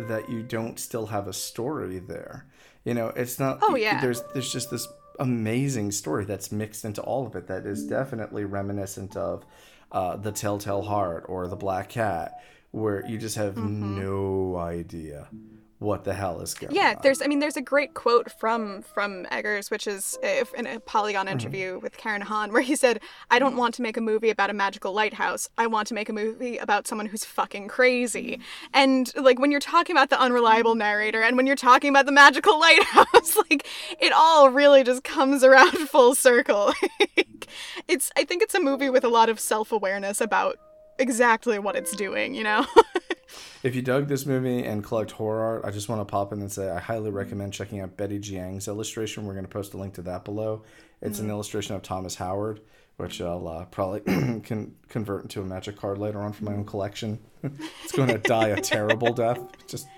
that 0.00 0.28
you 0.30 0.42
don't 0.42 0.78
still 0.78 1.06
have 1.06 1.28
a 1.28 1.32
story 1.32 1.98
there. 1.98 2.46
You 2.84 2.94
know, 2.94 3.08
it's 3.08 3.38
not. 3.38 3.58
Oh 3.62 3.76
yeah. 3.76 4.00
There's 4.00 4.22
there's 4.32 4.52
just 4.52 4.70
this 4.70 4.88
amazing 5.18 5.92
story 5.92 6.24
that's 6.24 6.50
mixed 6.50 6.84
into 6.84 7.02
all 7.02 7.26
of 7.26 7.36
it 7.36 7.46
that 7.46 7.66
is 7.66 7.86
definitely 7.86 8.44
reminiscent 8.44 9.16
of 9.16 9.44
uh, 9.92 10.16
the 10.16 10.32
Telltale 10.32 10.82
Heart 10.82 11.26
or 11.28 11.46
the 11.46 11.56
Black 11.56 11.90
Cat, 11.90 12.42
where 12.70 13.06
you 13.06 13.18
just 13.18 13.36
have 13.36 13.54
mm-hmm. 13.54 14.00
no 14.00 14.56
idea 14.56 15.28
what 15.82 16.04
the 16.04 16.14
hell 16.14 16.40
is 16.40 16.54
going 16.54 16.74
yeah, 16.74 16.82
on. 16.82 16.88
Yeah, 16.90 17.00
there's 17.02 17.22
I 17.22 17.26
mean 17.26 17.40
there's 17.40 17.56
a 17.56 17.62
great 17.62 17.94
quote 17.94 18.30
from 18.30 18.82
from 18.82 19.26
Eggers 19.30 19.70
which 19.70 19.86
is 19.86 20.18
in 20.56 20.66
a 20.66 20.80
Polygon 20.80 21.26
mm-hmm. 21.26 21.32
interview 21.32 21.72
mm-hmm. 21.74 21.82
with 21.82 21.96
Karen 21.96 22.22
Han 22.22 22.52
where 22.52 22.62
he 22.62 22.76
said, 22.76 23.00
"I 23.30 23.38
don't 23.38 23.56
want 23.56 23.74
to 23.74 23.82
make 23.82 23.96
a 23.96 24.00
movie 24.00 24.30
about 24.30 24.50
a 24.50 24.54
magical 24.54 24.92
lighthouse. 24.92 25.48
I 25.58 25.66
want 25.66 25.88
to 25.88 25.94
make 25.94 26.08
a 26.08 26.12
movie 26.12 26.58
about 26.58 26.86
someone 26.86 27.06
who's 27.06 27.24
fucking 27.24 27.68
crazy." 27.68 28.40
And 28.72 29.12
like 29.16 29.38
when 29.38 29.50
you're 29.50 29.60
talking 29.60 29.94
about 29.94 30.10
the 30.10 30.20
unreliable 30.20 30.74
narrator 30.74 31.22
and 31.22 31.36
when 31.36 31.46
you're 31.46 31.56
talking 31.56 31.90
about 31.90 32.06
the 32.06 32.12
magical 32.12 32.58
lighthouse, 32.66 33.36
like 33.50 33.66
it 34.00 34.12
all 34.12 34.50
really 34.50 34.84
just 34.84 35.04
comes 35.04 35.44
around 35.44 35.72
full 35.88 36.14
circle. 36.14 36.72
it's 37.88 38.10
I 38.16 38.24
think 38.24 38.42
it's 38.42 38.54
a 38.54 38.60
movie 38.60 38.90
with 38.90 39.04
a 39.04 39.08
lot 39.08 39.28
of 39.28 39.40
self-awareness 39.40 40.20
about 40.20 40.56
exactly 40.98 41.58
what 41.58 41.76
it's 41.76 41.94
doing, 41.96 42.34
you 42.34 42.44
know? 42.44 42.66
If 43.62 43.74
you 43.74 43.82
dug 43.82 44.08
this 44.08 44.26
movie 44.26 44.64
and 44.64 44.82
collect 44.82 45.12
horror 45.12 45.42
art, 45.42 45.64
I 45.64 45.70
just 45.70 45.88
want 45.88 46.00
to 46.00 46.04
pop 46.04 46.32
in 46.32 46.40
and 46.40 46.50
say 46.50 46.68
I 46.68 46.80
highly 46.80 47.10
recommend 47.10 47.52
checking 47.52 47.80
out 47.80 47.96
Betty 47.96 48.18
Jiang's 48.18 48.68
illustration. 48.68 49.24
We're 49.24 49.34
going 49.34 49.44
to 49.44 49.50
post 49.50 49.74
a 49.74 49.76
link 49.76 49.94
to 49.94 50.02
that 50.02 50.24
below. 50.24 50.62
It's 51.00 51.16
mm-hmm. 51.16 51.26
an 51.26 51.30
illustration 51.30 51.76
of 51.76 51.82
Thomas 51.82 52.16
Howard, 52.16 52.60
which 52.96 53.20
I'll 53.20 53.46
uh, 53.46 53.64
probably 53.66 54.00
can 54.40 54.74
convert 54.88 55.22
into 55.22 55.40
a 55.40 55.44
magic 55.44 55.76
card 55.76 55.98
later 55.98 56.20
on 56.20 56.32
for 56.32 56.44
my 56.44 56.52
own 56.52 56.64
collection. 56.64 57.20
it's 57.42 57.92
going 57.92 58.08
to 58.08 58.18
die 58.18 58.48
a 58.48 58.60
terrible 58.60 59.12
death. 59.12 59.40
Just 59.66 59.86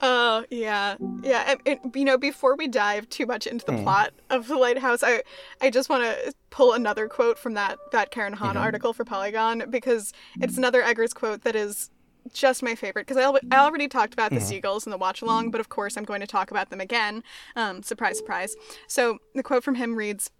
Oh 0.00 0.44
yeah, 0.48 0.96
yeah. 1.22 1.56
And, 1.66 1.80
and, 1.82 1.96
you 1.96 2.04
know, 2.04 2.16
before 2.16 2.54
we 2.54 2.68
dive 2.68 3.08
too 3.08 3.26
much 3.26 3.48
into 3.48 3.66
the 3.66 3.72
mm. 3.72 3.82
plot 3.82 4.12
of 4.30 4.46
the 4.46 4.56
lighthouse, 4.56 5.02
I 5.02 5.22
I 5.60 5.70
just 5.70 5.88
want 5.88 6.04
to 6.04 6.32
pull 6.50 6.72
another 6.72 7.08
quote 7.08 7.36
from 7.36 7.54
that 7.54 7.78
that 7.90 8.12
Karen 8.12 8.32
Han 8.34 8.50
mm-hmm. 8.50 8.58
article 8.58 8.92
for 8.92 9.04
Polygon 9.04 9.64
because 9.70 10.12
it's 10.40 10.56
another 10.56 10.82
Eggers 10.82 11.12
quote 11.12 11.42
that 11.42 11.56
is 11.56 11.90
just 12.32 12.62
my 12.62 12.74
favorite 12.74 13.06
because 13.06 13.16
I, 13.16 13.54
I 13.54 13.60
already 13.60 13.88
talked 13.88 14.12
about 14.12 14.30
the 14.30 14.36
mm-hmm. 14.36 14.46
seagulls 14.46 14.86
and 14.86 14.92
the 14.92 14.98
watch 14.98 15.22
along, 15.22 15.50
but 15.50 15.60
of 15.60 15.68
course 15.68 15.96
I'm 15.96 16.04
going 16.04 16.20
to 16.20 16.26
talk 16.26 16.50
about 16.50 16.70
them 16.70 16.80
again. 16.80 17.22
Um, 17.56 17.82
surprise, 17.82 18.18
surprise. 18.18 18.54
So 18.86 19.18
the 19.34 19.42
quote 19.42 19.64
from 19.64 19.76
him 19.76 19.96
reads. 19.96 20.30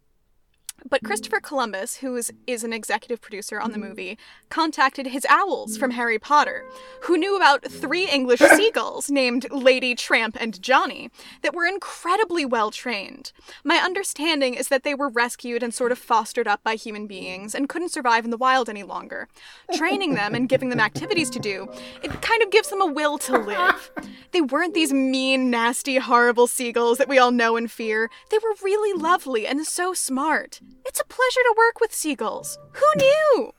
But 0.88 1.00
mm-hmm. 1.00 1.06
Christopher 1.06 1.40
Columbus, 1.40 1.96
who 1.96 2.16
is, 2.16 2.32
is 2.46 2.64
an 2.64 2.72
executive 2.72 3.20
producer 3.20 3.60
on 3.60 3.72
the 3.72 3.78
mm-hmm. 3.78 3.88
movie, 3.88 4.18
contacted 4.48 5.08
his 5.08 5.26
owls 5.28 5.76
from 5.76 5.92
Harry 5.92 6.18
Potter, 6.18 6.64
who 7.02 7.16
knew 7.16 7.36
about 7.36 7.64
three 7.64 8.08
English 8.08 8.40
seagulls 8.56 9.10
named 9.10 9.50
Lady, 9.50 9.94
Tramp, 9.94 10.36
and 10.40 10.60
Johnny 10.62 11.10
that 11.42 11.54
were 11.54 11.66
incredibly 11.66 12.44
well 12.44 12.70
trained. 12.70 13.32
My 13.64 13.76
understanding 13.76 14.54
is 14.54 14.68
that 14.68 14.84
they 14.84 14.94
were 14.94 15.08
rescued 15.08 15.62
and 15.62 15.74
sort 15.74 15.92
of 15.92 15.98
fostered 15.98 16.46
up 16.46 16.62
by 16.62 16.76
human 16.76 17.06
beings 17.06 17.54
and 17.54 17.68
couldn't 17.68 17.90
survive 17.90 18.24
in 18.24 18.30
the 18.30 18.36
wild 18.36 18.68
any 18.68 18.82
longer. 18.82 19.28
Training 19.74 20.14
them 20.14 20.34
and 20.34 20.48
giving 20.48 20.68
them 20.68 20.80
activities 20.80 21.30
to 21.30 21.38
do, 21.38 21.68
it 22.02 22.22
kind 22.22 22.42
of 22.42 22.50
gives 22.50 22.70
them 22.70 22.80
a 22.80 22.86
will 22.86 23.18
to 23.18 23.36
live. 23.36 23.90
They 24.32 24.40
weren't 24.40 24.74
these 24.74 24.92
mean, 24.92 25.50
nasty, 25.50 25.96
horrible 25.96 26.46
seagulls 26.46 26.98
that 26.98 27.08
we 27.08 27.18
all 27.18 27.30
know 27.30 27.56
and 27.56 27.70
fear. 27.70 28.10
They 28.30 28.38
were 28.38 28.54
really 28.62 28.98
lovely 28.98 29.46
and 29.46 29.66
so 29.66 29.94
smart. 29.94 30.60
It's 30.86 31.00
a 31.00 31.04
pleasure 31.04 31.42
to 31.44 31.54
work 31.56 31.80
with 31.80 31.94
seagulls. 31.94 32.58
Who 32.72 32.86
knew? 32.96 33.52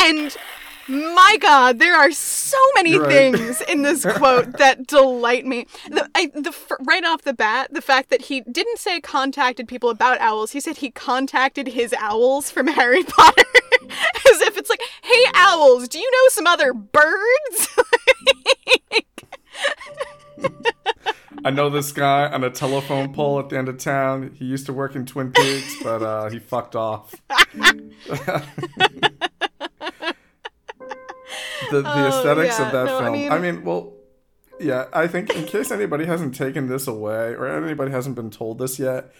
And 0.00 0.36
my 0.90 1.36
God, 1.40 1.78
there 1.78 1.94
are 1.94 2.10
so 2.10 2.58
many 2.74 2.98
right. 2.98 3.08
things 3.08 3.60
in 3.62 3.82
this 3.82 4.04
quote 4.16 4.58
that 4.58 4.86
delight 4.86 5.46
me. 5.46 5.66
The, 5.88 6.08
I, 6.14 6.26
the 6.34 6.54
right 6.80 7.04
off 7.04 7.22
the 7.22 7.32
bat, 7.32 7.72
the 7.72 7.80
fact 7.80 8.10
that 8.10 8.22
he 8.22 8.40
didn't 8.40 8.78
say 8.78 9.00
contacted 9.00 9.68
people 9.68 9.90
about 9.90 10.20
owls. 10.20 10.50
He 10.50 10.60
said 10.60 10.78
he 10.78 10.90
contacted 10.90 11.68
his 11.68 11.94
owls 11.98 12.50
from 12.50 12.66
Harry 12.80 13.04
Potter, 13.04 13.44
as 13.82 14.40
if 14.40 14.56
it's 14.56 14.70
like, 14.70 14.82
"Hey, 15.02 15.24
owls, 15.34 15.88
do 15.88 15.98
you 15.98 16.10
know 16.10 16.28
some 16.28 16.46
other 16.46 16.72
birds?" 16.72 17.68
I 21.44 21.50
know 21.50 21.70
this 21.70 21.92
guy 21.92 22.26
on 22.30 22.44
a 22.44 22.50
telephone 22.50 23.12
pole 23.14 23.38
at 23.40 23.48
the 23.48 23.58
end 23.58 23.68
of 23.68 23.78
town. 23.78 24.32
He 24.38 24.44
used 24.44 24.66
to 24.66 24.72
work 24.72 24.94
in 24.94 25.06
Twin 25.06 25.32
Peaks, 25.32 25.76
but 25.82 26.02
uh, 26.02 26.28
he 26.28 26.38
fucked 26.38 26.76
off. 26.76 27.14
the 27.30 28.42
the 31.70 31.82
Oh, 31.84 32.08
aesthetics 32.08 32.58
yeah. 32.58 32.66
of 32.66 32.72
that 32.72 32.86
No, 32.86 32.96
I 32.98 33.00
film. 33.02 33.12
mean- 33.12 33.32
I 33.32 33.38
mean, 33.38 33.64
well, 33.64 33.92
yeah. 34.58 34.86
I 34.92 35.06
think 35.06 35.34
in 35.34 35.44
case 35.46 35.70
anybody 35.70 36.04
hasn't 36.04 36.34
taken 36.34 36.68
this 36.68 36.86
away 36.86 37.34
or 37.34 37.46
anybody 37.46 37.90
hasn't 37.90 38.16
been 38.16 38.30
told 38.30 38.58
this 38.58 38.78
yet, 38.78 39.12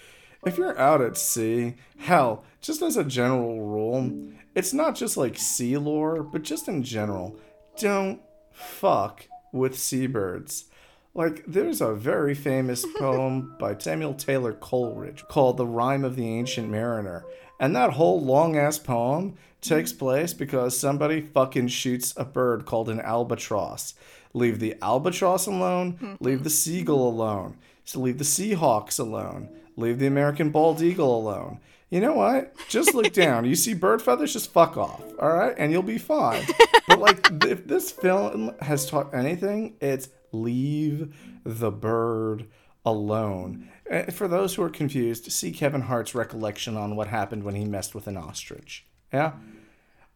if 0.45 0.57
you're 0.59 0.79
out 0.79 1.01
at 1.03 1.17
sea, 1.17 1.75
hell, 1.99 2.45
just 2.61 2.83
as 2.83 2.97
a 2.97 3.05
general 3.05 3.61
rule, 3.63 4.11
it's 4.55 4.73
not 4.73 4.95
just 4.97 5.17
like 5.17 5.39
sea 5.39 5.77
lore, 5.77 6.23
but 6.23 6.43
just 6.43 6.67
in 6.69 6.83
general, 6.83 7.39
don't 7.79 8.21
fuck 8.53 9.27
with 9.53 9.79
seabirds. 9.79 10.65
Like, 11.15 11.45
there's 11.47 11.81
a 11.81 11.95
very 11.95 12.35
famous 12.35 12.87
poem 12.99 13.57
by 13.59 13.77
Samuel 13.79 14.15
Taylor 14.15 14.53
Coleridge 14.53 15.25
called 15.29 15.57
The 15.57 15.67
Rime 15.67 16.05
of 16.05 16.17
the 16.17 16.29
Ancient 16.29 16.69
Mariner. 16.69 17.25
And 17.59 17.75
that 17.77 17.93
whole 17.93 18.21
long 18.21 18.57
ass 18.57 18.79
poem 18.79 19.37
takes 19.61 19.91
mm-hmm. 19.91 19.99
place 19.99 20.33
because 20.33 20.79
somebody 20.79 21.21
fucking 21.21 21.69
shoots 21.69 22.15
a 22.17 22.25
bird 22.25 22.65
called 22.65 22.89
an 22.89 23.01
albatross. 23.01 23.95
Leave 24.33 24.61
the 24.61 24.77
albatross 24.81 25.47
alone, 25.47 26.17
leave 26.21 26.45
the 26.45 26.49
mm-hmm. 26.49 26.55
seagull 26.55 27.09
alone, 27.09 27.57
so 27.85 27.99
leave 27.99 28.19
the 28.19 28.25
seahawks 28.25 29.01
alone, 29.01 29.49
leave 29.77 29.99
the 29.99 30.07
American 30.07 30.51
bald 30.51 30.81
eagle 30.81 31.19
alone. 31.19 31.59
You 31.91 32.01
know 32.01 32.15
what? 32.15 32.55
Just 32.69 32.95
look 32.95 33.13
down. 33.13 33.45
You 33.45 33.57
see 33.57 33.75
bird 33.75 34.01
feathers, 34.01 34.33
just 34.33 34.53
fuck 34.53 34.77
off, 34.77 35.03
all 35.19 35.33
right? 35.33 35.55
And 35.59 35.73
you'll 35.73 35.83
be 35.83 35.99
fine. 35.99 36.45
But, 36.89 36.99
like, 36.99 37.31
if 37.45 37.69
this 37.69 37.93
film 37.93 38.53
has 38.61 38.91
taught 38.91 39.15
anything, 39.15 39.77
it's 39.81 40.09
leave 40.33 41.15
the 41.45 41.71
bird 41.71 42.47
alone. 42.85 43.69
Uh, 43.91 44.05
For 44.05 44.29
those 44.29 44.55
who 44.55 44.63
are 44.63 44.71
confused, 44.71 45.31
see 45.31 45.53
Kevin 45.53 45.83
Hart's 45.83 46.15
recollection 46.15 46.77
on 46.77 46.97
what 46.97 47.09
happened 47.09 47.45
when 47.45 47.55
he 47.55 47.65
messed 47.65 47.95
with 47.95 48.07
an 48.07 48.17
ostrich. 48.17 48.87
Yeah? 49.13 49.33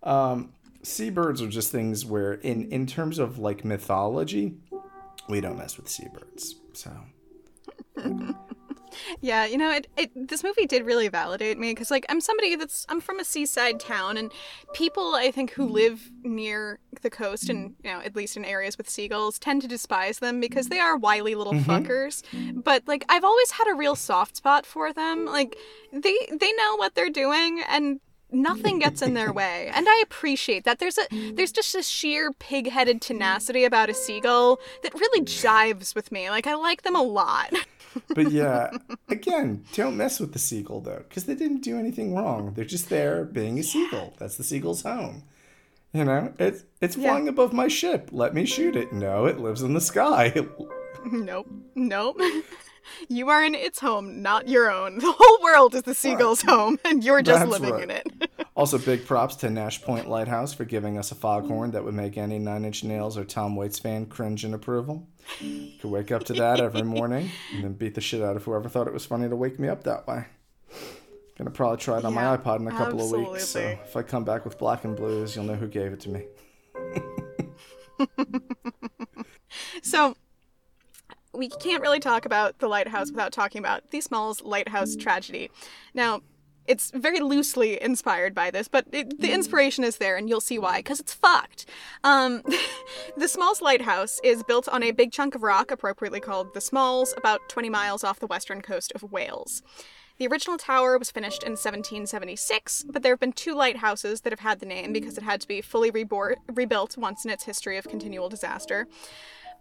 Um, 0.02 0.52
seabirds 0.82 1.42
are 1.42 1.48
just 1.48 1.72
things 1.72 2.04
where, 2.04 2.34
in, 2.34 2.70
in 2.70 2.86
terms 2.86 3.18
of 3.18 3.38
like 3.38 3.64
mythology, 3.64 4.56
we 5.28 5.40
don't 5.40 5.58
mess 5.58 5.76
with 5.76 5.88
seabirds. 5.88 6.56
So, 6.72 6.90
Yeah, 9.20 9.46
you 9.46 9.58
know, 9.58 9.70
it, 9.70 9.86
it 9.96 10.28
this 10.28 10.42
movie 10.42 10.66
did 10.66 10.84
really 10.84 11.08
validate 11.08 11.58
me 11.58 11.72
because 11.72 11.90
like 11.90 12.06
I'm 12.08 12.20
somebody 12.20 12.56
that's 12.56 12.86
I'm 12.88 13.00
from 13.00 13.20
a 13.20 13.24
seaside 13.24 13.80
town 13.80 14.16
and 14.16 14.32
people 14.72 15.14
I 15.14 15.30
think 15.30 15.52
who 15.52 15.64
mm-hmm. 15.64 15.74
live 15.74 16.10
near 16.22 16.78
the 17.02 17.10
coast 17.10 17.48
and 17.48 17.74
you 17.82 17.90
know 17.90 18.00
at 18.00 18.16
least 18.16 18.36
in 18.36 18.44
areas 18.44 18.78
with 18.78 18.88
seagulls 18.88 19.38
tend 19.38 19.62
to 19.62 19.68
despise 19.68 20.18
them 20.18 20.40
because 20.40 20.68
they 20.68 20.80
are 20.80 20.96
wily 20.96 21.34
little 21.34 21.54
mm-hmm. 21.54 21.70
fuckers. 21.70 22.22
But 22.54 22.86
like 22.86 23.04
I've 23.08 23.24
always 23.24 23.52
had 23.52 23.70
a 23.70 23.74
real 23.74 23.96
soft 23.96 24.36
spot 24.36 24.66
for 24.66 24.92
them. 24.92 25.26
Like 25.26 25.56
they 25.92 26.16
they 26.30 26.52
know 26.52 26.76
what 26.76 26.94
they're 26.94 27.10
doing 27.10 27.62
and 27.68 28.00
nothing 28.34 28.78
gets 28.78 29.00
in 29.00 29.14
their 29.14 29.32
way. 29.32 29.70
And 29.72 29.88
i 29.88 30.00
appreciate 30.00 30.64
that. 30.64 30.78
There's 30.78 30.98
a 30.98 31.32
there's 31.32 31.52
just 31.52 31.74
a 31.74 31.82
sheer 31.82 32.32
pig-headed 32.32 33.00
tenacity 33.00 33.64
about 33.64 33.90
a 33.90 33.94
seagull 33.94 34.58
that 34.82 34.94
really 34.94 35.24
jives 35.24 35.94
with 35.94 36.10
me. 36.12 36.30
Like 36.30 36.46
i 36.46 36.54
like 36.54 36.82
them 36.82 36.96
a 36.96 37.02
lot 37.02 37.52
but 38.14 38.30
yeah, 38.30 38.70
again, 39.08 39.64
don't 39.74 39.96
mess 39.96 40.20
with 40.20 40.32
the 40.32 40.38
seagull 40.38 40.80
though, 40.80 41.04
because 41.08 41.24
they 41.24 41.34
didn't 41.34 41.62
do 41.62 41.78
anything 41.78 42.14
wrong. 42.14 42.52
They're 42.54 42.64
just 42.64 42.88
there 42.88 43.24
being 43.24 43.58
a 43.58 43.62
seagull. 43.62 44.14
That's 44.18 44.36
the 44.36 44.44
seagull's 44.44 44.82
home. 44.82 45.24
You 45.92 46.04
know, 46.04 46.32
it's 46.38 46.64
it's 46.80 46.96
Yeah. 46.96 47.10
flying 47.10 47.28
above 47.28 47.52
my 47.52 47.68
ship. 47.68 48.08
Let 48.12 48.34
me 48.34 48.44
shoot 48.46 48.74
it. 48.76 48.92
No, 48.92 49.26
it 49.26 49.38
lives 49.38 49.62
in 49.62 49.74
the 49.74 49.80
sky. 49.80 50.34
Nope. 51.12 51.50
Nope. 51.74 52.18
You 53.08 53.30
are 53.30 53.42
in 53.42 53.54
its 53.54 53.78
home, 53.80 54.20
not 54.20 54.46
your 54.46 54.70
own. 54.70 54.98
The 54.98 55.10
whole 55.18 55.38
world 55.42 55.74
is 55.74 55.82
the 55.84 55.94
seagull's 55.94 56.42
home, 56.42 56.78
and 56.84 57.02
you're 57.02 57.22
just 57.22 57.40
That's 57.40 57.50
living 57.50 57.74
right. 57.74 57.82
in 57.84 57.90
it. 57.90 58.30
Also, 58.56 58.78
big 58.78 59.04
props 59.04 59.34
to 59.36 59.50
Nash 59.50 59.82
Point 59.82 60.08
Lighthouse 60.08 60.54
for 60.54 60.64
giving 60.64 60.96
us 60.96 61.10
a 61.10 61.16
foghorn 61.16 61.72
that 61.72 61.84
would 61.84 61.94
make 61.94 62.16
any 62.16 62.38
Nine 62.38 62.64
Inch 62.64 62.84
Nails 62.84 63.18
or 63.18 63.24
Tom 63.24 63.56
Waits 63.56 63.80
fan 63.80 64.06
cringe 64.06 64.44
in 64.44 64.54
approval. 64.54 65.08
Could 65.80 65.90
wake 65.90 66.12
up 66.12 66.22
to 66.24 66.34
that 66.34 66.60
every 66.60 66.82
morning 66.84 67.30
and 67.52 67.64
then 67.64 67.72
beat 67.72 67.96
the 67.96 68.00
shit 68.00 68.22
out 68.22 68.36
of 68.36 68.44
whoever 68.44 68.68
thought 68.68 68.86
it 68.86 68.92
was 68.92 69.04
funny 69.04 69.28
to 69.28 69.34
wake 69.34 69.58
me 69.58 69.68
up 69.68 69.82
that 69.84 70.06
way. 70.06 70.26
Gonna 71.36 71.50
probably 71.50 71.78
try 71.78 71.98
it 71.98 72.04
on 72.04 72.14
Yeah, 72.14 72.30
my 72.30 72.36
iPod 72.36 72.60
in 72.60 72.68
a 72.68 72.70
couple 72.70 73.02
of 73.02 73.10
weeks. 73.32 73.48
So 73.48 73.58
if 73.58 73.96
I 73.96 74.02
come 74.02 74.22
back 74.22 74.44
with 74.44 74.56
black 74.56 74.84
and 74.84 74.94
blues, 74.94 75.34
you'll 75.34 75.46
know 75.46 75.56
who 75.56 75.66
gave 75.66 75.92
it 75.92 76.00
to 76.00 76.10
me. 76.10 76.24
So, 79.82 80.16
we 81.32 81.48
can't 81.48 81.82
really 81.82 82.00
talk 82.00 82.24
about 82.26 82.58
the 82.58 82.68
lighthouse 82.68 83.10
without 83.10 83.32
talking 83.32 83.58
about 83.58 83.90
the 83.90 84.00
Smalls 84.00 84.42
lighthouse 84.42 84.96
tragedy. 84.96 85.50
Now, 85.94 86.22
it's 86.66 86.90
very 86.92 87.20
loosely 87.20 87.80
inspired 87.80 88.34
by 88.34 88.50
this, 88.50 88.68
but 88.68 88.86
it, 88.92 89.20
the 89.20 89.32
inspiration 89.32 89.84
is 89.84 89.98
there, 89.98 90.16
and 90.16 90.28
you'll 90.28 90.40
see 90.40 90.58
why, 90.58 90.78
because 90.78 91.00
it's 91.00 91.14
fucked. 91.14 91.66
Um, 92.02 92.42
the 93.16 93.28
Smalls 93.28 93.60
Lighthouse 93.60 94.20
is 94.24 94.42
built 94.42 94.68
on 94.68 94.82
a 94.82 94.90
big 94.90 95.12
chunk 95.12 95.34
of 95.34 95.42
rock, 95.42 95.70
appropriately 95.70 96.20
called 96.20 96.54
the 96.54 96.60
Smalls, 96.60 97.14
about 97.16 97.48
20 97.48 97.68
miles 97.70 98.04
off 98.04 98.20
the 98.20 98.26
western 98.26 98.62
coast 98.62 98.92
of 98.94 99.12
Wales. 99.12 99.62
The 100.16 100.28
original 100.28 100.58
tower 100.58 100.96
was 100.96 101.10
finished 101.10 101.42
in 101.42 101.52
1776, 101.52 102.84
but 102.88 103.02
there 103.02 103.12
have 103.12 103.20
been 103.20 103.32
two 103.32 103.54
lighthouses 103.54 104.20
that 104.20 104.32
have 104.32 104.40
had 104.40 104.60
the 104.60 104.66
name 104.66 104.92
because 104.92 105.18
it 105.18 105.24
had 105.24 105.40
to 105.40 105.48
be 105.48 105.60
fully 105.60 105.90
rebor- 105.90 106.36
rebuilt 106.46 106.96
once 106.96 107.24
in 107.24 107.32
its 107.32 107.44
history 107.44 107.76
of 107.78 107.88
continual 107.88 108.28
disaster. 108.28 108.86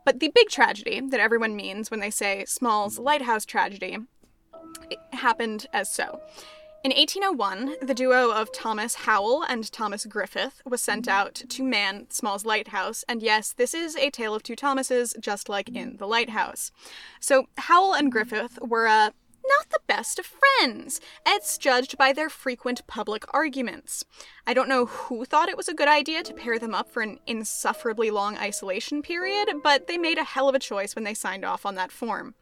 But 0.06 0.20
the 0.20 0.32
big 0.34 0.50
tragedy 0.50 1.02
that 1.02 1.20
everyone 1.20 1.56
means 1.56 1.90
when 1.90 2.02
they 2.02 2.12
say 2.12 2.46
Small's 2.46 3.00
lighthouse 3.00 3.46
tragedy 3.46 3.98
happened 5.12 5.66
as 5.74 5.92
so. 5.92 6.20
In 6.84 6.92
1801, 6.92 7.78
the 7.82 7.94
duo 7.94 8.32
of 8.32 8.52
Thomas 8.52 8.96
Howell 8.96 9.44
and 9.44 9.72
Thomas 9.72 10.06
Griffith 10.06 10.62
was 10.66 10.82
sent 10.82 11.08
out 11.08 11.34
to 11.34 11.64
man 11.64 12.08
Small's 12.10 12.46
lighthouse, 12.46 13.06
and 13.08 13.24
yes, 13.24 13.54
this 13.54 13.74
is 13.74 13.96
a 13.96 14.10
tale 14.10 14.36
of 14.36 14.44
two 14.44 14.58
Thomases, 14.58 15.16
just 15.18 15.48
like 15.48 15.70
in 15.70 15.96
The 15.96 16.06
Lighthouse. 16.06 16.72
So, 17.22 17.48
Howell 17.58 17.94
and 17.94 18.12
Griffith 18.12 18.60
were 18.62 18.86
uh, 18.86 19.12
not 19.46 19.70
the 19.70 19.80
best 19.88 20.20
of 20.20 20.26
friends, 20.26 21.00
as 21.26 21.58
judged 21.58 21.98
by 21.98 22.12
their 22.12 22.30
frequent 22.30 22.86
public 22.86 23.24
arguments. 23.34 24.04
I 24.46 24.54
don't 24.54 24.68
know 24.68 24.86
who 24.86 25.24
thought 25.24 25.48
it 25.48 25.56
was 25.56 25.70
a 25.70 25.74
good 25.74 25.88
idea 25.88 26.22
to 26.24 26.34
pair 26.34 26.60
them 26.60 26.76
up 26.76 26.92
for 26.92 27.02
an 27.02 27.18
insufferably 27.26 28.12
long 28.12 28.38
isolation 28.38 29.02
period, 29.02 29.48
but 29.64 29.88
they 29.88 29.98
made 29.98 30.18
a 30.18 30.26
hell 30.26 30.50
of 30.50 30.56
a 30.56 30.60
choice 30.60 30.96
when 30.96 31.06
they 31.06 31.14
signed 31.14 31.46
off 31.46 31.66
on 31.66 31.76
that 31.76 31.94
form. 31.94 32.36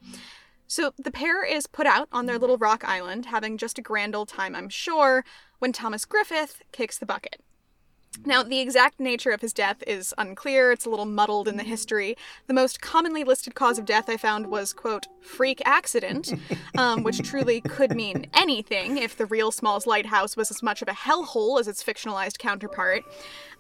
So 0.72 0.94
the 0.98 1.12
pair 1.12 1.44
is 1.44 1.68
put 1.68 1.86
out 1.86 2.08
on 2.14 2.28
their 2.28 2.40
little 2.40 2.58
rock 2.58 2.86
island, 2.86 3.26
having 3.26 3.58
just 3.58 3.78
a 3.78 3.82
grand 3.82 4.16
old 4.16 4.30
time, 4.30 4.56
I'm 4.56 4.70
sure, 4.70 5.26
when 5.60 5.74
Thomas 5.74 6.06
Griffith 6.06 6.62
kicks 6.72 6.98
the 6.98 7.06
bucket. 7.06 7.42
Now, 8.26 8.42
the 8.42 8.60
exact 8.60 8.98
nature 8.98 9.32
of 9.32 9.42
his 9.42 9.52
death 9.52 9.84
is 9.86 10.14
unclear. 10.18 10.72
It's 10.72 10.86
a 10.86 10.90
little 10.90 11.06
muddled 11.06 11.50
in 11.50 11.58
the 11.58 11.64
history. 11.64 12.16
The 12.48 12.54
most 12.54 12.82
commonly 12.82 13.26
listed 13.26 13.54
cause 13.54 13.80
of 13.80 13.86
death 13.86 14.10
I 14.10 14.16
found 14.16 14.48
was, 14.48 14.72
quote, 14.72 15.08
freak 15.22 15.62
accident, 15.66 16.34
um, 16.78 17.04
which 17.04 17.20
truly 17.20 17.60
could 17.60 17.94
mean 17.94 18.28
anything 18.34 18.98
if 18.98 19.18
the 19.18 19.26
real 19.26 19.52
Smalls 19.52 19.86
Lighthouse 19.86 20.38
was 20.38 20.52
as 20.52 20.64
much 20.64 20.82
of 20.82 20.88
a 20.88 20.94
hellhole 20.94 21.60
as 21.60 21.68
its 21.68 21.84
fictionalized 21.84 22.38
counterpart. 22.38 23.04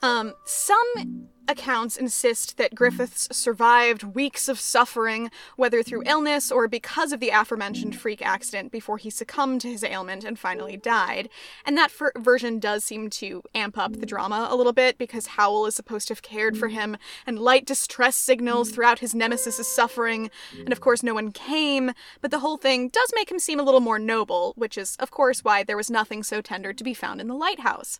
Um, 0.02 0.34
some 0.46 1.30
accounts 1.48 1.98
insist 1.98 2.58
that 2.58 2.74
Griffiths 2.74 3.28
survived 3.32 4.04
weeks 4.04 4.48
of 4.48 4.60
suffering, 4.60 5.30
whether 5.58 5.84
through 5.84 6.04
illness 6.06 6.52
or 6.52 6.68
because 6.68 7.12
of 7.12 7.20
the 7.20 7.30
aforementioned 7.30 7.96
freak 7.96 8.26
accident, 8.26 8.72
before 8.72 8.98
he 8.98 9.10
succumbed 9.10 9.62
to 9.62 9.70
his 9.70 9.84
ailment 9.84 10.24
and 10.24 10.40
finally 10.40 10.78
died. 10.78 11.30
And 11.66 11.78
that 11.78 11.92
version 12.18 12.60
does 12.60 12.84
seem 12.84 13.10
to 13.12 13.44
amp 13.54 13.78
up 13.78 14.00
the 14.00 14.06
drama 14.06 14.48
a 14.50 14.56
little 14.56 14.74
bit 14.74 14.98
because 14.98 15.28
Howell 15.28 15.66
is 15.66 15.76
supposed 15.76 16.08
to 16.08 16.14
have 16.14 16.22
cared 16.22 16.58
for 16.58 16.70
him 16.70 16.98
and 17.28 17.38
light 17.38 17.66
distress 17.66 18.16
signals 18.16 18.72
throughout 18.72 19.00
his 19.00 19.14
nemesis's 19.14 19.68
suffering. 19.68 20.32
And 20.58 20.72
of 20.72 20.80
course, 20.80 21.04
no 21.04 21.14
one 21.14 21.32
came, 21.32 21.92
but 22.22 22.32
the 22.32 22.40
whole 22.40 22.58
thing 22.58 22.90
does 22.90 23.12
make 23.14 23.30
him 23.30 23.40
seem 23.40 23.60
a 23.60 23.64
little 23.64 23.82
more 23.82 24.00
noble, 24.00 24.54
which 24.56 24.78
is, 24.78 24.96
of 24.98 25.12
course, 25.12 25.44
why 25.44 25.64
there 25.64 25.78
was 25.78 25.92
nothing 25.92 26.24
so 26.24 26.42
tender 26.42 26.72
to 26.72 26.84
be 26.84 26.94
found 26.94 27.20
in 27.20 27.28
the 27.28 27.36
lighthouse. 27.36 28.00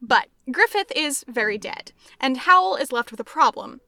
But 0.00 0.28
Griffith 0.50 0.92
is 0.96 1.24
very 1.28 1.58
dead, 1.58 1.92
and 2.20 2.38
Howell 2.38 2.76
is 2.76 2.92
left 2.92 3.10
with 3.10 3.20
a 3.20 3.24
problem. 3.24 3.80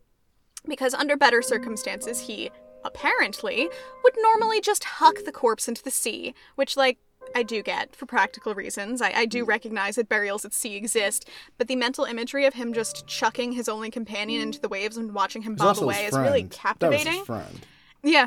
Because 0.69 0.95
under 0.95 1.17
better 1.17 1.43
circumstances, 1.43 2.21
he, 2.21 2.51
apparently, 2.85 3.69
would 4.05 4.15
normally 4.19 4.61
just 4.61 4.85
huck 4.85 5.25
the 5.25 5.33
corpse 5.33 5.67
into 5.67 5.83
the 5.83 5.91
sea, 5.91 6.35
which, 6.55 6.77
like, 6.77 6.99
I 7.35 7.43
do 7.43 7.63
get 7.63 7.97
for 7.97 8.07
practical 8.07 8.55
reasons. 8.55 9.01
I, 9.01 9.11
I 9.11 9.27
do 9.27 9.45
mm. 9.45 9.49
recognize 9.49 9.97
that 9.97 10.09
burials 10.09 10.45
at 10.45 10.53
sea 10.53 10.77
exist, 10.77 11.29
but 11.59 11.69
the 11.69 11.77
mental 11.77 12.05
imagery 12.05 12.47
of 12.47 12.55
him 12.55 12.73
just 12.73 13.07
chucking 13.07 13.53
his 13.53 13.69
only 13.69 13.91
companion 13.91 14.43
into 14.43 14.61
the 14.61 14.69
waves 14.69 14.97
and 14.97 15.15
watching 15.15 15.43
him 15.43 15.55
bob 15.55 15.79
away 15.79 16.07
is 16.07 16.17
really 16.17 16.45
captivating. 16.45 17.05
That 17.05 17.11
was 17.11 17.19
his 17.19 17.27
friend. 17.27 17.67
Yeah. 18.03 18.27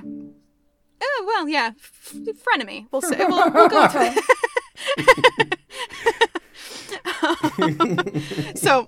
Oh, 1.01 1.23
well, 1.27 1.47
yeah. 1.47 1.71
F- 1.75 2.15
frenemy. 2.43 2.87
We'll 2.91 3.01
say. 3.01 3.25
We'll, 3.25 3.51
we'll 3.51 3.69
go 3.69 3.87
so 8.55 8.87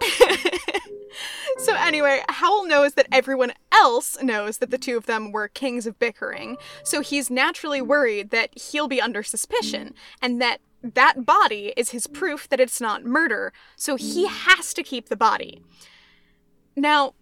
so 1.58 1.74
anyway, 1.74 2.22
Howell 2.28 2.66
knows 2.66 2.94
that 2.94 3.06
everyone 3.12 3.52
else 3.72 4.20
knows 4.22 4.58
that 4.58 4.70
the 4.70 4.78
two 4.78 4.96
of 4.96 5.06
them 5.06 5.32
were 5.32 5.48
kings 5.48 5.86
of 5.86 5.98
bickering. 5.98 6.56
So 6.82 7.00
he's 7.00 7.30
naturally 7.30 7.82
worried 7.82 8.30
that 8.30 8.50
he'll 8.58 8.88
be 8.88 9.00
under 9.00 9.22
suspicion 9.22 9.94
and 10.20 10.40
that 10.40 10.60
that 10.82 11.24
body 11.24 11.72
is 11.76 11.90
his 11.90 12.06
proof 12.06 12.48
that 12.50 12.60
it's 12.60 12.80
not 12.80 13.04
murder. 13.04 13.52
So 13.76 13.96
he 13.96 14.26
has 14.26 14.74
to 14.74 14.82
keep 14.82 15.08
the 15.08 15.16
body. 15.16 15.62
Now, 16.76 17.14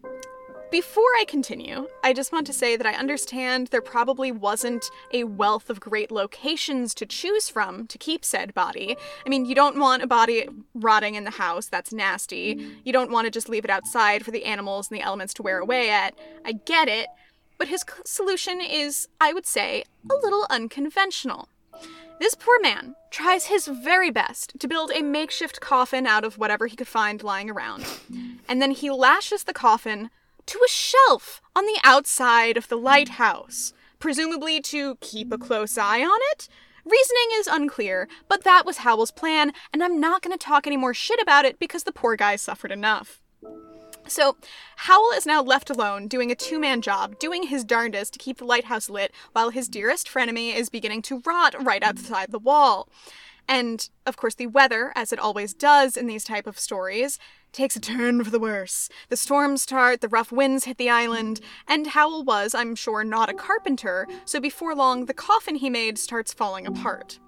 before 0.72 1.04
I 1.18 1.26
continue, 1.28 1.86
I 2.02 2.14
just 2.14 2.32
want 2.32 2.46
to 2.46 2.52
say 2.54 2.76
that 2.78 2.86
I 2.86 2.94
understand 2.94 3.66
there 3.68 3.82
probably 3.82 4.32
wasn't 4.32 4.82
a 5.12 5.24
wealth 5.24 5.68
of 5.68 5.80
great 5.80 6.10
locations 6.10 6.94
to 6.94 7.04
choose 7.04 7.50
from 7.50 7.86
to 7.88 7.98
keep 7.98 8.24
said 8.24 8.54
body. 8.54 8.96
I 9.24 9.28
mean, 9.28 9.44
you 9.44 9.54
don't 9.54 9.78
want 9.78 10.02
a 10.02 10.06
body 10.06 10.48
rotting 10.74 11.14
in 11.14 11.24
the 11.24 11.30
house, 11.32 11.66
that's 11.66 11.92
nasty. 11.92 12.66
You 12.84 12.92
don't 12.92 13.10
want 13.10 13.26
to 13.26 13.30
just 13.30 13.50
leave 13.50 13.66
it 13.66 13.70
outside 13.70 14.24
for 14.24 14.30
the 14.30 14.46
animals 14.46 14.90
and 14.90 14.98
the 14.98 15.02
elements 15.02 15.34
to 15.34 15.42
wear 15.42 15.58
away 15.58 15.90
at. 15.90 16.14
I 16.42 16.52
get 16.52 16.88
it, 16.88 17.08
but 17.58 17.68
his 17.68 17.84
solution 18.06 18.62
is, 18.62 19.08
I 19.20 19.34
would 19.34 19.46
say, 19.46 19.84
a 20.10 20.14
little 20.14 20.46
unconventional. 20.48 21.50
This 22.18 22.34
poor 22.34 22.58
man 22.60 22.94
tries 23.10 23.46
his 23.46 23.66
very 23.66 24.10
best 24.10 24.58
to 24.58 24.68
build 24.68 24.90
a 24.90 25.02
makeshift 25.02 25.60
coffin 25.60 26.06
out 26.06 26.24
of 26.24 26.38
whatever 26.38 26.66
he 26.66 26.76
could 26.76 26.88
find 26.88 27.22
lying 27.22 27.50
around, 27.50 27.84
and 28.48 28.62
then 28.62 28.70
he 28.70 28.90
lashes 28.90 29.44
the 29.44 29.52
coffin 29.52 30.08
to 30.46 30.58
a 30.64 30.70
shelf 30.70 31.40
on 31.54 31.66
the 31.66 31.78
outside 31.84 32.56
of 32.56 32.68
the 32.68 32.76
lighthouse, 32.76 33.72
presumably 33.98 34.60
to 34.60 34.96
keep 34.96 35.32
a 35.32 35.38
close 35.38 35.78
eye 35.78 36.02
on 36.02 36.18
it. 36.32 36.48
Reasoning 36.84 37.28
is 37.34 37.46
unclear, 37.46 38.08
but 38.28 38.42
that 38.42 38.66
was 38.66 38.78
Howell's 38.78 39.12
plan, 39.12 39.52
and 39.72 39.84
I'm 39.84 40.00
not 40.00 40.22
going 40.22 40.36
to 40.36 40.44
talk 40.44 40.66
any 40.66 40.76
more 40.76 40.94
shit 40.94 41.20
about 41.22 41.44
it 41.44 41.58
because 41.58 41.84
the 41.84 41.92
poor 41.92 42.16
guy 42.16 42.36
suffered 42.36 42.72
enough. 42.72 43.20
So, 44.08 44.36
Howell 44.76 45.12
is 45.12 45.26
now 45.26 45.42
left 45.42 45.70
alone, 45.70 46.08
doing 46.08 46.32
a 46.32 46.34
two 46.34 46.58
man 46.58 46.82
job, 46.82 47.20
doing 47.20 47.44
his 47.44 47.62
darndest 47.62 48.14
to 48.14 48.18
keep 48.18 48.38
the 48.38 48.44
lighthouse 48.44 48.90
lit, 48.90 49.12
while 49.32 49.50
his 49.50 49.68
dearest 49.68 50.08
frenemy 50.08 50.54
is 50.54 50.68
beginning 50.68 51.02
to 51.02 51.22
rot 51.24 51.54
right 51.64 51.82
outside 51.82 52.32
the 52.32 52.38
wall. 52.40 52.88
And, 53.48 53.88
of 54.04 54.16
course, 54.16 54.34
the 54.34 54.48
weather, 54.48 54.92
as 54.94 55.12
it 55.12 55.18
always 55.18 55.54
does 55.54 55.96
in 55.96 56.06
these 56.06 56.24
type 56.24 56.46
of 56.46 56.58
stories, 56.58 57.18
takes 57.52 57.76
a 57.76 57.80
turn 57.80 58.22
for 58.24 58.30
the 58.30 58.40
worse. 58.40 58.88
The 59.08 59.16
storms 59.16 59.62
start, 59.62 60.00
the 60.00 60.08
rough 60.08 60.32
winds 60.32 60.64
hit 60.64 60.78
the 60.78 60.90
island, 60.90 61.40
and 61.68 61.88
Howell 61.88 62.24
was, 62.24 62.54
I'm 62.54 62.74
sure, 62.74 63.04
not 63.04 63.28
a 63.28 63.34
carpenter, 63.34 64.06
so 64.24 64.40
before 64.40 64.74
long 64.74 65.06
the 65.06 65.14
coffin 65.14 65.56
he 65.56 65.70
made 65.70 65.98
starts 65.98 66.32
falling 66.32 66.66
apart. 66.66 67.18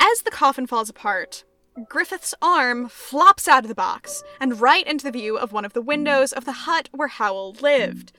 As 0.00 0.22
the 0.22 0.30
coffin 0.30 0.66
falls 0.66 0.88
apart, 0.88 1.44
Griffith's 1.88 2.34
arm 2.42 2.88
flops 2.88 3.46
out 3.46 3.64
of 3.64 3.68
the 3.68 3.74
box 3.74 4.22
and 4.40 4.60
right 4.60 4.86
into 4.86 5.04
the 5.04 5.12
view 5.12 5.38
of 5.38 5.52
one 5.52 5.64
of 5.64 5.74
the 5.74 5.82
windows 5.82 6.32
of 6.32 6.44
the 6.44 6.52
hut 6.52 6.88
where 6.92 7.08
Howell 7.08 7.56
lived. 7.60 8.12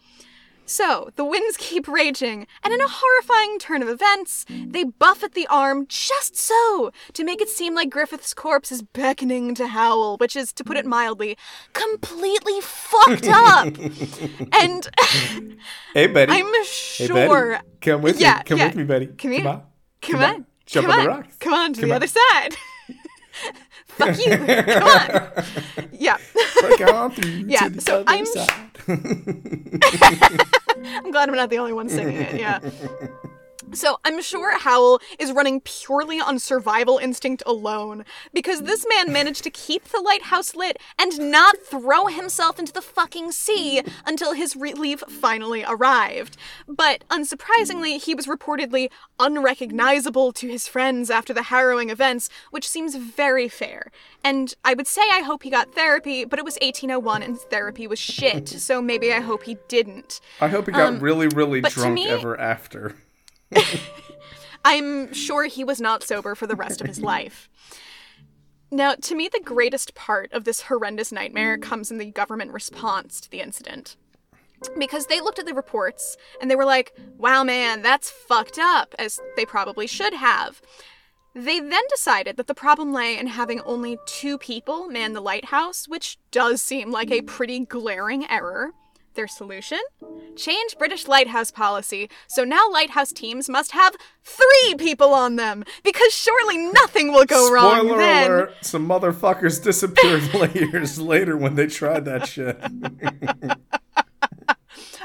So, 0.70 1.10
the 1.16 1.26
winds 1.26 1.58
keep 1.58 1.88
raging, 1.88 2.46
and 2.64 2.72
in 2.72 2.80
a 2.80 2.88
horrifying 2.88 3.58
turn 3.58 3.82
of 3.82 3.90
events, 3.90 4.46
they 4.48 4.84
buffet 4.84 5.34
the 5.34 5.48
arm 5.48 5.88
just 5.90 6.38
so 6.38 6.92
to 7.14 7.24
make 7.24 7.42
it 7.42 7.50
seem 7.50 7.74
like 7.74 7.90
Griffith's 7.90 8.36
corpse 8.36 8.72
is 8.72 8.84
beckoning 8.84 9.56
to 9.56 9.66
Howell, 9.66 10.18
which 10.18 10.36
is, 10.36 10.54
to 10.54 10.64
put 10.64 10.78
it 10.78 10.86
mildly, 10.86 11.36
completely 11.74 12.62
fucked 12.62 13.28
up. 13.34 13.66
and 14.54 14.88
hey, 15.96 16.06
Betty. 16.06 16.34
I'm 16.34 16.66
sure. 16.66 17.08
Hey, 17.08 17.58
Betty. 17.58 17.64
Come 17.82 18.02
with 18.04 18.20
yeah, 18.22 18.38
me. 18.38 18.44
Come 18.44 18.58
yeah. 18.60 18.68
with 18.68 18.76
me, 18.76 18.84
Betty. 18.84 19.08
Come 19.08 19.32
here. 19.32 19.42
Come 19.42 19.48
on. 19.48 19.64
Come, 20.02 20.22
on. 20.22 20.46
Jump 20.68 20.88
Come 20.88 21.00
on 21.00 21.04
the 21.04 21.10
rocks. 21.10 21.36
Come 21.38 21.54
on 21.54 21.74
to 21.74 21.80
Come 21.80 21.90
the 21.90 21.96
on. 21.96 22.04
other 22.04 22.08
side. 22.08 22.56
Fuck 23.88 24.18
you. 24.26 24.38
Come 24.38 24.84
on. 24.84 25.46
Yeah. 25.92 26.18
Break 26.62 26.82
on 26.82 27.12
through 27.12 27.30
Yeah, 27.48 27.70
so 27.80 28.04
I'm- 28.08 28.26
I'm 30.84 31.12
glad 31.12 31.30
I'm 31.30 31.36
not 31.36 31.50
the 31.50 31.58
only 31.60 31.74
one 31.74 31.90
singing 31.90 32.16
it. 32.18 32.40
Yeah. 32.40 32.60
So 33.74 34.00
I'm 34.04 34.22
sure 34.22 34.58
Howell 34.58 35.00
is 35.20 35.32
running 35.32 35.62
purely 35.62 36.20
on 36.20 36.40
survival 36.40 36.98
instinct 36.98 37.44
alone 37.46 38.04
because 38.34 38.64
this 38.64 38.86
man 38.90 39.14
managed 39.14 39.44
to 39.44 39.50
keep 39.50 39.86
the 39.86 40.02
lighthouse 40.02 40.56
lit 40.56 40.78
and 40.98 41.32
not 41.32 41.58
throw 41.58 42.08
himself 42.08 42.58
into 42.60 42.74
the 42.74 42.82
fucking 42.82 43.32
sea 43.32 43.82
until 44.06 44.34
his 44.34 44.56
relief 44.56 45.02
finally 45.08 45.64
arrived. 45.68 46.36
But 46.68 47.04
unsurprisingly, 47.10 48.02
he 48.04 48.16
was 48.16 48.26
reportedly 48.26 48.90
unrecognizable 49.20 50.32
to 50.34 50.48
his 50.48 50.68
friends 50.68 51.10
after 51.10 51.34
the 51.34 51.44
harrowing 51.44 51.90
events, 51.90 52.30
which 52.52 52.68
seems 52.68 52.96
very 52.96 53.48
fair. 53.48 53.92
And 54.24 54.54
I 54.66 54.74
would 54.74 54.88
say 54.88 55.02
I 55.12 55.22
hope 55.22 55.44
he 55.44 55.50
got 55.50 55.74
therapy, 55.74 56.26
but 56.26 56.40
it 56.40 56.46
was 56.46 56.56
1801 56.62 57.24
and 57.24 57.38
therapy 57.40 57.88
was 57.88 58.00
shit, 58.00 58.48
so 58.50 58.82
maybe 58.82 59.14
I 59.14 59.20
hope 59.22 59.44
he 59.44 59.58
didn't. 59.68 60.20
I 60.42 60.48
hope 60.48 60.66
he 60.66 60.72
got 60.72 61.02
really, 61.02 61.28
really 61.28 61.60
Um, 61.60 61.64
but 61.64 61.70
to 61.74 61.80
drunk 61.80 61.94
me- 61.96 62.08
ever 62.08 62.40
after. 62.40 62.96
I'm 64.66 65.14
sure 65.14 65.46
he 65.46 65.64
was 65.64 65.80
not 65.80 66.04
sober 66.04 66.36
for 66.36 66.48
the 66.48 66.56
rest 66.56 66.82
of 66.82 66.88
his 66.88 67.02
life. 67.02 67.50
Now, 68.72 68.94
to 68.96 69.16
me, 69.16 69.28
the 69.28 69.42
greatest 69.44 69.96
part 69.96 70.32
of 70.32 70.44
this 70.44 70.62
horrendous 70.62 71.12
nightmare 71.12 71.58
comes 71.58 71.90
in 71.90 71.98
the 71.98 72.12
government 72.12 72.52
response 72.52 73.20
to 73.22 73.32
the 73.32 73.42
incident. 73.42 73.96
Because 74.78 75.08
they 75.08 75.22
looked 75.22 75.40
at 75.40 75.46
the 75.46 75.54
reports 75.54 76.18
and 76.42 76.52
they 76.52 76.56
were 76.56 76.66
like, 76.66 76.94
wow, 77.18 77.44
man, 77.44 77.82
that's 77.82 78.12
fucked 78.12 78.60
up, 78.60 78.94
as 79.00 79.20
they 79.36 79.46
probably 79.46 79.88
should 79.88 80.14
have. 80.14 80.62
They 81.34 81.60
then 81.60 81.84
decided 81.90 82.38
that 82.38 82.48
the 82.48 82.56
problem 82.56 82.92
lay 82.92 83.18
in 83.18 83.28
having 83.28 83.62
only 83.62 83.98
two 84.06 84.38
people 84.38 84.88
man 84.88 85.14
the 85.14 85.22
lighthouse, 85.22 85.88
which 85.88 86.18
does 86.32 86.62
seem 86.62 86.92
like 86.92 87.12
a 87.12 87.22
pretty 87.22 87.60
glaring 87.62 88.30
error. 88.30 88.72
Their 89.20 89.28
solution? 89.28 89.80
Change 90.38 90.78
British 90.78 91.06
lighthouse 91.06 91.52
policy, 91.52 92.10
so 92.30 92.46
now 92.46 92.70
lighthouse 92.72 93.12
teams 93.12 93.50
must 93.50 93.74
have 93.74 93.94
three 94.24 94.76
people 94.78 95.14
on 95.14 95.36
them, 95.36 95.66
because 95.84 96.14
surely 96.14 96.56
nothing 96.58 97.12
will 97.12 97.26
go 97.26 97.52
wrong 97.52 97.80
Spoiler 97.80 97.98
then. 97.98 98.32
alert, 98.32 98.54
some 98.62 98.88
motherfuckers 98.88 99.62
disappeared 99.62 100.24
years 100.56 101.02
later 101.02 101.36
when 101.36 101.56
they 101.56 101.68
tried 101.68 102.06
that 102.06 102.28
shit. 102.28 102.58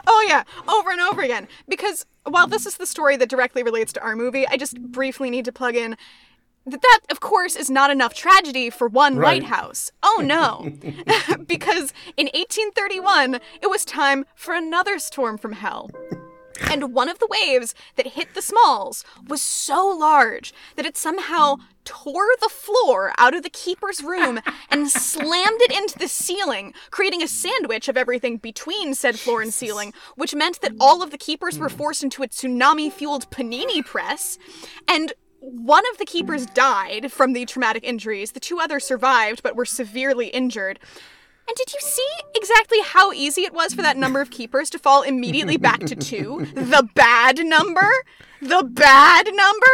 Oh 0.06 0.24
yeah, 0.28 0.44
over 0.68 0.90
and 0.90 1.00
over 1.00 1.22
again. 1.22 1.48
Because 1.66 2.06
while 2.24 2.46
this 2.46 2.66
is 2.66 2.76
the 2.76 2.86
story 2.86 3.16
that 3.16 3.28
directly 3.28 3.62
relates 3.62 3.92
to 3.94 4.02
our 4.02 4.14
movie, 4.14 4.46
I 4.46 4.56
just 4.56 4.80
briefly 4.80 5.30
need 5.30 5.46
to 5.46 5.52
plug 5.52 5.74
in 5.74 5.96
that 6.66 6.80
that 6.82 7.00
of 7.10 7.20
course 7.20 7.56
is 7.56 7.70
not 7.70 7.90
enough 7.90 8.14
tragedy 8.14 8.70
for 8.70 8.88
one 8.88 9.16
Right. 9.16 9.42
lighthouse. 9.42 9.90
Oh 10.02 10.22
no. 10.24 10.70
because 11.46 11.92
in 12.16 12.26
1831, 12.28 13.34
it 13.62 13.68
was 13.70 13.84
time 13.84 14.24
for 14.34 14.54
another 14.54 14.98
storm 14.98 15.38
from 15.38 15.52
hell. 15.52 15.90
And 16.70 16.94
one 16.94 17.08
of 17.08 17.18
the 17.18 17.26
waves 17.28 17.74
that 17.96 18.06
hit 18.06 18.34
the 18.34 18.40
Smalls 18.40 19.04
was 19.26 19.42
so 19.42 19.88
large 19.88 20.54
that 20.76 20.86
it 20.86 20.96
somehow 20.96 21.56
tore 21.84 22.28
the 22.40 22.48
floor 22.48 23.12
out 23.18 23.34
of 23.34 23.42
the 23.42 23.50
keeper's 23.50 24.02
room 24.04 24.40
and 24.70 24.88
slammed 25.08 25.60
it 25.62 25.72
into 25.76 25.98
the 25.98 26.06
ceiling, 26.06 26.72
creating 26.92 27.22
a 27.22 27.28
sandwich 27.28 27.88
of 27.88 27.96
everything 27.96 28.36
between 28.36 28.94
said 28.94 29.18
floor 29.18 29.42
and 29.42 29.52
ceiling, 29.52 29.92
which 30.14 30.32
meant 30.34 30.60
that 30.60 30.72
all 30.78 31.02
of 31.02 31.10
the 31.10 31.18
keepers 31.18 31.58
were 31.58 31.68
forced 31.68 32.04
into 32.04 32.22
a 32.22 32.28
tsunami 32.28 32.90
fueled 32.90 33.28
panini 33.30 33.84
press. 33.84 34.38
And 34.86 35.12
one 35.45 35.84
of 35.92 35.99
the 35.99 36.07
keepers 36.07 36.47
died 36.47 37.12
from 37.12 37.34
the 37.34 37.45
traumatic 37.45 37.84
injuries. 37.84 38.32
The 38.32 38.40
two 38.40 38.59
others 38.59 38.84
survived 38.84 39.42
but 39.42 39.57
were 39.57 39.66
severely 39.66 40.28
injured. 40.28 40.78
And 41.47 41.57
did 41.57 41.72
you 41.74 41.80
see 41.80 42.09
exactly 42.34 42.78
how 42.82 43.12
easy 43.12 43.42
it 43.42 43.53
was 43.53 43.74
for 43.74 43.82
that 43.82 43.97
number 43.97 44.20
of 44.20 44.30
keepers 44.30 44.70
to 44.70 44.78
fall 44.78 45.03
immediately 45.03 45.57
back 45.59 45.80
to 45.80 45.95
two? 45.95 46.47
The 46.55 46.88
bad 46.95 47.45
number? 47.45 47.88
The 48.40 48.62
bad 48.64 49.26
number? 49.26 49.66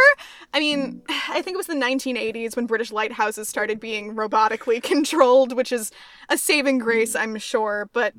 I 0.53 0.59
mean, 0.59 1.01
I 1.29 1.41
think 1.41 1.55
it 1.55 1.57
was 1.57 1.67
the 1.67 1.73
1980s 1.73 2.55
when 2.55 2.65
British 2.65 2.91
lighthouses 2.91 3.47
started 3.47 3.79
being 3.79 4.15
robotically 4.15 4.83
controlled, 4.93 5.55
which 5.55 5.71
is 5.71 5.91
a 6.29 6.37
saving 6.37 6.79
grace, 6.79 7.15
I'm 7.15 7.37
sure. 7.37 7.89
But 7.93 8.13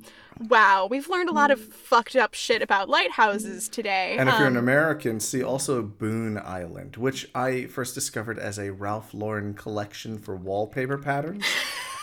wow, 0.48 0.86
we've 0.90 1.08
learned 1.08 1.28
a 1.28 1.32
lot 1.32 1.50
of 1.50 1.60
fucked 1.60 2.16
up 2.16 2.34
shit 2.34 2.62
about 2.62 2.88
lighthouses 2.88 3.68
today. 3.68 4.16
And 4.18 4.28
if 4.28 4.38
you're 4.38 4.48
an 4.48 4.56
Um, 4.56 4.62
American, 4.64 5.20
see 5.20 5.42
also 5.42 5.82
Boone 5.82 6.38
Island, 6.38 6.96
which 6.96 7.28
I 7.34 7.66
first 7.66 7.94
discovered 7.94 8.38
as 8.38 8.58
a 8.58 8.72
Ralph 8.72 9.12
Lauren 9.14 9.54
collection 9.54 10.18
for 10.18 10.34
wallpaper 10.36 10.98
patterns. 10.98 11.44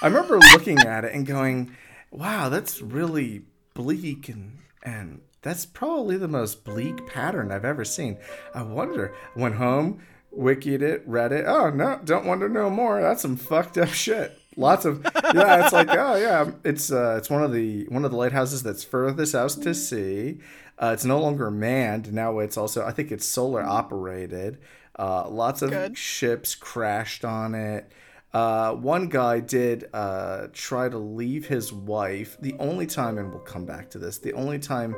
I 0.02 0.08
remember 0.08 0.40
looking 0.54 0.80
at 0.80 1.04
it 1.06 1.14
and 1.14 1.26
going, 1.26 1.76
"Wow, 2.12 2.50
that's 2.50 2.82
really 2.82 3.44
bleak 3.74 4.30
and 4.30 4.60
and 4.84 5.22
that's 5.42 5.66
probably 5.66 6.18
the 6.18 6.28
most 6.28 6.64
bleak 6.64 7.06
pattern 7.08 7.52
I've 7.52 7.66
ever 7.66 7.84
seen." 7.84 8.18
I 8.54 8.64
wonder. 8.64 9.14
Went 9.36 9.56
home, 9.56 10.02
wikied 10.36 10.82
it, 10.82 11.04
read 11.06 11.32
it. 11.32 11.46
Oh 11.48 11.70
no, 11.70 12.00
don't 12.04 12.26
wonder 12.26 12.48
no 12.50 12.70
more. 12.70 13.02
That's 13.02 13.22
some 13.22 13.38
fucked 13.38 13.78
up 13.78 13.90
shit. 13.90 14.38
Lots 14.56 14.86
of 14.86 15.04
yeah. 15.34 15.64
It's 15.64 15.74
like 15.74 15.90
oh 15.92 16.16
yeah, 16.16 16.52
it's 16.64 16.92
uh, 16.92 17.16
it's 17.18 17.30
one 17.30 17.44
of 17.44 17.54
the 17.54 17.86
one 17.90 18.06
of 18.06 18.12
the 18.12 18.18
lighthouses 18.18 18.64
that's 18.64 18.84
furthest 18.84 19.36
out 19.36 19.52
to 19.52 19.74
sea. 19.74 20.40
Uh, 20.78 20.92
it's 20.94 21.06
no 21.06 21.20
longer 21.20 21.52
manned 21.52 22.14
now. 22.14 22.40
It's 22.40 22.58
also 22.58 22.86
I 22.86 22.92
think 22.92 23.12
it's 23.12 23.26
solar 23.26 23.64
operated. 23.64 24.60
Uh, 24.98 25.30
lots 25.30 25.62
of 25.62 25.70
Good. 25.70 25.98
ships 25.98 26.56
crashed 26.56 27.24
on 27.24 27.56
it. 27.56 27.92
Uh, 28.32 28.74
one 28.74 29.08
guy 29.08 29.40
did 29.40 29.90
uh, 29.94 30.48
try 30.54 30.88
to 30.88 30.98
leave 30.98 31.48
his 31.48 31.74
wife. 31.74 32.38
The 32.40 32.56
only 32.60 32.86
time, 32.86 33.18
and 33.18 33.32
we'll 33.32 33.40
come 33.40 33.66
back 33.66 33.90
to 33.92 34.00
this, 34.00 34.20
the 34.20 34.34
only 34.34 34.60
time 34.60 34.96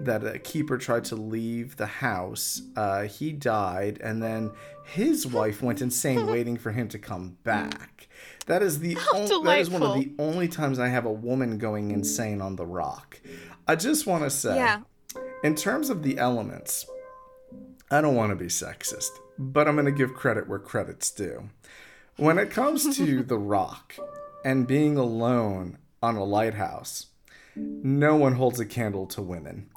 that 0.00 0.26
a 0.26 0.38
keeper 0.38 0.76
tried 0.78 1.04
to 1.04 1.16
leave 1.16 1.76
the 1.76 1.86
house, 1.86 2.62
uh, 2.76 3.02
he 3.02 3.32
died, 3.32 4.00
and 4.02 4.20
then 4.20 4.50
his 4.84 5.26
wife 5.26 5.62
went 5.62 5.80
insane 5.80 6.26
waiting 6.26 6.56
for 6.56 6.72
him 6.72 6.88
to 6.88 6.98
come 6.98 7.36
back. 7.44 8.08
That 8.46 8.62
is 8.62 8.80
the 8.80 8.98
only, 9.14 9.44
that 9.44 9.58
is 9.60 9.70
one 9.70 9.84
of 9.84 9.94
the 9.94 10.12
only 10.18 10.48
times 10.48 10.80
I 10.80 10.88
have 10.88 11.06
a 11.06 11.12
woman 11.12 11.58
going 11.58 11.92
insane 11.92 12.40
on 12.40 12.56
the 12.56 12.66
rock. 12.66 13.20
I 13.68 13.76
just 13.76 14.06
want 14.08 14.24
to 14.24 14.30
say, 14.30 14.56
yeah. 14.56 14.80
in 15.44 15.54
terms 15.54 15.88
of 15.88 16.02
the 16.02 16.18
elements, 16.18 16.84
I 17.92 18.00
don't 18.00 18.16
want 18.16 18.30
to 18.30 18.36
be 18.36 18.46
sexist, 18.46 19.10
but 19.38 19.68
I'm 19.68 19.76
going 19.76 19.86
to 19.86 19.92
give 19.92 20.14
credit 20.14 20.48
where 20.48 20.58
credit's 20.58 21.12
due. 21.12 21.50
When 22.16 22.38
it 22.38 22.50
comes 22.50 22.96
to 22.96 23.22
The 23.22 23.38
Rock 23.38 23.94
and 24.44 24.66
being 24.66 24.96
alone 24.96 25.78
on 26.02 26.16
a 26.16 26.24
lighthouse, 26.24 27.06
no 27.56 28.16
one 28.16 28.34
holds 28.34 28.60
a 28.60 28.66
candle 28.66 29.06
to 29.08 29.22
women. 29.22 29.70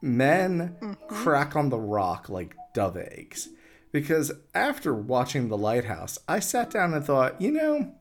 Men 0.00 0.76
mm-hmm. 0.80 0.92
crack 1.08 1.56
on 1.56 1.68
The 1.68 1.78
Rock 1.78 2.28
like 2.28 2.54
dove 2.74 2.96
eggs. 2.96 3.48
Because 3.92 4.32
after 4.54 4.92
watching 4.92 5.48
The 5.48 5.56
Lighthouse, 5.56 6.18
I 6.26 6.40
sat 6.40 6.70
down 6.70 6.94
and 6.94 7.04
thought, 7.04 7.40
you 7.40 7.52
know, 7.52 7.94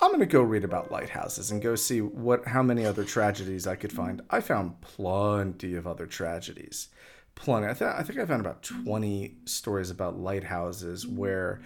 I'm 0.00 0.12
gonna 0.12 0.26
go 0.26 0.42
read 0.42 0.64
about 0.64 0.92
lighthouses 0.92 1.50
and 1.50 1.62
go 1.62 1.74
see 1.74 2.00
what 2.00 2.46
how 2.46 2.62
many 2.62 2.84
other 2.84 3.04
tragedies 3.04 3.66
I 3.66 3.74
could 3.74 3.92
find. 3.92 4.22
I 4.30 4.40
found 4.40 4.80
plenty 4.82 5.74
of 5.74 5.86
other 5.86 6.06
tragedies, 6.06 6.88
plenty. 7.34 7.66
I, 7.66 7.72
th- 7.72 7.90
I 7.90 8.02
think 8.02 8.18
I 8.18 8.26
found 8.26 8.40
about 8.40 8.62
20 8.62 9.38
stories 9.46 9.90
about 9.90 10.18
lighthouses 10.18 11.06
where 11.06 11.60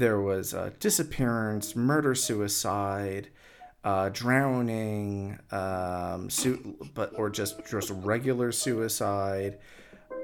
there 0.00 0.20
was 0.20 0.54
uh, 0.54 0.70
disappearance, 0.80 1.76
murder, 1.76 2.14
suicide, 2.14 3.28
uh, 3.84 4.08
drowning, 4.08 5.38
um, 5.52 6.28
su- 6.30 6.76
but 6.94 7.12
or 7.16 7.30
just 7.30 7.64
just 7.70 7.90
regular 7.90 8.50
suicide. 8.50 9.58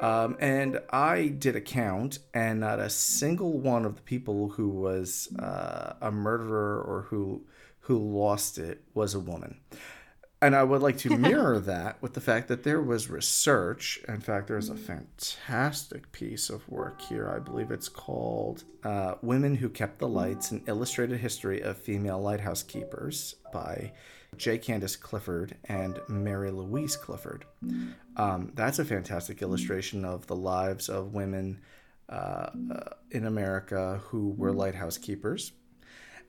Um, 0.00 0.36
and 0.40 0.80
I 0.90 1.28
did 1.28 1.56
a 1.56 1.60
count, 1.60 2.18
and 2.34 2.60
not 2.60 2.80
a 2.80 2.90
single 2.90 3.58
one 3.58 3.84
of 3.84 3.96
the 3.96 4.02
people 4.02 4.48
who 4.48 4.68
was 4.68 5.28
uh, 5.38 5.94
a 6.00 6.10
murderer 6.10 6.80
or 6.80 7.02
who 7.02 7.44
who 7.80 7.98
lost 7.98 8.58
it 8.58 8.82
was 8.94 9.14
a 9.14 9.20
woman. 9.20 9.60
And 10.42 10.54
I 10.54 10.62
would 10.62 10.82
like 10.82 10.98
to 10.98 11.16
mirror 11.16 11.58
that 11.60 12.00
with 12.02 12.14
the 12.14 12.20
fact 12.20 12.48
that 12.48 12.62
there 12.62 12.80
was 12.80 13.08
research. 13.08 14.00
In 14.06 14.20
fact, 14.20 14.48
there's 14.48 14.68
a 14.68 14.76
fantastic 14.76 16.12
piece 16.12 16.50
of 16.50 16.68
work 16.68 17.00
here. 17.00 17.30
I 17.30 17.38
believe 17.38 17.70
it's 17.70 17.88
called 17.88 18.64
uh, 18.84 19.14
Women 19.22 19.56
Who 19.56 19.68
Kept 19.68 19.98
the 19.98 20.08
Lights 20.08 20.50
An 20.50 20.62
Illustrated 20.66 21.18
History 21.18 21.62
of 21.62 21.78
Female 21.78 22.20
Lighthouse 22.20 22.62
Keepers 22.62 23.36
by 23.52 23.92
J. 24.36 24.58
Candace 24.58 24.96
Clifford 24.96 25.56
and 25.64 25.98
Mary 26.08 26.50
Louise 26.50 26.96
Clifford. 26.96 27.46
Um, 28.16 28.52
that's 28.54 28.78
a 28.78 28.84
fantastic 28.84 29.40
illustration 29.40 30.04
of 30.04 30.26
the 30.26 30.36
lives 30.36 30.90
of 30.90 31.14
women 31.14 31.60
uh, 32.10 32.50
uh, 32.72 32.90
in 33.10 33.24
America 33.24 34.00
who 34.04 34.34
were 34.36 34.52
lighthouse 34.52 34.98
keepers. 34.98 35.52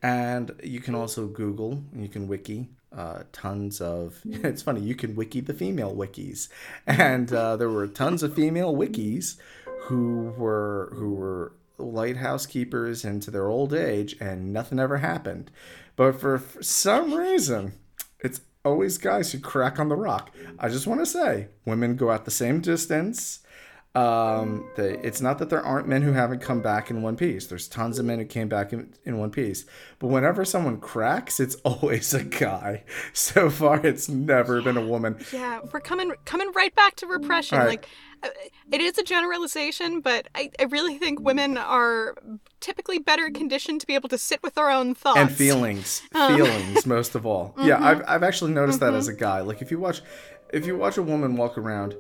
And 0.02 0.52
you 0.64 0.80
can 0.80 0.96
also 0.96 1.28
Google, 1.28 1.84
you 1.94 2.08
can 2.08 2.28
wiki 2.28 2.70
uh, 2.96 3.24
tons 3.32 3.82
of. 3.82 4.22
It's 4.26 4.62
funny, 4.62 4.82
you 4.82 4.96
can 4.96 5.16
wiki 5.16 5.42
the 5.42 5.54
female 5.54 5.96
wikis, 5.96 6.50
and 6.86 7.32
uh, 7.32 7.58
there 7.58 7.70
were 7.70 7.88
tons 7.88 8.24
of 8.24 8.36
female 8.36 8.76
wikis 8.76 9.38
who 9.82 10.34
were 10.38 10.94
who 10.96 11.14
were 11.14 11.54
lighthouse 11.78 12.46
keepers 12.46 13.06
into 13.06 13.32
their 13.32 13.48
old 13.48 13.74
age, 13.74 14.16
and 14.20 14.52
nothing 14.52 14.80
ever 14.80 14.98
happened. 14.98 15.52
But 15.96 16.20
for, 16.20 16.38
for 16.38 16.64
some 16.64 17.14
reason, 17.14 17.74
it's 18.20 18.42
always 18.64 18.98
guys 18.98 19.32
who 19.32 19.40
crack 19.40 19.80
on 19.80 19.90
the 19.90 19.96
rock. 19.96 20.32
I 20.60 20.70
just 20.70 20.88
want 20.88 21.02
to 21.02 21.06
say, 21.06 21.48
women 21.66 21.96
go 21.96 22.12
out 22.12 22.26
the 22.26 22.32
same 22.32 22.62
distance. 22.62 23.40
Um, 23.98 24.70
they, 24.76 24.98
it's 25.00 25.22
not 25.22 25.40
that 25.40 25.50
there 25.50 25.64
aren't 25.64 25.88
men 25.88 26.04
who 26.04 26.12
haven't 26.12 26.40
come 26.40 26.62
back 26.62 26.92
in 26.92 27.02
one 27.02 27.16
piece. 27.16 27.48
There's 27.48 27.68
tons 27.68 27.98
of 27.98 28.06
men 28.06 28.20
who 28.20 28.26
came 28.26 28.48
back 28.48 28.72
in, 28.72 28.94
in 29.06 29.18
one 29.18 29.32
piece. 29.32 29.66
But 29.98 30.08
whenever 30.08 30.46
someone 30.46 30.80
cracks, 30.80 31.40
it's 31.40 31.56
always 31.66 32.14
a 32.14 32.24
guy. 32.24 32.84
So 33.14 33.50
far, 33.50 33.84
it's 33.86 34.08
never 34.08 34.62
been 34.62 34.78
a 34.78 34.86
woman. 34.86 35.18
Yeah, 35.38 35.60
we're 35.72 35.82
coming 35.82 36.14
coming 36.26 36.52
right 36.56 36.74
back 36.74 36.96
to 36.96 37.06
repression. 37.06 37.60
Right. 37.60 37.68
Like, 37.68 37.88
uh, 38.24 38.30
it 38.72 38.82
is 38.82 38.98
a 38.98 39.04
generalization, 39.04 40.02
but 40.02 40.28
I, 40.34 40.50
I 40.60 40.64
really 40.64 40.98
think 40.98 41.20
women 41.20 41.58
are 41.58 42.16
typically 42.60 42.98
better 42.98 43.30
conditioned 43.30 43.82
to 43.82 43.88
be 43.88 43.94
able 43.94 44.10
to 44.10 44.18
sit 44.18 44.42
with 44.42 44.56
their 44.56 44.70
own 44.72 44.96
thoughts. 44.96 45.20
and 45.20 45.32
feelings 45.32 46.00
feelings 46.12 46.86
most 46.88 47.14
of 47.14 47.24
all 47.26 47.54
yeah 47.60 47.78
I've, 47.84 48.04
I've 48.08 48.24
actually 48.24 48.52
noticed 48.52 48.80
that 48.80 48.96
as 48.96 49.08
a 49.08 49.14
guy 49.14 49.42
like 49.42 49.62
if 49.62 49.70
you 49.70 49.80
watch 49.80 50.02
if 50.52 50.66
you 50.66 50.76
watch 50.76 50.98
a 50.98 51.04
woman 51.04 51.36
walk 51.36 51.58
around 51.58 51.96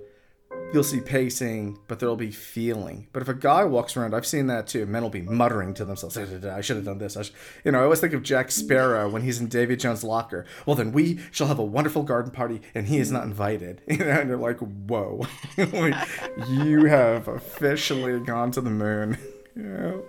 you'll 0.74 0.84
see 0.84 1.00
pacing 1.00 1.78
but 1.88 2.00
there'll 2.00 2.16
be 2.16 2.32
feeling. 2.32 3.08
But 3.14 3.22
if 3.22 3.30
a 3.30 3.34
guy 3.34 3.64
walks 3.64 3.96
around 3.96 4.14
i've 4.14 4.26
seen 4.26 4.48
that 4.48 4.68
too 4.68 4.86
men 4.86 5.02
will 5.02 5.10
be 5.10 5.22
muttering 5.22 5.74
to 5.76 5.86
themselves 5.86 6.18
i 6.18 6.62
should 6.62 6.76
have 6.76 6.86
done 6.86 6.98
this 6.98 7.16
I 7.18 7.24
you 7.64 7.72
know 7.72 7.80
i 7.80 7.84
always 7.84 8.00
think 8.00 8.14
of 8.14 8.24
jack 8.24 8.52
sparrow 8.52 9.10
when 9.10 9.22
he's 9.22 9.40
in 9.40 9.48
davy 9.48 9.76
jones 9.76 10.04
locker. 10.04 10.46
Well 10.66 10.76
then 10.76 10.92
we 10.92 11.20
shall 11.32 11.48
have 11.48 11.60
a 11.60 11.64
wonderful 11.66 12.04
garden 12.04 12.32
party 12.32 12.62
and 12.76 12.88
he 12.88 12.98
is 12.98 13.12
not 13.12 13.24
invited. 13.24 13.82
And 14.08 14.30
you're 14.30 14.38
like 14.38 14.60
whoa. 14.60 15.26
You 15.58 16.86
have 16.86 17.28
officially 17.28 18.20
gone 18.20 18.52
to 18.52 18.62
the 18.62 18.70
moon? 18.70 19.18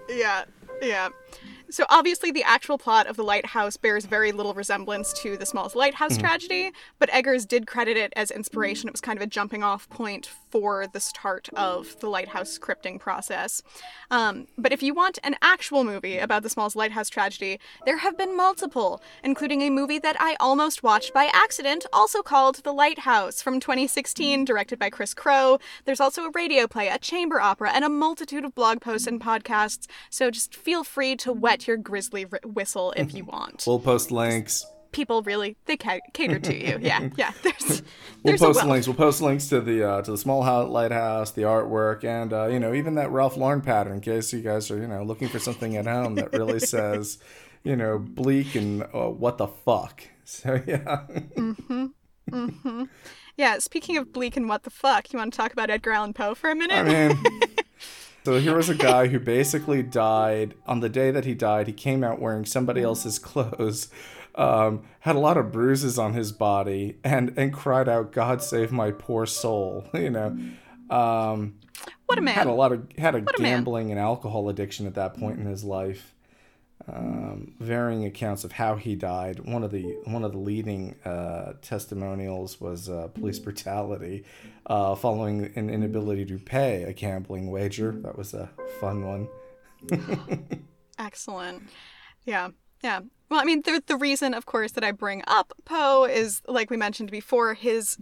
Yeah, 0.08 0.44
yeah. 0.82 1.08
So 1.70 1.84
obviously, 1.90 2.30
the 2.30 2.44
actual 2.44 2.78
plot 2.78 3.06
of 3.06 3.16
The 3.16 3.24
Lighthouse 3.24 3.76
bears 3.76 4.06
very 4.06 4.32
little 4.32 4.54
resemblance 4.54 5.12
to 5.14 5.36
the 5.36 5.44
Smalls 5.44 5.74
Lighthouse 5.74 6.12
mm-hmm. 6.12 6.22
tragedy, 6.22 6.72
but 6.98 7.10
Eggers 7.12 7.44
did 7.46 7.66
credit 7.66 7.96
it 7.96 8.12
as 8.16 8.30
inspiration. 8.30 8.88
It 8.88 8.92
was 8.92 9.02
kind 9.02 9.18
of 9.18 9.22
a 9.22 9.26
jumping 9.26 9.62
off 9.62 9.88
point 9.90 10.30
for 10.50 10.86
the 10.86 11.00
start 11.00 11.48
of 11.54 11.98
the 12.00 12.08
Lighthouse 12.08 12.58
scripting 12.58 12.98
process. 12.98 13.62
Um, 14.10 14.46
but 14.56 14.72
if 14.72 14.82
you 14.82 14.94
want 14.94 15.18
an 15.22 15.36
actual 15.42 15.84
movie 15.84 16.18
about 16.18 16.42
the 16.42 16.50
Smalls 16.50 16.76
Lighthouse 16.76 17.08
tragedy, 17.08 17.58
there 17.84 17.98
have 17.98 18.16
been 18.16 18.36
multiple, 18.36 19.02
including 19.22 19.62
a 19.62 19.70
movie 19.70 19.98
that 19.98 20.16
I 20.18 20.36
almost 20.40 20.82
watched 20.82 21.12
by 21.12 21.30
accident, 21.32 21.86
also 21.92 22.22
called 22.22 22.56
The 22.56 22.72
Lighthouse 22.72 23.42
from 23.42 23.60
2016, 23.60 24.44
directed 24.44 24.78
by 24.78 24.90
Chris 24.90 25.14
Crow. 25.14 25.58
There's 25.84 26.00
also 26.00 26.24
a 26.24 26.30
radio 26.30 26.66
play, 26.66 26.88
a 26.88 26.98
chamber 26.98 27.40
opera, 27.40 27.70
and 27.72 27.84
a 27.84 27.88
multitude 27.88 28.44
of 28.44 28.54
blog 28.54 28.80
posts 28.80 29.06
and 29.06 29.20
podcasts. 29.20 29.86
So 30.10 30.30
just 30.30 30.54
feel 30.54 30.84
free 30.84 31.16
to 31.16 31.32
wet 31.32 31.66
your 31.66 31.76
grizzly 31.76 32.26
r- 32.30 32.40
whistle 32.44 32.92
if 32.96 33.14
you 33.14 33.24
want. 33.32 33.64
we'll 33.66 33.78
post 33.78 34.10
links 34.10 34.64
People 34.92 35.22
really 35.22 35.56
they 35.66 35.76
ca- 35.76 36.00
cater 36.14 36.38
to 36.38 36.54
you. 36.54 36.78
Yeah, 36.80 37.08
yeah. 37.16 37.32
There's 37.42 37.64
there's 37.64 37.82
We'll 38.22 38.38
post 38.38 38.64
links. 38.64 38.86
We'll 38.86 38.96
post 38.96 39.20
links 39.20 39.48
to 39.48 39.60
the 39.60 39.82
uh, 39.88 40.02
to 40.02 40.10
the 40.12 40.18
small 40.18 40.42
house, 40.42 40.68
lighthouse, 40.68 41.30
the 41.32 41.42
artwork, 41.42 42.04
and 42.04 42.32
uh, 42.32 42.46
you 42.46 42.58
know 42.60 42.74
even 42.74 42.94
that 42.96 43.10
Ralph 43.10 43.36
Lauren 43.36 43.60
pattern. 43.60 43.94
In 43.94 44.00
case 44.00 44.32
you 44.32 44.40
guys 44.40 44.70
are 44.70 44.78
you 44.78 44.88
know 44.88 45.02
looking 45.02 45.28
for 45.28 45.38
something 45.38 45.76
at 45.76 45.86
home 45.86 46.14
that 46.16 46.32
really 46.32 46.58
says, 46.74 47.18
you 47.64 47.76
know, 47.76 47.98
bleak 47.98 48.54
and 48.54 48.82
uh, 48.94 49.08
what 49.10 49.38
the 49.38 49.48
fuck. 49.48 50.02
So 50.24 50.60
yeah, 50.66 51.06
mhm 51.36 51.92
mhm 52.30 52.88
Yeah. 53.36 53.58
Speaking 53.58 53.96
of 53.96 54.12
bleak 54.12 54.36
and 54.36 54.48
what 54.48 54.64
the 54.64 54.70
fuck, 54.70 55.12
you 55.12 55.18
want 55.18 55.32
to 55.32 55.36
talk 55.36 55.52
about 55.52 55.70
Edgar 55.70 55.92
Allan 55.92 56.12
Poe 56.12 56.34
for 56.34 56.50
a 56.50 56.54
minute? 56.54 56.74
I 56.76 56.82
mean. 56.82 57.18
So 58.24 58.38
here 58.38 58.56
was 58.56 58.68
a 58.68 58.74
guy 58.74 59.06
who 59.06 59.18
basically 59.18 59.82
died 59.82 60.52
on 60.66 60.80
the 60.80 60.90
day 60.90 61.10
that 61.10 61.24
he 61.24 61.34
died. 61.34 61.66
He 61.66 61.72
came 61.72 62.04
out 62.04 62.20
wearing 62.20 62.44
somebody 62.44 62.82
else's 62.82 63.18
clothes. 63.18 63.88
Um, 64.38 64.84
had 65.00 65.16
a 65.16 65.18
lot 65.18 65.36
of 65.36 65.50
bruises 65.50 65.98
on 65.98 66.14
his 66.14 66.32
body, 66.32 66.98
and 67.02 67.34
and 67.36 67.52
cried 67.52 67.88
out, 67.88 68.12
"God 68.12 68.42
save 68.42 68.70
my 68.72 68.92
poor 68.92 69.26
soul," 69.26 69.84
you 69.94 70.10
know. 70.10 70.38
Um, 70.88 71.58
what 72.06 72.18
a 72.18 72.22
man! 72.22 72.34
Had 72.34 72.46
a 72.46 72.52
lot 72.52 72.72
of 72.72 72.86
had 72.96 73.14
a, 73.14 73.18
a 73.18 73.32
gambling 73.36 73.88
man. 73.88 73.98
and 73.98 74.00
alcohol 74.00 74.48
addiction 74.48 74.86
at 74.86 74.94
that 74.94 75.14
point 75.18 75.38
in 75.38 75.46
his 75.46 75.64
life. 75.64 76.14
Um, 76.90 77.52
varying 77.58 78.06
accounts 78.06 78.44
of 78.44 78.52
how 78.52 78.76
he 78.76 78.94
died. 78.94 79.40
One 79.40 79.62
of 79.62 79.72
the 79.72 79.98
one 80.04 80.24
of 80.24 80.32
the 80.32 80.38
leading 80.38 80.94
uh, 81.04 81.54
testimonials 81.60 82.60
was 82.60 82.88
uh, 82.88 83.08
police 83.08 83.38
brutality, 83.38 84.24
uh, 84.66 84.94
following 84.94 85.52
an 85.56 85.68
inability 85.68 86.24
to 86.26 86.38
pay 86.38 86.84
a 86.84 86.92
gambling 86.92 87.50
wager. 87.50 87.92
That 87.92 88.16
was 88.16 88.32
a 88.32 88.48
fun 88.80 89.04
one. 89.04 89.28
Excellent. 90.98 91.64
Yeah. 92.24 92.50
Yeah. 92.82 93.00
Well, 93.30 93.40
I 93.40 93.44
mean, 93.44 93.62
the, 93.62 93.82
the 93.86 93.96
reason, 93.96 94.34
of 94.34 94.46
course, 94.46 94.72
that 94.72 94.84
I 94.84 94.92
bring 94.92 95.22
up 95.26 95.52
Poe 95.64 96.04
is, 96.04 96.42
like 96.48 96.70
we 96.70 96.76
mentioned 96.76 97.10
before, 97.10 97.54
his 97.54 97.98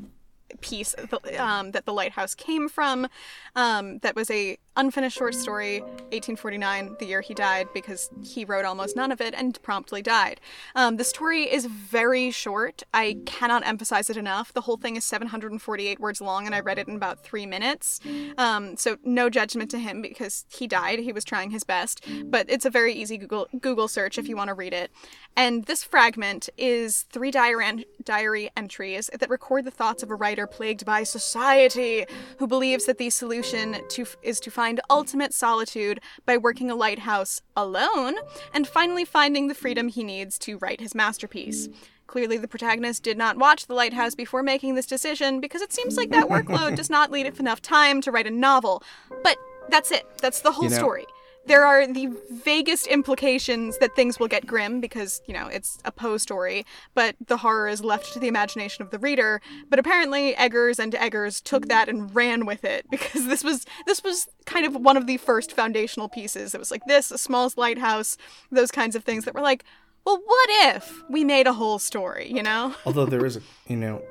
piece 0.60 0.94
um, 1.38 1.72
that 1.72 1.84
the 1.84 1.92
lighthouse 1.92 2.34
came 2.34 2.68
from. 2.68 3.08
Um, 3.54 3.98
that 3.98 4.14
was 4.14 4.30
a 4.30 4.58
unfinished 4.76 5.16
short 5.16 5.34
story, 5.34 5.80
1849, 5.80 6.96
the 6.98 7.06
year 7.06 7.20
he 7.20 7.34
died, 7.34 7.68
because 7.74 8.10
he 8.22 8.44
wrote 8.44 8.64
almost 8.64 8.96
none 8.96 9.10
of 9.10 9.20
it 9.20 9.34
and 9.36 9.60
promptly 9.62 10.02
died. 10.02 10.40
Um, 10.74 10.96
the 10.96 11.04
story 11.04 11.44
is 11.44 11.66
very 11.66 12.30
short. 12.30 12.82
I 12.92 13.18
cannot 13.26 13.66
emphasize 13.66 14.10
it 14.10 14.16
enough. 14.16 14.52
The 14.52 14.62
whole 14.62 14.76
thing 14.76 14.96
is 14.96 15.04
748 15.04 16.00
words 16.00 16.20
long, 16.20 16.46
and 16.46 16.54
I 16.54 16.60
read 16.60 16.78
it 16.78 16.88
in 16.88 16.96
about 16.96 17.22
three 17.22 17.46
minutes. 17.46 18.00
Um, 18.38 18.76
so 18.76 18.96
no 19.04 19.30
judgment 19.30 19.70
to 19.70 19.78
him 19.78 20.02
because 20.02 20.44
he 20.48 20.66
died. 20.66 20.98
He 20.98 21.12
was 21.12 21.24
trying 21.24 21.50
his 21.50 21.64
best, 21.64 22.04
but 22.24 22.46
it's 22.48 22.64
a 22.64 22.70
very 22.70 22.92
easy 22.92 23.16
Google 23.16 23.48
Google 23.60 23.88
search 23.88 24.18
if 24.18 24.28
you 24.28 24.36
want 24.36 24.48
to 24.48 24.54
read 24.54 24.72
it. 24.72 24.90
And 25.36 25.64
this 25.64 25.82
fragment 25.82 26.48
is 26.56 27.02
three 27.12 27.30
diary, 27.30 27.86
diary 28.02 28.50
entries 28.56 29.10
that 29.18 29.28
record 29.30 29.64
the 29.64 29.70
thoughts 29.70 30.02
of 30.02 30.10
a 30.10 30.14
writer 30.14 30.46
plagued 30.46 30.84
by 30.84 31.02
society 31.02 32.06
who 32.38 32.46
believes 32.46 32.86
that 32.86 32.98
the 32.98 33.10
solution 33.10 33.76
to 33.90 34.06
is 34.22 34.40
to 34.40 34.50
find 34.50 34.65
find 34.66 34.80
ultimate 34.90 35.32
solitude 35.32 36.00
by 36.24 36.36
working 36.36 36.72
a 36.72 36.74
lighthouse 36.74 37.40
alone, 37.56 38.16
and 38.52 38.66
finally 38.66 39.04
finding 39.04 39.46
the 39.46 39.54
freedom 39.54 39.86
he 39.86 40.02
needs 40.02 40.40
to 40.40 40.58
write 40.58 40.80
his 40.80 40.92
masterpiece. 40.92 41.68
Clearly, 42.08 42.36
the 42.36 42.48
protagonist 42.48 43.04
did 43.04 43.16
not 43.16 43.36
watch 43.36 43.66
The 43.66 43.74
Lighthouse 43.74 44.16
before 44.16 44.42
making 44.42 44.74
this 44.74 44.86
decision 44.86 45.40
because 45.40 45.62
it 45.62 45.72
seems 45.72 45.96
like 45.96 46.10
that 46.10 46.28
workload 46.28 46.74
does 46.74 46.90
not 46.90 47.12
leave 47.12 47.38
enough 47.38 47.62
time 47.62 48.00
to 48.00 48.10
write 48.10 48.26
a 48.26 48.30
novel. 48.30 48.82
But 49.22 49.38
that's 49.68 49.92
it. 49.92 50.04
That's 50.20 50.40
the 50.40 50.50
whole 50.50 50.64
you 50.64 50.70
know, 50.70 50.76
story 50.76 51.06
there 51.46 51.64
are 51.64 51.86
the 51.86 52.08
vaguest 52.30 52.86
implications 52.86 53.78
that 53.78 53.94
things 53.94 54.18
will 54.18 54.28
get 54.28 54.46
grim 54.46 54.80
because, 54.80 55.20
you 55.26 55.34
know, 55.34 55.46
it's 55.46 55.78
a 55.84 55.92
Poe 55.92 56.16
story, 56.16 56.66
but 56.94 57.16
the 57.26 57.38
horror 57.38 57.68
is 57.68 57.82
left 57.82 58.12
to 58.12 58.18
the 58.18 58.28
imagination 58.28 58.82
of 58.82 58.90
the 58.90 58.98
reader. 58.98 59.40
But 59.68 59.78
apparently 59.78 60.34
Eggers 60.36 60.78
and 60.78 60.94
Eggers 60.94 61.40
took 61.40 61.68
that 61.68 61.88
and 61.88 62.14
ran 62.14 62.46
with 62.46 62.64
it 62.64 62.86
because 62.90 63.26
this 63.26 63.44
was 63.44 63.64
this 63.86 64.02
was 64.02 64.28
kind 64.44 64.66
of 64.66 64.74
one 64.76 64.96
of 64.96 65.06
the 65.06 65.16
first 65.16 65.52
foundational 65.52 66.08
pieces. 66.08 66.54
It 66.54 66.58
was 66.58 66.70
like 66.70 66.84
this, 66.86 67.10
a 67.10 67.18
small 67.18 67.46
lighthouse, 67.56 68.16
those 68.50 68.70
kinds 68.70 68.96
of 68.96 69.04
things 69.04 69.24
that 69.24 69.34
were 69.34 69.40
like, 69.40 69.64
well, 70.04 70.20
what 70.24 70.48
if 70.74 71.02
we 71.08 71.24
made 71.24 71.46
a 71.46 71.52
whole 71.52 71.78
story, 71.78 72.30
you 72.32 72.42
know? 72.42 72.74
Although 72.86 73.06
there 73.06 73.26
is 73.26 73.36
a, 73.36 73.40
you 73.66 73.76
know, 73.76 74.02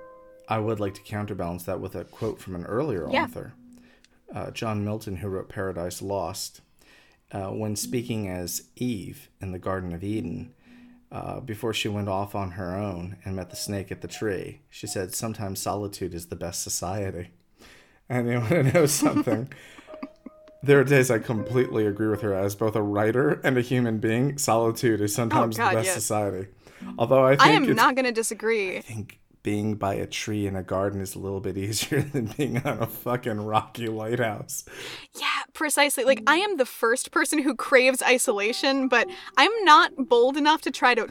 I 0.48 0.60
would 0.60 0.80
like 0.80 0.94
to 0.96 1.02
counterbalance 1.02 1.64
that 1.64 1.80
with 1.80 1.96
a 1.96 2.04
quote 2.06 2.40
from 2.40 2.56
an 2.56 2.66
earlier 2.66 3.08
yeah. 3.10 3.24
author, 3.24 3.54
uh, 4.34 4.52
John 4.52 4.84
Milton, 4.84 5.18
who 5.18 5.28
wrote 5.28 5.50
Paradise 5.50 6.02
Lost 6.02 6.62
uh, 7.32 7.48
when 7.48 7.76
speaking 7.76 8.30
as 8.30 8.70
Eve 8.76 9.30
in 9.42 9.52
the 9.52 9.60
Garden 9.60 9.94
of 9.94 10.04
Eden, 10.04 10.54
uh, 11.12 11.40
before 11.40 11.74
she 11.74 11.88
went 11.88 12.10
off 12.10 12.36
on 12.36 12.52
her 12.52 12.76
own 12.76 13.18
and 13.24 13.36
met 13.36 13.50
the 13.50 13.56
snake 13.56 13.92
at 13.92 14.02
the 14.02 14.08
tree, 14.08 14.62
she 14.70 14.88
said, 14.88 15.14
Sometimes 15.14 15.62
solitude 15.62 16.14
is 16.14 16.28
the 16.28 16.36
best 16.36 16.62
society. 16.62 17.30
And 18.08 18.30
you 18.30 18.38
want 18.38 18.50
to 18.50 18.64
know 18.72 18.86
something? 18.86 19.50
there 20.64 20.80
are 20.80 20.84
days 20.84 21.10
I 21.10 21.18
completely 21.18 21.88
agree 21.88 22.08
with 22.08 22.22
her 22.22 22.36
as 22.36 22.54
both 22.54 22.76
a 22.76 22.82
writer 22.84 23.42
and 23.44 23.58
a 23.58 23.62
human 23.62 23.98
being. 23.98 24.38
Solitude 24.38 25.02
is 25.02 25.12
sometimes 25.12 25.58
oh, 25.58 25.64
God, 25.64 25.72
the 25.72 25.76
best 25.78 25.86
yes. 25.88 25.96
society. 25.96 26.48
Although 27.00 27.26
I 27.26 27.32
think 27.32 27.42
I 27.42 27.50
am 27.50 27.74
not 27.76 27.96
going 27.96 28.06
to 28.06 28.12
disagree. 28.12 28.78
I 28.78 28.82
think 28.82 29.20
being 29.46 29.76
by 29.76 29.94
a 29.94 30.08
tree 30.08 30.48
in 30.48 30.56
a 30.56 30.64
garden 30.64 31.00
is 31.02 31.14
a 31.14 31.20
little 31.20 31.40
bit 31.40 31.56
easier 31.66 32.02
than 32.02 32.26
being 32.38 32.58
on 32.66 32.80
a 32.80 32.88
fucking 32.88 33.42
rocky 33.42 33.88
lighthouse. 33.88 34.66
Yeah, 35.20 35.35
precisely. 35.56 36.04
Like, 36.04 36.22
I 36.28 36.38
am 36.38 36.58
the 36.58 36.66
first 36.66 37.12
person 37.12 37.40
who 37.40 37.56
craves 37.56 38.04
isolation, 38.04 38.88
but 38.88 39.08
I'm 39.38 39.52
not 39.64 39.92
bold 39.98 40.38
enough 40.38 40.62
to 40.62 40.72
try 40.72 40.94
to 40.94 41.08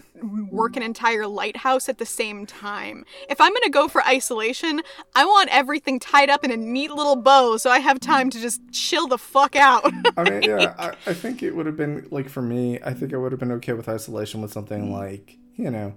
work 0.51 0.77
an 0.77 0.83
entire 0.83 1.27
lighthouse 1.27 1.89
at 1.89 1.99
the 1.99 2.07
same 2.07 2.47
time. 2.47 3.05
If 3.29 3.41
I'm 3.41 3.53
gonna 3.53 3.71
go 3.71 3.89
for 3.89 4.05
isolation, 4.05 4.83
I 5.17 5.25
want 5.25 5.49
everything 5.51 5.99
tied 5.99 6.31
up 6.31 6.45
in 6.45 6.51
a 6.51 6.57
neat 6.57 6.93
little 6.93 7.17
bow 7.17 7.57
so 7.57 7.71
I 7.71 7.81
have 7.81 7.99
time 7.99 8.31
to 8.31 8.41
just 8.41 8.61
chill 8.71 9.09
the 9.09 9.19
fuck 9.19 9.57
out. 9.57 9.91
I 10.17 10.31
mean, 10.31 10.43
yeah, 10.45 10.75
I, 10.79 10.93
I 11.07 11.15
think 11.15 11.43
it 11.43 11.57
would 11.57 11.67
have 11.67 11.77
been, 11.77 12.07
like, 12.11 12.29
for 12.29 12.43
me, 12.43 12.79
I 12.85 12.93
think 12.93 13.13
I 13.13 13.17
would 13.17 13.33
have 13.33 13.41
been 13.41 13.53
okay 13.53 13.73
with 13.73 13.89
isolation 13.89 14.43
with 14.43 14.53
something 14.53 14.93
like, 14.93 15.37
you 15.57 15.71
know, 15.71 15.95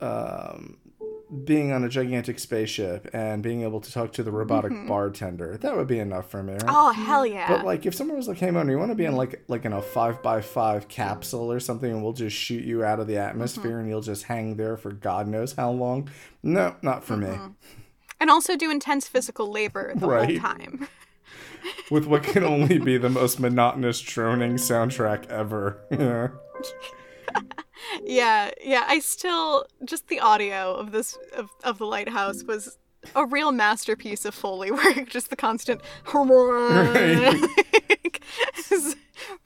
um, 0.00 0.78
being 1.44 1.72
on 1.72 1.84
a 1.84 1.88
gigantic 1.88 2.38
spaceship 2.38 3.08
and 3.12 3.42
being 3.42 3.62
able 3.62 3.80
to 3.80 3.90
talk 3.92 4.12
to 4.12 4.22
the 4.22 4.30
robotic 4.30 4.72
mm-hmm. 4.72 4.88
bartender 4.88 5.56
that 5.58 5.76
would 5.76 5.86
be 5.86 5.98
enough 5.98 6.30
for 6.30 6.42
me 6.42 6.52
right? 6.52 6.64
oh 6.68 6.92
hell 6.92 7.26
yeah 7.26 7.48
but 7.48 7.64
like 7.64 7.84
if 7.86 7.94
someone 7.94 8.16
was 8.16 8.28
like 8.28 8.38
hey 8.38 8.50
man 8.50 8.68
you 8.68 8.78
want 8.78 8.90
to 8.90 8.94
be 8.94 9.04
in 9.04 9.16
like 9.16 9.42
like 9.48 9.64
in 9.64 9.72
a 9.72 9.82
five 9.82 10.22
by 10.22 10.40
five 10.40 10.88
capsule 10.88 11.50
or 11.50 11.60
something 11.60 11.90
and 11.90 12.02
we'll 12.02 12.12
just 12.12 12.36
shoot 12.36 12.64
you 12.64 12.84
out 12.84 13.00
of 13.00 13.06
the 13.06 13.16
atmosphere 13.16 13.72
mm-hmm. 13.72 13.80
and 13.80 13.88
you'll 13.88 14.00
just 14.00 14.24
hang 14.24 14.56
there 14.56 14.76
for 14.76 14.92
god 14.92 15.26
knows 15.26 15.52
how 15.54 15.70
long 15.70 16.08
no 16.42 16.76
not 16.82 17.04
for 17.04 17.14
mm-hmm. 17.14 17.46
me 17.46 17.54
and 18.20 18.30
also 18.30 18.56
do 18.56 18.70
intense 18.70 19.08
physical 19.08 19.50
labor 19.50 19.92
the 19.96 20.06
right. 20.06 20.38
whole 20.40 20.50
time 20.50 20.88
with 21.90 22.06
what 22.06 22.22
can 22.22 22.44
only 22.44 22.78
be 22.78 22.96
the 22.98 23.10
most 23.10 23.40
monotonous 23.40 24.00
droning 24.00 24.54
soundtrack 24.54 25.26
ever 25.28 25.78
yeah 25.90 26.28
yeah, 28.02 28.50
yeah. 28.62 28.84
I 28.86 28.98
still 28.98 29.66
just 29.84 30.08
the 30.08 30.20
audio 30.20 30.74
of 30.74 30.92
this 30.92 31.16
of, 31.36 31.50
of 31.62 31.78
the 31.78 31.86
lighthouse 31.86 32.42
mm. 32.42 32.48
was 32.48 32.76
a 33.14 33.26
real 33.26 33.52
masterpiece 33.52 34.24
of 34.24 34.34
foley 34.34 34.70
work. 34.70 35.08
Just 35.08 35.30
the 35.30 35.36
constant 35.36 35.80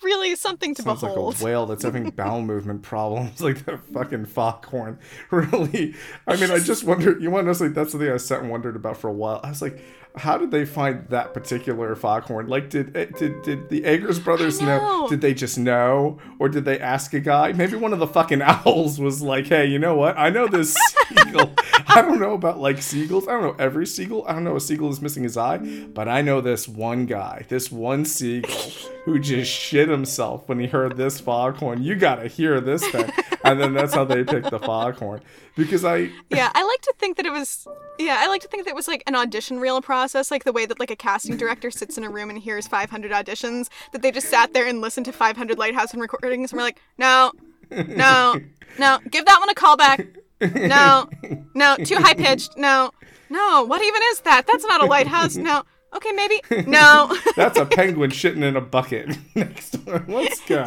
really 0.02 0.34
something 0.34 0.74
to 0.74 0.82
Sounds 0.82 1.00
behold. 1.00 1.34
like 1.34 1.42
a 1.42 1.44
whale 1.44 1.66
that's 1.66 1.82
having 1.82 2.10
bowel 2.10 2.42
movement 2.42 2.82
problems, 2.82 3.40
like 3.40 3.64
that 3.66 3.80
fucking 3.92 4.26
foghorn. 4.26 4.98
Really, 5.30 5.94
I 6.26 6.36
mean, 6.36 6.50
I 6.50 6.58
just 6.58 6.84
wonder. 6.84 7.18
You 7.18 7.30
want 7.30 7.46
to 7.46 7.52
know? 7.52 7.66
Like 7.66 7.74
that's 7.74 7.92
the 7.92 7.98
thing 7.98 8.10
I 8.10 8.16
sat 8.16 8.40
and 8.40 8.50
wondered 8.50 8.76
about 8.76 8.96
for 8.96 9.08
a 9.08 9.12
while. 9.12 9.40
I 9.42 9.50
was 9.50 9.62
like, 9.62 9.82
how 10.18 10.36
did 10.36 10.50
they 10.50 10.64
find 10.64 11.08
that 11.08 11.32
particular 11.32 11.94
foghorn? 11.96 12.48
Like, 12.48 12.70
did 12.70 12.96
eh, 12.96 13.06
did 13.16 13.42
did 13.42 13.68
the 13.68 13.84
Eggers 13.84 14.18
brothers 14.18 14.60
know. 14.60 14.78
know. 14.78 15.08
Did 15.08 15.20
they 15.20 15.34
just 15.34 15.58
know, 15.58 16.18
or 16.38 16.48
did 16.48 16.64
they 16.64 16.78
ask 16.78 17.14
a 17.14 17.20
guy? 17.20 17.52
Maybe 17.52 17.76
one 17.76 17.92
of 17.92 17.98
the 17.98 18.06
fucking 18.06 18.42
owls 18.44 19.00
was 19.00 19.22
like, 19.22 19.46
"Hey, 19.46 19.66
you 19.66 19.78
know 19.78 19.94
what? 19.94 20.18
I 20.18 20.30
know 20.30 20.46
this 20.46 20.76
seagull. 21.08 21.52
I 21.86 22.02
don't 22.02 22.20
know 22.20 22.34
about 22.34 22.58
like 22.58 22.82
seagulls. 22.82 23.26
I 23.28 23.32
don't 23.32 23.42
know 23.42 23.56
every 23.58 23.86
seagull. 23.86 24.24
I 24.26 24.32
don't 24.32 24.44
know 24.44 24.56
a 24.56 24.60
seagull 24.60 24.90
is 24.90 25.00
missing 25.00 25.22
his 25.22 25.36
eye, 25.36 25.58
but 25.58 26.08
I 26.08 26.20
know 26.20 26.40
this 26.40 26.68
one 26.68 27.06
guy, 27.06 27.44
this 27.48 27.72
one 27.72 28.04
seagull 28.04 28.70
who 29.04 29.18
just 29.18 29.50
shit 29.50 29.88
himself 29.88 30.48
when 30.48 30.58
he 30.60 30.66
heard 30.66 30.96
this 30.96 31.20
foghorn. 31.20 31.82
You 31.82 31.94
gotta 31.94 32.28
hear 32.28 32.60
this 32.60 32.86
thing." 32.88 33.10
And 33.44 33.60
then 33.60 33.72
that's 33.72 33.94
how 33.94 34.04
they 34.04 34.24
picked 34.24 34.50
the 34.50 34.58
foghorn 34.58 35.22
because 35.58 35.84
I 35.84 36.10
yeah 36.30 36.50
I 36.54 36.64
like 36.64 36.80
to 36.82 36.94
think 36.98 37.18
that 37.18 37.26
it 37.26 37.32
was 37.32 37.68
yeah 37.98 38.16
I 38.20 38.28
like 38.28 38.40
to 38.42 38.48
think 38.48 38.64
that 38.64 38.70
it 38.70 38.76
was 38.76 38.88
like 38.88 39.02
an 39.06 39.14
audition 39.14 39.58
reel 39.60 39.82
process 39.82 40.30
like 40.30 40.44
the 40.44 40.52
way 40.52 40.64
that 40.64 40.78
like 40.80 40.90
a 40.90 40.96
casting 40.96 41.36
director 41.36 41.70
sits 41.70 41.98
in 41.98 42.04
a 42.04 42.08
room 42.10 42.30
and 42.30 42.38
hears 42.38 42.66
500 42.66 43.10
auditions 43.12 43.68
that 43.92 44.00
they 44.00 44.10
just 44.10 44.28
sat 44.28 44.54
there 44.54 44.66
and 44.66 44.80
listened 44.80 45.04
to 45.06 45.12
500 45.12 45.58
Lighthouse 45.58 45.92
and 45.92 46.00
recordings 46.00 46.52
and 46.52 46.58
were 46.58 46.62
like 46.62 46.80
no 46.96 47.32
no 47.70 48.40
no 48.78 48.98
give 49.10 49.26
that 49.26 49.40
one 49.40 49.50
a 49.50 49.54
callback 49.54 50.16
no 50.40 51.08
no 51.54 51.76
too 51.84 51.96
high 51.96 52.14
pitched 52.14 52.56
no 52.56 52.90
no 53.28 53.64
what 53.64 53.82
even 53.82 54.00
is 54.12 54.20
that? 54.20 54.46
That's 54.46 54.64
not 54.64 54.82
a 54.82 54.86
lighthouse. 54.86 55.36
No 55.36 55.62
okay 55.94 56.12
maybe 56.12 56.40
no. 56.66 57.14
That's 57.36 57.58
a 57.58 57.66
penguin 57.66 58.10
shitting 58.10 58.42
in 58.42 58.56
a 58.56 58.60
bucket 58.60 59.18
next 59.34 59.74
one 59.84 60.04
let's 60.08 60.40
go 60.46 60.64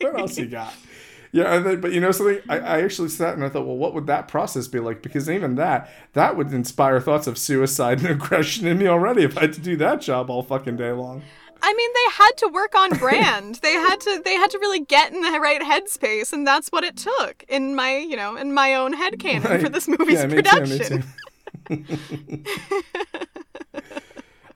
what 0.00 0.18
else 0.18 0.38
you 0.38 0.46
got 0.46 0.74
yeah, 1.34 1.58
then, 1.58 1.80
but 1.80 1.92
you 1.92 2.00
know 2.00 2.12
something? 2.12 2.38
I, 2.48 2.60
I 2.60 2.82
actually 2.82 3.08
sat 3.08 3.34
and 3.34 3.42
I 3.42 3.48
thought, 3.48 3.66
well, 3.66 3.76
what 3.76 3.92
would 3.92 4.06
that 4.06 4.28
process 4.28 4.68
be 4.68 4.78
like? 4.78 5.02
Because 5.02 5.28
even 5.28 5.56
that, 5.56 5.90
that 6.12 6.36
would 6.36 6.52
inspire 6.52 7.00
thoughts 7.00 7.26
of 7.26 7.38
suicide 7.38 7.98
and 7.98 8.06
aggression 8.22 8.68
in 8.68 8.78
me 8.78 8.86
already 8.86 9.24
if 9.24 9.36
I 9.36 9.40
had 9.42 9.52
to 9.54 9.60
do 9.60 9.76
that 9.78 10.00
job 10.00 10.30
all 10.30 10.44
fucking 10.44 10.76
day 10.76 10.92
long. 10.92 11.22
I 11.60 11.74
mean, 11.74 11.90
they 11.92 12.12
had 12.12 12.30
to 12.36 12.48
work 12.52 12.78
on 12.78 12.90
brand. 12.98 13.54
they 13.62 13.72
had 13.72 14.00
to 14.02 14.22
they 14.24 14.34
had 14.34 14.50
to 14.52 14.58
really 14.58 14.78
get 14.78 15.12
in 15.12 15.22
the 15.22 15.40
right 15.40 15.60
headspace, 15.60 16.32
and 16.32 16.46
that's 16.46 16.68
what 16.68 16.84
it 16.84 16.96
took 16.96 17.44
in 17.48 17.74
my 17.74 17.96
you 17.96 18.14
know 18.14 18.36
in 18.36 18.54
my 18.54 18.74
own 18.74 18.92
head 18.92 19.18
canon 19.18 19.50
right. 19.50 19.60
for 19.60 19.68
this 19.68 19.88
movie's 19.88 20.22
yeah, 20.22 20.28
production. 20.28 21.02
Too. 21.68 21.84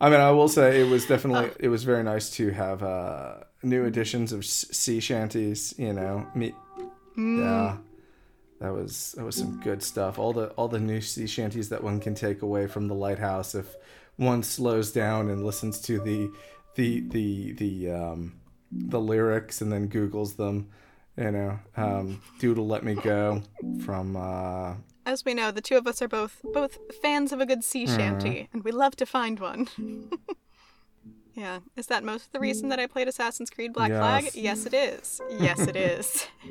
I 0.00 0.10
mean, 0.10 0.20
I 0.20 0.30
will 0.30 0.48
say 0.48 0.80
it 0.80 0.88
was 0.88 1.06
definitely 1.06 1.50
it 1.58 1.70
was 1.70 1.82
very 1.82 2.04
nice 2.04 2.30
to 2.36 2.50
have 2.50 2.84
uh, 2.84 3.38
new 3.62 3.84
editions 3.84 4.32
of 4.32 4.44
sea 4.44 5.00
shanties. 5.00 5.74
You 5.78 5.92
know, 5.92 6.26
me, 6.34 6.54
Mm. 7.16 7.38
Yeah. 7.40 7.76
that 8.60 8.72
was 8.72 9.12
that 9.16 9.24
was 9.24 9.34
some 9.36 9.60
good 9.60 9.82
stuff. 9.82 10.18
All 10.18 10.32
the 10.32 10.48
all 10.50 10.68
the 10.68 10.78
new 10.80 11.00
sea 11.00 11.26
shanties 11.26 11.68
that 11.70 11.82
one 11.82 11.98
can 12.00 12.14
take 12.14 12.42
away 12.42 12.66
from 12.68 12.86
the 12.88 12.94
lighthouse 12.94 13.54
if 13.54 13.74
one 14.16 14.42
slows 14.42 14.92
down 14.92 15.28
and 15.30 15.44
listens 15.44 15.80
to 15.82 15.98
the 16.00 16.30
the 16.76 17.00
the 17.08 17.52
the 17.52 17.90
um, 17.90 18.40
the 18.70 19.00
lyrics 19.00 19.60
and 19.60 19.72
then 19.72 19.86
Google's 19.88 20.34
them. 20.34 20.68
You 21.16 21.32
know, 21.32 21.58
um, 21.76 22.22
"Doodle 22.38 22.68
Let 22.68 22.84
Me 22.84 22.94
Go" 22.94 23.42
from. 23.84 24.14
Uh, 24.16 24.74
As 25.04 25.24
we 25.24 25.34
know, 25.34 25.50
the 25.50 25.60
two 25.60 25.76
of 25.76 25.86
us 25.88 26.00
are 26.00 26.06
both 26.06 26.40
both 26.52 26.78
fans 27.02 27.32
of 27.32 27.40
a 27.40 27.46
good 27.46 27.64
sea 27.64 27.88
shanty, 27.88 28.48
and 28.52 28.62
we 28.62 28.70
love 28.70 28.94
to 28.96 29.06
find 29.06 29.40
one. 29.40 29.66
yeah, 31.38 31.60
is 31.76 31.86
that 31.86 32.02
most 32.04 32.26
of 32.26 32.32
the 32.32 32.40
reason 32.40 32.68
that 32.70 32.80
I 32.80 32.86
played 32.86 33.06
Assassin's 33.08 33.48
Creed 33.48 33.72
Black 33.72 33.90
Flag? 33.90 34.24
Yes. 34.24 34.36
Yes, 34.36 34.66
it 34.66 34.74
is. 34.74 35.20
Yes, 35.38 35.60
it 35.60 35.76
is. 35.94 36.26
I 36.44 36.48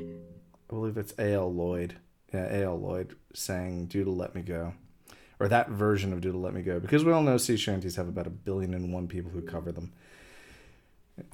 believe 0.68 0.96
it's 0.96 1.12
A.L. 1.18 1.52
Lloyd. 1.52 1.96
Yeah, 2.32 2.46
A.L. 2.46 2.80
Lloyd 2.80 3.14
sang 3.34 3.86
"Doodle 3.86 4.16
Let 4.16 4.34
Me 4.34 4.42
Go," 4.42 4.74
or 5.38 5.48
that 5.48 5.68
version 5.68 6.12
of 6.12 6.20
"Doodle 6.20 6.40
Let 6.40 6.54
Me 6.54 6.62
Go," 6.62 6.80
because 6.80 7.04
we 7.04 7.12
all 7.12 7.22
know 7.22 7.36
sea 7.36 7.56
shanties 7.56 7.96
have 7.96 8.08
about 8.08 8.26
a 8.26 8.30
billion 8.30 8.74
and 8.74 8.92
one 8.92 9.08
people 9.08 9.30
who 9.30 9.42
cover 9.42 9.72
them. 9.72 9.92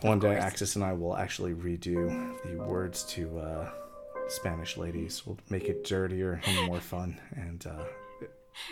One 0.01 0.19
day. 0.19 0.37
Axis 0.37 0.77
and 0.77 0.85
I 0.85 0.93
will 0.95 1.17
actually 1.17 1.53
redo 1.55 2.09
the 2.45 2.63
words 2.63 3.03
to 3.15 3.39
uh, 3.39 3.71
Spanish 4.29 4.77
ladies. 4.77 5.27
We'll 5.27 5.39
make 5.51 5.65
it 5.65 5.85
dirtier 5.85 6.41
and 6.47 6.67
more 6.67 6.81
fun. 6.81 7.21
And 7.37 7.67
uh, 7.67 7.85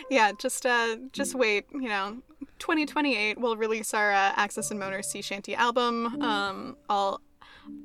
Yeah, 0.09 0.31
just 0.37 0.65
uh, 0.65 0.97
just 1.11 1.35
wait. 1.35 1.65
You 1.73 1.89
know, 1.89 2.17
2028 2.59 3.39
we'll 3.39 3.57
release 3.57 3.93
our 3.93 4.11
uh, 4.11 4.33
Axis 4.35 4.71
and 4.71 4.79
Moaner 4.79 5.03
Sea 5.03 5.21
Shanty 5.21 5.55
album. 5.55 6.21
Um, 6.21 6.77
all 6.89 7.21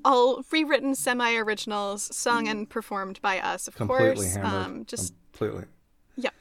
all 0.05 0.43
rewritten 0.51 0.95
semi-originals, 0.95 2.15
sung 2.17 2.49
and 2.49 2.69
performed 2.69 3.21
by 3.23 3.39
us, 3.41 3.69
of 3.69 3.77
completely 3.77 4.15
course. 4.17 4.35
hammered. 4.35 4.53
Um, 4.67 4.85
just 4.87 5.15
completely. 5.33 5.65
yep, 6.17 6.35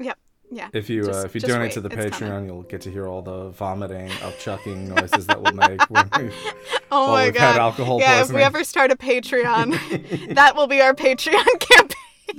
yep, 0.00 0.18
yeah. 0.50 0.68
If 0.72 0.90
you 0.90 1.04
Just- 1.04 1.22
uh, 1.22 1.26
if 1.26 1.34
you 1.36 1.40
donate 1.40 1.60
wait, 1.68 1.72
to 1.74 1.80
the 1.82 1.88
it's 1.88 2.16
Patreon, 2.16 2.28
coming. 2.28 2.46
you'll 2.46 2.62
get 2.64 2.80
to 2.80 2.90
hear 2.90 3.06
all 3.06 3.22
the 3.22 3.50
vomiting, 3.50 4.08
upchucking 4.08 4.88
noises 4.88 5.26
that 5.28 5.40
we'll 5.40 5.52
make 5.52 5.80
when 5.88 6.08
we 6.18 6.32
Oh 6.90 7.08
my 7.12 7.24
we've 7.26 7.34
god! 7.34 7.40
had 7.52 7.60
alcohol 7.60 8.00
yeah, 8.00 8.22
if 8.22 8.32
we 8.32 8.42
ever 8.42 8.64
start 8.64 8.90
a 8.90 8.96
Patreon, 8.96 10.34
that 10.34 10.56
will 10.56 10.66
be 10.66 10.80
our 10.80 10.94
Patreon 10.94 11.44
campaign. 11.60 11.85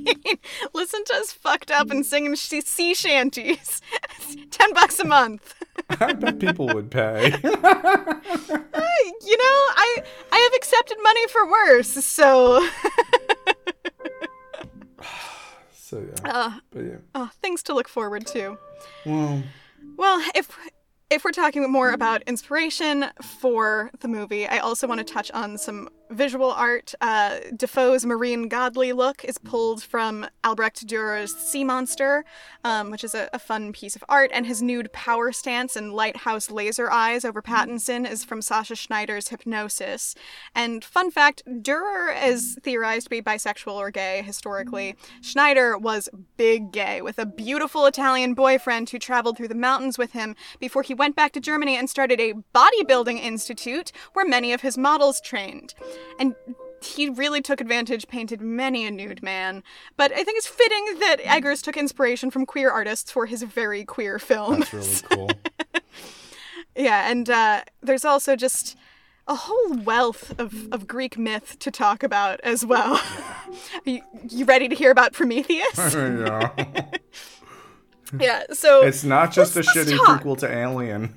Listen 0.73 1.03
to 1.05 1.13
us 1.15 1.31
fucked 1.31 1.71
up 1.71 1.89
and 1.91 2.05
singing 2.05 2.35
sh- 2.35 2.61
sea 2.63 2.93
shanties. 2.93 3.81
Ten 4.51 4.73
bucks 4.73 4.99
a 4.99 5.05
month. 5.05 5.53
I 5.89 6.13
bet 6.13 6.39
people 6.39 6.67
would 6.67 6.89
pay. 6.91 7.25
you 7.27 7.51
know, 7.51 7.61
I 8.63 10.03
I 10.31 10.37
have 10.37 10.53
accepted 10.55 10.97
money 11.03 11.27
for 11.27 11.49
worse, 11.49 11.89
so 12.05 12.67
so 15.73 15.99
yeah, 15.99 16.31
uh, 16.31 16.51
but 16.71 16.81
yeah. 16.83 16.97
oh, 17.15 17.29
things 17.41 17.63
to 17.63 17.73
look 17.73 17.87
forward 17.87 18.25
to. 18.27 18.57
Well, 19.05 19.43
Well, 19.97 20.21
if 20.35 20.57
if 21.09 21.23
we're 21.23 21.31
talking 21.31 21.69
more 21.71 21.91
about 21.91 22.21
inspiration 22.23 23.05
for 23.21 23.91
the 23.99 24.07
movie, 24.07 24.45
I 24.47 24.57
also 24.57 24.87
want 24.87 24.99
to 25.05 25.13
touch 25.13 25.31
on 25.31 25.57
some 25.57 25.89
visual 26.09 26.51
art. 26.51 26.93
Uh, 27.01 27.39
Dafoe's 27.55 28.05
marine 28.05 28.47
godly 28.47 28.93
look 28.93 29.23
is 29.23 29.37
pulled 29.37 29.83
from 29.83 30.27
Albrecht 30.43 30.87
Dürer's 30.87 31.35
Sea 31.35 31.63
Monster, 31.63 32.25
um, 32.63 32.91
which 32.91 33.03
is 33.03 33.13
a, 33.13 33.29
a 33.33 33.39
fun 33.39 33.71
piece 33.71 33.95
of 33.95 34.03
art, 34.09 34.29
and 34.33 34.45
his 34.45 34.61
nude 34.61 34.91
power 34.93 35.31
stance 35.31 35.75
and 35.75 35.93
lighthouse 35.93 36.49
laser 36.49 36.91
eyes 36.91 37.25
over 37.25 37.41
Pattinson 37.41 38.09
is 38.09 38.23
from 38.23 38.41
Sascha 38.41 38.77
Schneider's 38.77 39.29
Hypnosis. 39.29 40.15
And 40.55 40.83
fun 40.83 41.11
fact, 41.11 41.43
Dürer 41.47 42.15
is 42.25 42.57
theorized 42.63 43.05
to 43.05 43.09
be 43.09 43.21
bisexual 43.21 43.73
or 43.73 43.91
gay 43.91 44.21
historically. 44.21 44.95
Schneider 45.21 45.77
was 45.77 46.09
big 46.37 46.71
gay 46.71 47.01
with 47.01 47.19
a 47.19 47.25
beautiful 47.25 47.85
Italian 47.85 48.33
boyfriend 48.33 48.89
who 48.89 48.99
traveled 48.99 49.37
through 49.37 49.47
the 49.47 49.55
mountains 49.55 49.97
with 49.97 50.11
him 50.11 50.35
before 50.59 50.83
he 50.83 50.93
went 50.93 51.15
back 51.15 51.31
to 51.33 51.39
Germany 51.39 51.75
and 51.75 51.89
started 51.89 52.19
a 52.19 52.33
bodybuilding 52.55 53.19
institute 53.19 53.91
where 54.13 54.27
many 54.27 54.53
of 54.53 54.61
his 54.61 54.77
models 54.77 55.21
trained. 55.21 55.73
And 56.19 56.35
he 56.81 57.09
really 57.09 57.41
took 57.41 57.59
advantage, 57.59 58.07
painted 58.07 58.39
many 58.41 58.85
a 58.85 58.91
nude 58.91 59.23
man. 59.23 59.63
But 59.97 60.11
I 60.11 60.23
think 60.23 60.37
it's 60.37 60.47
fitting 60.47 60.99
that 60.99 61.17
Eggers 61.23 61.61
took 61.61 61.75
inspiration 61.77 62.29
from 62.31 62.45
queer 62.45 62.69
artists 62.69 63.11
for 63.11 63.25
his 63.25 63.43
very 63.43 63.83
queer 63.83 64.19
film. 64.19 64.59
that's 64.59 64.73
really 64.73 65.01
cool. 65.09 65.29
Yeah, 66.79 67.09
and 67.09 67.27
uh, 67.27 67.63
there's 67.81 68.05
also 68.05 68.35
just 68.35 68.77
a 69.27 69.33
whole 69.33 69.73
wealth 69.83 70.39
of, 70.39 70.67
of 70.71 70.87
Greek 70.87 71.17
myth 71.17 71.57
to 71.59 71.71
talk 71.71 72.03
about 72.03 72.39
as 72.41 72.65
well. 72.65 73.01
You, 73.85 74.01
you 74.29 74.43
ready 74.45 74.67
to 74.67 74.75
hear 74.75 74.91
about 74.91 75.13
Prometheus? 75.13 75.77
yeah. 75.95 76.51
yeah, 78.19 78.43
so 78.51 78.83
It's 78.83 79.03
not 79.05 79.31
just 79.31 79.55
a 79.55 79.61
shitty 79.61 79.97
talk. 79.97 80.21
prequel 80.21 80.37
to 80.39 80.53
Alien. 80.53 81.15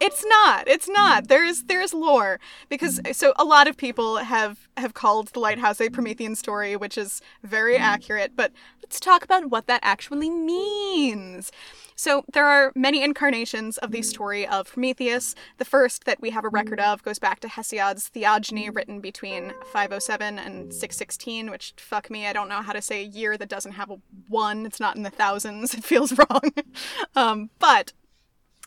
It's 0.00 0.24
not. 0.24 0.68
It's 0.68 0.88
mm. 0.88 0.94
not. 0.94 1.28
There's 1.28 1.64
there's 1.64 1.92
lore 1.92 2.38
because 2.68 3.00
mm. 3.00 3.14
so 3.14 3.32
a 3.36 3.44
lot 3.44 3.66
of 3.66 3.76
people 3.76 4.18
have 4.18 4.68
have 4.76 4.94
called 4.94 5.28
the 5.28 5.40
lighthouse 5.40 5.80
a 5.80 5.90
Promethean 5.90 6.36
story, 6.36 6.76
which 6.76 6.96
is 6.96 7.20
very 7.42 7.76
mm. 7.76 7.80
accurate. 7.80 8.32
But 8.36 8.52
let's 8.82 9.00
talk 9.00 9.24
about 9.24 9.50
what 9.50 9.66
that 9.66 9.80
actually 9.82 10.30
means. 10.30 11.50
So 11.96 12.24
there 12.32 12.46
are 12.46 12.70
many 12.76 13.02
incarnations 13.02 13.76
of 13.78 13.90
the 13.90 14.02
story 14.02 14.46
of 14.46 14.72
Prometheus. 14.72 15.34
The 15.56 15.64
first 15.64 16.04
that 16.04 16.20
we 16.20 16.30
have 16.30 16.44
a 16.44 16.48
record 16.48 16.78
of 16.78 17.02
goes 17.02 17.18
back 17.18 17.40
to 17.40 17.48
Hesiod's 17.48 18.06
Theogony, 18.06 18.70
written 18.70 19.00
between 19.00 19.52
507 19.72 20.38
and 20.38 20.72
616. 20.72 21.50
Which 21.50 21.74
fuck 21.76 22.08
me, 22.08 22.28
I 22.28 22.32
don't 22.32 22.48
know 22.48 22.62
how 22.62 22.72
to 22.72 22.80
say 22.80 23.02
a 23.02 23.06
year 23.06 23.36
that 23.36 23.48
doesn't 23.48 23.72
have 23.72 23.90
a 23.90 23.98
one. 24.28 24.64
It's 24.64 24.78
not 24.78 24.94
in 24.94 25.02
the 25.02 25.10
thousands. 25.10 25.74
It 25.78 25.84
feels 25.84 26.12
wrong. 26.16 26.52
um, 27.16 27.50
but 27.58 27.92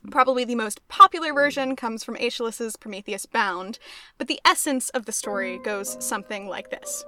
Probably 0.09 0.43
the 0.43 0.55
most 0.55 0.85
popular 0.87 1.31
version 1.31 1.75
comes 1.75 2.03
from 2.03 2.15
Aeschylus's 2.15 2.75
Prometheus 2.75 3.27
Bound, 3.27 3.77
but 4.17 4.27
the 4.27 4.39
essence 4.43 4.89
of 4.89 5.05
the 5.05 5.11
story 5.11 5.59
goes 5.59 5.95
something 6.03 6.47
like 6.47 6.71
this. 6.71 7.05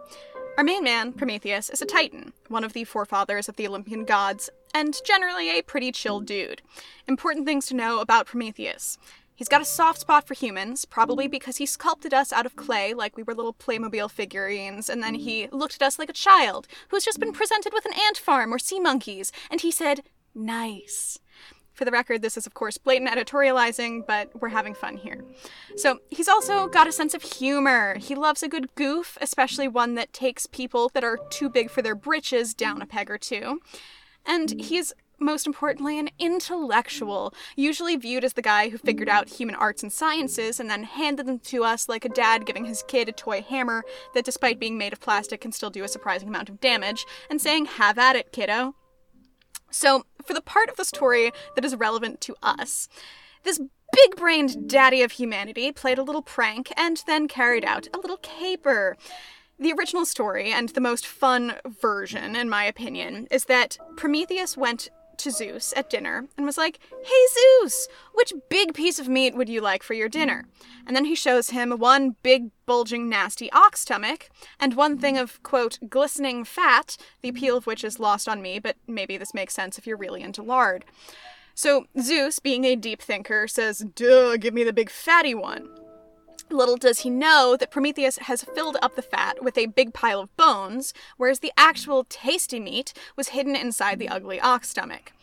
Our 0.57 0.63
main 0.63 0.83
man, 0.83 1.13
Prometheus, 1.13 1.71
is 1.71 1.81
a 1.81 1.85
titan, 1.87 2.33
one 2.49 2.63
of 2.63 2.73
the 2.73 2.83
forefathers 2.83 3.49
of 3.49 3.55
the 3.55 3.67
Olympian 3.67 4.05
gods, 4.05 4.51
and 4.75 4.95
generally 5.03 5.49
a 5.49 5.63
pretty 5.63 5.91
chill 5.91 6.19
dude. 6.19 6.61
Important 7.07 7.47
things 7.47 7.65
to 7.67 7.75
know 7.75 7.99
about 7.99 8.27
Prometheus. 8.27 8.99
He's 9.35 9.49
got 9.49 9.61
a 9.61 9.65
soft 9.65 10.01
spot 10.01 10.27
for 10.27 10.35
humans, 10.35 10.85
probably 10.85 11.27
because 11.27 11.57
he 11.57 11.65
sculpted 11.65 12.13
us 12.13 12.31
out 12.31 12.45
of 12.45 12.55
clay 12.55 12.93
like 12.93 13.17
we 13.17 13.23
were 13.23 13.33
little 13.33 13.55
Playmobil 13.55 14.11
figurines, 14.11 14.89
and 14.89 15.01
then 15.01 15.15
he 15.15 15.47
looked 15.51 15.75
at 15.75 15.81
us 15.81 15.97
like 15.97 16.09
a 16.09 16.13
child 16.13 16.67
who's 16.89 17.03
just 17.03 17.19
been 17.19 17.33
presented 17.33 17.73
with 17.73 17.85
an 17.85 17.93
ant 18.07 18.17
farm 18.17 18.53
or 18.53 18.59
sea 18.59 18.79
monkeys, 18.79 19.31
and 19.49 19.61
he 19.61 19.71
said, 19.71 20.03
Nice. 20.35 21.17
For 21.83 21.85
the 21.85 21.91
record, 21.91 22.21
this 22.21 22.37
is 22.37 22.47
of 22.47 22.53
course 22.53 22.77
blatant 22.77 23.11
editorializing, 23.11 24.07
but 24.07 24.29
we're 24.41 24.47
having 24.47 24.73
fun 24.73 24.95
here. 24.95 25.21
So, 25.75 25.99
he's 26.09 26.29
also 26.29 26.67
got 26.67 26.87
a 26.87 26.93
sense 26.93 27.13
of 27.13 27.21
humor. 27.21 27.97
He 27.99 28.15
loves 28.15 28.41
a 28.41 28.47
good 28.47 28.73
goof, 28.75 29.17
especially 29.19 29.67
one 29.67 29.95
that 29.95 30.13
takes 30.13 30.45
people 30.45 30.89
that 30.93 31.03
are 31.03 31.19
too 31.29 31.49
big 31.49 31.69
for 31.69 31.81
their 31.81 31.93
britches 31.93 32.53
down 32.53 32.81
a 32.81 32.85
peg 32.85 33.11
or 33.11 33.17
two. 33.17 33.59
And 34.25 34.61
he's 34.61 34.93
most 35.19 35.45
importantly 35.45 35.99
an 35.99 36.07
intellectual, 36.19 37.33
usually 37.57 37.97
viewed 37.97 38.23
as 38.23 38.31
the 38.31 38.41
guy 38.41 38.69
who 38.69 38.77
figured 38.77 39.09
out 39.09 39.27
human 39.27 39.55
arts 39.55 39.83
and 39.83 39.91
sciences 39.91 40.61
and 40.61 40.69
then 40.69 40.83
handed 40.83 41.25
them 41.25 41.39
to 41.39 41.65
us 41.65 41.89
like 41.89 42.05
a 42.05 42.09
dad 42.09 42.45
giving 42.45 42.63
his 42.63 42.81
kid 42.87 43.09
a 43.09 43.11
toy 43.11 43.41
hammer 43.41 43.83
that, 44.13 44.23
despite 44.23 44.57
being 44.57 44.77
made 44.77 44.93
of 44.93 45.01
plastic, 45.01 45.41
can 45.41 45.51
still 45.51 45.69
do 45.69 45.83
a 45.83 45.89
surprising 45.89 46.29
amount 46.29 46.47
of 46.47 46.61
damage, 46.61 47.05
and 47.29 47.41
saying, 47.41 47.65
Have 47.65 47.97
at 47.97 48.15
it, 48.15 48.31
kiddo. 48.31 48.73
So, 49.73 50.05
for 50.23 50.33
the 50.33 50.41
part 50.41 50.69
of 50.69 50.77
the 50.77 50.85
story 50.85 51.31
that 51.55 51.65
is 51.65 51.75
relevant 51.75 52.21
to 52.21 52.35
us, 52.41 52.87
this 53.43 53.59
big 53.59 54.15
brained 54.15 54.69
daddy 54.69 55.01
of 55.01 55.13
humanity 55.13 55.71
played 55.71 55.97
a 55.97 56.03
little 56.03 56.21
prank 56.21 56.71
and 56.77 57.03
then 57.07 57.27
carried 57.27 57.65
out 57.65 57.87
a 57.93 57.97
little 57.97 58.17
caper. 58.17 58.97
The 59.59 59.73
original 59.73 60.05
story, 60.05 60.51
and 60.51 60.69
the 60.69 60.81
most 60.81 61.05
fun 61.05 61.55
version, 61.65 62.35
in 62.35 62.49
my 62.49 62.65
opinion, 62.65 63.27
is 63.29 63.45
that 63.45 63.77
Prometheus 63.95 64.57
went 64.57 64.89
to 65.17 65.31
Zeus 65.31 65.73
at 65.75 65.89
dinner 65.89 66.27
and 66.37 66.45
was 66.45 66.57
like, 66.57 66.79
Hey 67.03 67.27
Zeus, 67.61 67.87
which 68.13 68.33
big 68.49 68.73
piece 68.73 68.99
of 68.99 69.07
meat 69.07 69.35
would 69.35 69.49
you 69.49 69.61
like 69.61 69.83
for 69.83 69.93
your 69.93 70.09
dinner? 70.09 70.45
And 70.85 70.95
then 70.95 71.05
he 71.05 71.15
shows 71.15 71.51
him 71.51 71.71
one 71.71 72.15
big, 72.23 72.49
bulging, 72.65 73.09
nasty 73.09 73.51
ox 73.51 73.81
stomach, 73.81 74.29
and 74.59 74.75
one 74.75 74.97
thing 74.97 75.17
of, 75.17 75.41
quote, 75.43 75.79
glistening 75.89 76.43
fat, 76.43 76.97
the 77.21 77.29
appeal 77.29 77.57
of 77.57 77.67
which 77.67 77.83
is 77.83 77.99
lost 77.99 78.27
on 78.27 78.41
me, 78.41 78.59
but 78.59 78.75
maybe 78.87 79.17
this 79.17 79.33
makes 79.33 79.53
sense 79.53 79.77
if 79.77 79.87
you're 79.87 79.97
really 79.97 80.21
into 80.21 80.41
lard. 80.41 80.85
So 81.55 81.85
Zeus, 81.99 82.39
being 82.39 82.65
a 82.65 82.75
deep 82.75 83.01
thinker, 83.01 83.47
says, 83.47 83.79
Duh, 83.95 84.37
give 84.37 84.53
me 84.53 84.63
the 84.63 84.73
big 84.73 84.89
fatty 84.89 85.35
one. 85.35 85.69
Little 86.53 86.77
does 86.77 86.99
he 86.99 87.09
know 87.09 87.57
that 87.59 87.71
Prometheus 87.71 88.17
has 88.19 88.43
filled 88.43 88.77
up 88.81 88.95
the 88.95 89.01
fat 89.01 89.43
with 89.43 89.57
a 89.57 89.65
big 89.65 89.93
pile 89.93 90.21
of 90.21 90.37
bones, 90.37 90.93
whereas 91.17 91.39
the 91.39 91.51
actual 91.57 92.05
tasty 92.07 92.59
meat 92.59 92.93
was 93.15 93.29
hidden 93.29 93.55
inside 93.55 93.97
the 93.97 94.07
ugly 94.07 94.39
ox 94.39 94.69
stomach. 94.69 95.13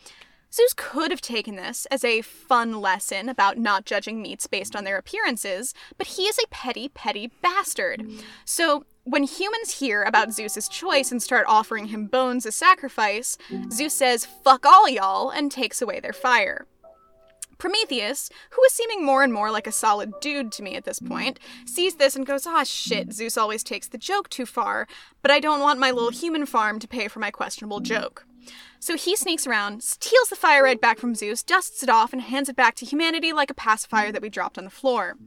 Zeus 0.53 0.73
could 0.75 1.11
have 1.11 1.21
taken 1.21 1.55
this 1.55 1.85
as 1.85 2.03
a 2.03 2.21
fun 2.21 2.81
lesson 2.81 3.29
about 3.29 3.57
not 3.57 3.85
judging 3.85 4.21
meats 4.21 4.47
based 4.47 4.75
on 4.75 4.83
their 4.83 4.97
appearances, 4.97 5.73
but 5.97 6.07
he 6.07 6.23
is 6.23 6.37
a 6.37 6.47
petty, 6.49 6.89
petty 6.89 7.31
bastard. 7.41 8.05
So 8.43 8.85
when 9.05 9.23
humans 9.23 9.79
hear 9.79 10.03
about 10.03 10.33
Zeus's 10.33 10.67
choice 10.67 11.09
and 11.11 11.23
start 11.23 11.45
offering 11.47 11.87
him 11.87 12.07
bones 12.07 12.45
as 12.45 12.55
sacrifice, 12.55 13.37
Zeus 13.71 13.93
says, 13.93 14.27
fuck 14.43 14.65
all 14.65 14.89
y'all, 14.89 15.29
and 15.29 15.49
takes 15.49 15.81
away 15.81 16.01
their 16.01 16.11
fire. 16.13 16.67
Prometheus, 17.61 18.31
who 18.49 18.63
is 18.63 18.71
seeming 18.71 19.05
more 19.05 19.21
and 19.21 19.31
more 19.31 19.51
like 19.51 19.67
a 19.67 19.71
solid 19.71 20.19
dude 20.19 20.51
to 20.53 20.63
me 20.63 20.75
at 20.75 20.83
this 20.83 20.99
point, 20.99 21.39
sees 21.63 21.97
this 21.97 22.15
and 22.15 22.25
goes, 22.25 22.47
ah, 22.47 22.63
shit, 22.63 23.13
Zeus 23.13 23.37
always 23.37 23.63
takes 23.63 23.87
the 23.87 23.99
joke 23.99 24.31
too 24.31 24.47
far, 24.47 24.87
but 25.21 25.29
I 25.29 25.39
don't 25.39 25.59
want 25.59 25.79
my 25.79 25.91
little 25.91 26.09
human 26.09 26.47
farm 26.47 26.79
to 26.79 26.87
pay 26.87 27.07
for 27.07 27.19
my 27.19 27.29
questionable 27.29 27.79
joke. 27.79 28.25
So 28.79 28.97
he 28.97 29.15
sneaks 29.15 29.45
around, 29.45 29.83
steals 29.83 30.29
the 30.29 30.35
fire 30.35 30.63
right 30.63 30.81
back 30.81 30.97
from 30.97 31.13
Zeus, 31.13 31.43
dusts 31.43 31.83
it 31.83 31.89
off, 31.89 32.13
and 32.13 32.23
hands 32.23 32.49
it 32.49 32.55
back 32.55 32.73
to 32.77 32.85
humanity 32.85 33.31
like 33.31 33.51
a 33.51 33.53
pacifier 33.53 34.11
that 34.11 34.23
we 34.23 34.29
dropped 34.29 34.57
on 34.57 34.63
the 34.63 34.71
floor. 34.71 35.17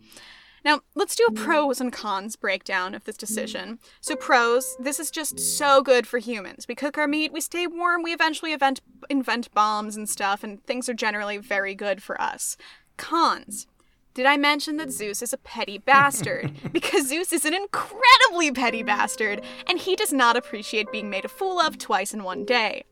Now, 0.65 0.81
let's 0.95 1.15
do 1.15 1.27
a 1.29 1.33
mm-hmm. 1.33 1.45
pros 1.45 1.81
and 1.81 1.93
cons 1.93 2.37
breakdown 2.37 2.95
of 2.95 3.05
this 3.05 3.17
mm-hmm. 3.17 3.27
decision. 3.27 3.79
So, 4.01 4.17
pros, 4.17 4.77
this 4.81 4.99
is 4.99 5.11
just 5.11 5.39
so 5.39 5.83
good 5.83 6.07
for 6.07 6.19
humans. 6.19 6.67
We 6.67 6.75
cook 6.75 6.97
our 6.97 7.07
meat, 7.07 7.33
we 7.33 7.41
stay 7.41 7.67
warm, 7.67 8.03
we 8.03 8.13
eventually 8.13 8.53
invent, 8.53 8.81
invent 9.11 9.53
bombs 9.53 9.97
and 9.97 10.09
stuff, 10.09 10.43
and 10.43 10.65
things 10.65 10.89
are 10.89 10.95
generally 10.95 11.39
very 11.39 11.75
good 11.75 12.03
for 12.03 12.21
us. 12.21 12.57
Cons. 12.97 13.67
Did 14.15 14.27
I 14.27 14.37
mention 14.37 14.77
that 14.77 14.93
Zeus 14.93 15.23
is 15.23 15.33
a 15.33 15.39
petty 15.39 15.77
bastard? 15.77 16.53
because 16.73 17.09
Zeus 17.09 17.33
is 17.33 17.45
an 17.45 17.53
incredibly 17.53 18.53
petty 18.53 18.85
bastard, 18.85 19.43
and 19.67 19.79
he 19.79 19.97
does 19.97 20.13
not 20.13 20.37
appreciate 20.37 20.93
being 20.93 21.11
made 21.11 21.25
a 21.25 21.29
fool 21.29 21.61
of 21.61 21.79
twice 21.79 22.15
in 22.15 22.23
one 22.23 22.45
day. 22.45 22.85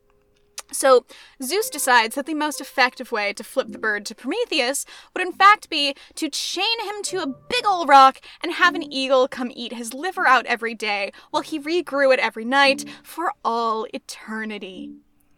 So, 0.73 1.05
Zeus 1.43 1.71
decides 1.71 2.15
that 2.15 2.27
the 2.27 2.35
most 2.35 2.61
effective 2.61 3.13
way 3.13 3.33
to 3.35 3.45
flip 3.45 3.69
the 3.71 3.79
bird 3.79 4.07
to 4.07 4.15
Prometheus 4.15 4.85
would 5.15 5.27
in 5.27 5.33
fact 5.33 5.69
be 5.69 5.95
to 6.15 6.29
chain 6.29 6.81
him 6.85 7.03
to 7.05 7.23
a 7.23 7.27
big 7.27 7.67
ol' 7.67 7.87
rock 7.87 8.19
and 8.43 8.53
have 8.53 8.75
an 8.75 8.93
eagle 8.93 9.29
come 9.29 9.51
eat 9.55 9.73
his 9.73 9.95
liver 9.95 10.27
out 10.27 10.47
every 10.47 10.75
day 10.75 11.13
while 11.31 11.43
he 11.43 11.59
regrew 11.59 12.13
it 12.13 12.21
every 12.21 12.45
night 12.45 12.85
for 13.03 13.33
all 13.45 13.87
eternity. 13.93 14.93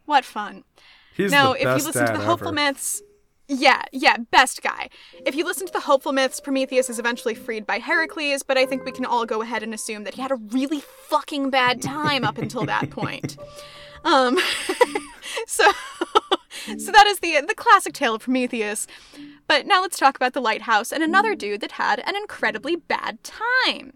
What 0.05 0.24
fun. 0.24 0.64
He's 1.14 1.30
now, 1.30 1.53
if 1.53 1.62
you 1.62 1.87
listen 1.87 2.07
to 2.07 2.12
the 2.12 2.24
hopeful 2.24 2.49
ever. 2.49 2.55
myths, 2.55 3.03
yeah, 3.47 3.82
yeah, 3.93 4.16
best 4.30 4.62
guy. 4.62 4.89
If 5.26 5.35
you 5.35 5.45
listen 5.45 5.66
to 5.66 5.72
the 5.72 5.80
hopeful 5.80 6.12
myths, 6.12 6.41
Prometheus 6.41 6.89
is 6.89 6.99
eventually 6.99 7.35
freed 7.35 7.66
by 7.66 7.78
Heracles, 7.78 8.43
but 8.43 8.57
I 8.57 8.66
think 8.66 8.85
we 8.85 8.93
can 8.93 9.05
all 9.05 9.26
go 9.26 9.43
ahead 9.43 9.62
and 9.62 9.74
assume 9.74 10.05
that 10.05 10.14
he 10.14 10.22
had 10.22 10.30
a 10.32 10.37
really 10.37 10.80
fucking 10.80 11.51
bad 11.51 11.82
time 11.82 12.24
up 12.24 12.39
until 12.39 12.64
that 12.66 12.91
point. 12.91 13.37
Um, 14.07 14.39
so, 15.47 15.70
so 16.78 16.93
that 16.93 17.07
is 17.07 17.20
the 17.20 17.43
the 17.47 17.55
classic 17.55 17.93
tale 17.93 18.14
of 18.14 18.22
Prometheus. 18.22 18.87
But 19.47 19.66
now 19.66 19.82
let's 19.82 19.99
talk 19.99 20.16
about 20.16 20.32
the 20.32 20.41
lighthouse 20.41 20.93
and 20.93 21.03
another 21.03 21.35
dude 21.35 21.61
that 21.61 21.72
had 21.72 22.01
an 22.01 22.16
incredibly 22.16 22.76
bad 22.76 23.22
time. 23.22 23.95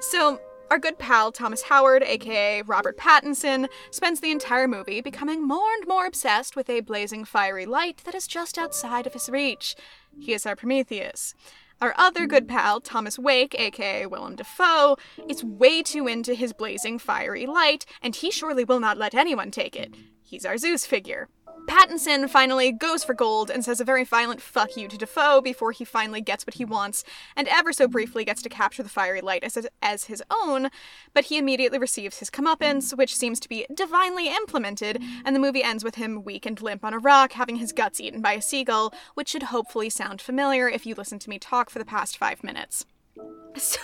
So. 0.00 0.40
Our 0.70 0.78
good 0.78 1.00
pal 1.00 1.32
Thomas 1.32 1.62
Howard, 1.62 2.04
aka 2.04 2.62
Robert 2.62 2.96
Pattinson, 2.96 3.66
spends 3.90 4.20
the 4.20 4.30
entire 4.30 4.68
movie 4.68 5.00
becoming 5.00 5.44
more 5.44 5.66
and 5.76 5.88
more 5.88 6.06
obsessed 6.06 6.54
with 6.54 6.70
a 6.70 6.78
blazing 6.78 7.24
fiery 7.24 7.66
light 7.66 8.02
that 8.04 8.14
is 8.14 8.28
just 8.28 8.56
outside 8.56 9.04
of 9.04 9.14
his 9.14 9.28
reach. 9.28 9.74
He 10.20 10.32
is 10.32 10.46
our 10.46 10.54
Prometheus. 10.54 11.34
Our 11.80 11.94
other 11.96 12.26
good 12.26 12.46
pal, 12.46 12.80
Thomas 12.80 13.18
Wake, 13.18 13.58
aka 13.58 14.04
Willem 14.06 14.36
Dafoe, 14.36 14.96
is 15.28 15.42
way 15.42 15.82
too 15.82 16.06
into 16.06 16.34
his 16.34 16.52
blazing 16.52 16.98
fiery 16.98 17.46
light, 17.46 17.86
and 18.02 18.14
he 18.14 18.30
surely 18.30 18.64
will 18.64 18.80
not 18.80 18.98
let 18.98 19.14
anyone 19.14 19.50
take 19.50 19.74
it. 19.74 19.94
He's 20.30 20.46
our 20.46 20.56
Zeus 20.58 20.86
figure. 20.86 21.28
Pattinson 21.66 22.30
finally 22.30 22.70
goes 22.70 23.02
for 23.02 23.14
gold 23.14 23.50
and 23.50 23.64
says 23.64 23.80
a 23.80 23.84
very 23.84 24.04
violent 24.04 24.40
fuck 24.40 24.76
you 24.76 24.86
to 24.86 24.96
Dafoe 24.96 25.40
before 25.40 25.72
he 25.72 25.84
finally 25.84 26.20
gets 26.20 26.46
what 26.46 26.54
he 26.54 26.64
wants, 26.64 27.02
and 27.34 27.48
ever 27.48 27.72
so 27.72 27.88
briefly 27.88 28.24
gets 28.24 28.40
to 28.42 28.48
capture 28.48 28.84
the 28.84 28.88
fiery 28.88 29.20
light 29.20 29.42
as, 29.42 29.66
as 29.82 30.04
his 30.04 30.22
own, 30.30 30.70
but 31.14 31.24
he 31.24 31.36
immediately 31.36 31.80
receives 31.80 32.20
his 32.20 32.30
comeuppance, 32.30 32.96
which 32.96 33.16
seems 33.16 33.40
to 33.40 33.48
be 33.48 33.66
divinely 33.74 34.28
implemented, 34.28 35.02
and 35.24 35.34
the 35.34 35.40
movie 35.40 35.64
ends 35.64 35.82
with 35.82 35.96
him 35.96 36.22
weak 36.22 36.46
and 36.46 36.62
limp 36.62 36.84
on 36.84 36.94
a 36.94 36.98
rock, 36.98 37.32
having 37.32 37.56
his 37.56 37.72
guts 37.72 38.00
eaten 38.00 38.20
by 38.20 38.34
a 38.34 38.42
seagull, 38.42 38.94
which 39.14 39.30
should 39.30 39.44
hopefully 39.44 39.90
sound 39.90 40.20
familiar 40.20 40.68
if 40.68 40.86
you 40.86 40.94
listen 40.94 41.18
to 41.18 41.28
me 41.28 41.40
talk 41.40 41.70
for 41.70 41.80
the 41.80 41.84
past 41.84 42.16
five 42.16 42.44
minutes. 42.44 42.86
So, 43.56 43.80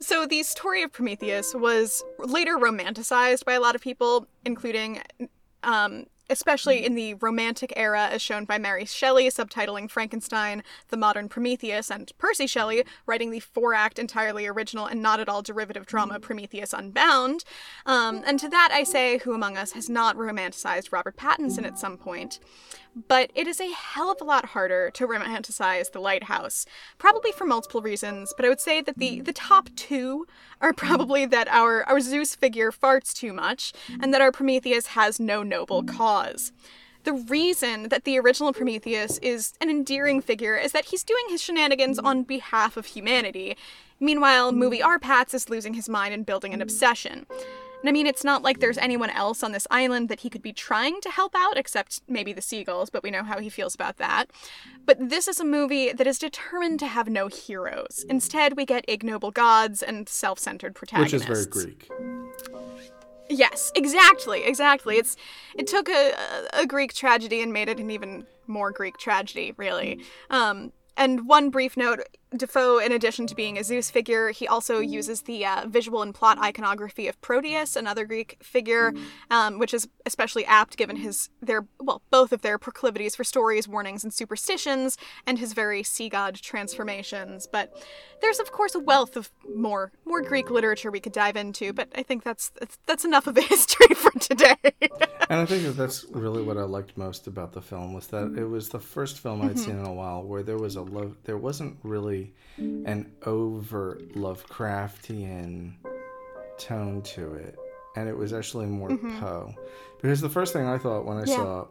so 0.00 0.26
the 0.26 0.42
story 0.42 0.82
of 0.82 0.92
Prometheus 0.92 1.54
was 1.54 2.02
later 2.18 2.56
romanticized 2.56 3.44
by 3.44 3.52
a 3.52 3.60
lot 3.60 3.74
of 3.74 3.80
people, 3.80 4.26
including, 4.44 5.02
um, 5.62 6.06
especially 6.30 6.84
in 6.84 6.94
the 6.94 7.14
Romantic 7.14 7.72
era, 7.76 8.08
as 8.10 8.22
shown 8.22 8.44
by 8.44 8.58
Mary 8.58 8.84
Shelley, 8.84 9.28
subtitling 9.28 9.88
Frankenstein, 9.90 10.64
The 10.88 10.96
Modern 10.96 11.28
Prometheus, 11.28 11.90
and 11.90 12.10
Percy 12.18 12.46
Shelley, 12.46 12.84
writing 13.06 13.30
the 13.30 13.40
four-act, 13.40 13.98
entirely 13.98 14.46
original 14.46 14.86
and 14.86 15.00
not 15.00 15.20
at 15.20 15.28
all 15.28 15.42
derivative 15.42 15.86
drama 15.86 16.18
Prometheus 16.18 16.72
Unbound. 16.72 17.44
Um, 17.84 18.22
and 18.26 18.40
to 18.40 18.48
that 18.48 18.70
I 18.72 18.82
say, 18.82 19.18
who 19.18 19.34
among 19.34 19.56
us 19.56 19.72
has 19.72 19.88
not 19.88 20.16
romanticized 20.16 20.92
Robert 20.92 21.16
Pattinson 21.16 21.64
at 21.64 21.78
some 21.78 21.96
point? 21.96 22.40
But 23.08 23.30
it 23.34 23.46
is 23.46 23.60
a 23.60 23.72
hell 23.72 24.10
of 24.10 24.22
a 24.22 24.24
lot 24.24 24.46
harder 24.46 24.90
to 24.92 25.06
romanticize 25.06 25.92
The 25.92 26.00
Lighthouse, 26.00 26.64
probably 26.96 27.30
for 27.30 27.44
multiple 27.44 27.82
reasons, 27.82 28.32
but 28.34 28.46
I 28.46 28.48
would 28.48 28.60
say 28.60 28.80
that 28.80 28.96
the, 28.96 29.20
the 29.20 29.34
top 29.34 29.68
two 29.76 30.26
are 30.62 30.72
probably 30.72 31.26
that 31.26 31.46
our, 31.48 31.84
our 31.84 32.00
Zeus 32.00 32.34
figure 32.34 32.72
farts 32.72 33.12
too 33.12 33.34
much, 33.34 33.74
and 34.00 34.14
that 34.14 34.22
our 34.22 34.32
Prometheus 34.32 34.86
has 34.88 35.20
no 35.20 35.42
noble 35.42 35.82
cause. 35.82 36.52
The 37.04 37.12
reason 37.12 37.90
that 37.90 38.04
the 38.04 38.18
original 38.18 38.54
Prometheus 38.54 39.18
is 39.18 39.52
an 39.60 39.68
endearing 39.68 40.22
figure 40.22 40.56
is 40.56 40.72
that 40.72 40.86
he's 40.86 41.04
doing 41.04 41.26
his 41.28 41.42
shenanigans 41.42 41.98
on 41.98 42.22
behalf 42.22 42.78
of 42.78 42.86
humanity. 42.86 43.58
Meanwhile, 44.00 44.52
movie 44.52 44.82
R-Pattz 44.82 45.34
is 45.34 45.50
losing 45.50 45.74
his 45.74 45.88
mind 45.88 46.14
and 46.14 46.24
building 46.24 46.54
an 46.54 46.62
obsession. 46.62 47.26
And 47.80 47.88
I 47.88 47.92
mean, 47.92 48.06
it's 48.06 48.24
not 48.24 48.42
like 48.42 48.60
there's 48.60 48.78
anyone 48.78 49.10
else 49.10 49.42
on 49.42 49.52
this 49.52 49.66
island 49.70 50.08
that 50.08 50.20
he 50.20 50.30
could 50.30 50.42
be 50.42 50.52
trying 50.52 51.00
to 51.02 51.10
help 51.10 51.34
out, 51.34 51.56
except 51.56 52.00
maybe 52.08 52.32
the 52.32 52.42
seagulls, 52.42 52.90
but 52.90 53.02
we 53.02 53.10
know 53.10 53.22
how 53.22 53.38
he 53.38 53.48
feels 53.48 53.74
about 53.74 53.98
that. 53.98 54.26
But 54.84 55.10
this 55.10 55.28
is 55.28 55.40
a 55.40 55.44
movie 55.44 55.92
that 55.92 56.06
is 56.06 56.18
determined 56.18 56.80
to 56.80 56.86
have 56.86 57.08
no 57.08 57.28
heroes. 57.28 58.04
Instead, 58.08 58.56
we 58.56 58.64
get 58.64 58.84
ignoble 58.88 59.30
gods 59.30 59.82
and 59.82 60.08
self 60.08 60.38
centered 60.38 60.74
protagonists. 60.74 61.28
Which 61.28 61.38
is 61.38 61.46
very 61.46 61.74
Greek. 61.76 61.90
Yes, 63.28 63.72
exactly, 63.74 64.44
exactly. 64.44 64.96
It's 64.96 65.16
it 65.56 65.66
took 65.66 65.88
a, 65.88 66.12
a 66.52 66.66
Greek 66.66 66.94
tragedy 66.94 67.42
and 67.42 67.52
made 67.52 67.68
it 67.68 67.78
an 67.78 67.90
even 67.90 68.26
more 68.46 68.70
Greek 68.70 68.98
tragedy, 68.98 69.52
really. 69.56 70.00
Um, 70.30 70.72
and 70.96 71.28
one 71.28 71.50
brief 71.50 71.76
note 71.76 72.00
Dafoe, 72.36 72.78
in 72.78 72.92
addition 72.92 73.26
to 73.26 73.34
being 73.34 73.58
a 73.58 73.64
Zeus 73.64 73.90
figure, 73.90 74.30
he 74.30 74.46
also 74.46 74.80
uses 74.80 75.22
the 75.22 75.44
uh, 75.44 75.66
visual 75.66 76.02
and 76.02 76.14
plot 76.14 76.38
iconography 76.38 77.08
of 77.08 77.20
Proteus, 77.20 77.76
another 77.76 78.04
Greek 78.04 78.36
figure, 78.42 78.92
um, 79.30 79.58
which 79.58 79.74
is 79.74 79.88
especially 80.04 80.44
apt 80.46 80.76
given 80.76 80.96
his 80.96 81.30
their 81.40 81.66
well 81.80 82.02
both 82.10 82.32
of 82.32 82.42
their 82.42 82.58
proclivities 82.58 83.16
for 83.16 83.24
stories, 83.24 83.68
warnings, 83.68 84.04
and 84.04 84.12
superstitions, 84.12 84.96
and 85.26 85.38
his 85.38 85.52
very 85.52 85.82
sea 85.82 86.08
god 86.08 86.34
transformations. 86.36 87.46
But 87.46 87.72
there's 88.20 88.38
of 88.40 88.52
course 88.52 88.74
a 88.74 88.80
wealth 88.80 89.16
of 89.16 89.30
more 89.54 89.92
more 90.04 90.22
Greek 90.22 90.50
literature 90.50 90.90
we 90.90 91.00
could 91.00 91.12
dive 91.12 91.36
into. 91.36 91.72
But 91.72 91.88
I 91.94 92.02
think 92.02 92.22
that's 92.22 92.50
that's, 92.50 92.78
that's 92.86 93.04
enough 93.04 93.26
of 93.26 93.36
a 93.36 93.42
history 93.54 93.94
for 93.94 94.10
today. 94.18 94.56
And 95.28 95.40
I 95.40 95.44
think 95.44 95.64
that 95.64 95.72
that's 95.72 96.04
really 96.10 96.42
what 96.42 96.56
I 96.56 96.62
liked 96.62 96.96
most 96.96 97.26
about 97.26 97.52
the 97.52 97.60
film 97.60 97.92
was 97.92 98.06
that 98.08 98.38
it 98.38 98.44
was 98.44 98.68
the 98.68 98.78
first 98.78 99.18
film 99.18 99.42
I'd 99.42 99.58
seen 99.58 99.76
in 99.76 99.84
a 99.84 99.92
while 99.92 100.22
where 100.22 100.44
there 100.44 100.56
was 100.56 100.76
a 100.76 100.82
love. 100.82 101.16
There 101.24 101.36
wasn't 101.36 101.78
really 101.82 102.25
an 102.58 103.12
overt 103.24 104.12
Lovecraftian 104.14 105.74
tone 106.58 107.02
to 107.02 107.34
it, 107.34 107.56
and 107.96 108.08
it 108.08 108.16
was 108.16 108.32
actually 108.32 108.66
more 108.66 108.96
Poe. 109.20 109.54
Because 110.00 110.20
the 110.20 110.28
first 110.30 110.52
thing 110.52 110.66
I 110.66 110.78
thought 110.78 111.04
when 111.04 111.16
I 111.18 111.24
Yeah. 111.24 111.36
saw 111.36 111.66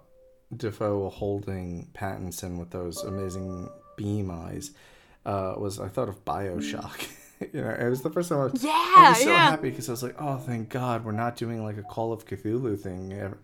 Dafoe 0.56 1.10
holding 1.10 1.90
Pattinson 1.94 2.58
with 2.60 2.70
those 2.70 3.04
amazing 3.04 3.70
beam 3.98 4.30
eyes 4.30 4.72
uh, 5.26 5.56
was 5.58 5.80
I 5.80 5.88
thought 5.90 6.08
of 6.10 6.24
Bioshock. 6.24 7.08
you 7.54 7.62
know, 7.62 7.70
it 7.70 7.90
was 7.90 8.02
the 8.02 8.10
first 8.10 8.30
time 8.30 8.40
I 8.40 8.44
was, 8.46 8.66
I 8.66 9.10
was 9.10 9.22
so 9.24 9.30
yeah. 9.30 9.50
happy 9.50 9.70
because 9.70 9.90
I 9.90 9.92
was 9.94 10.04
like, 10.04 10.16
oh, 10.20 10.38
thank 10.38 10.70
God 10.70 11.04
we're 11.04 11.12
not 11.12 11.36
doing 11.36 11.64
like 11.64 11.78
a 11.78 11.84
Call 11.84 12.14
of 12.14 12.26
Cthulhu 12.26 12.80
thing. 12.80 13.14
ever. 13.14 13.38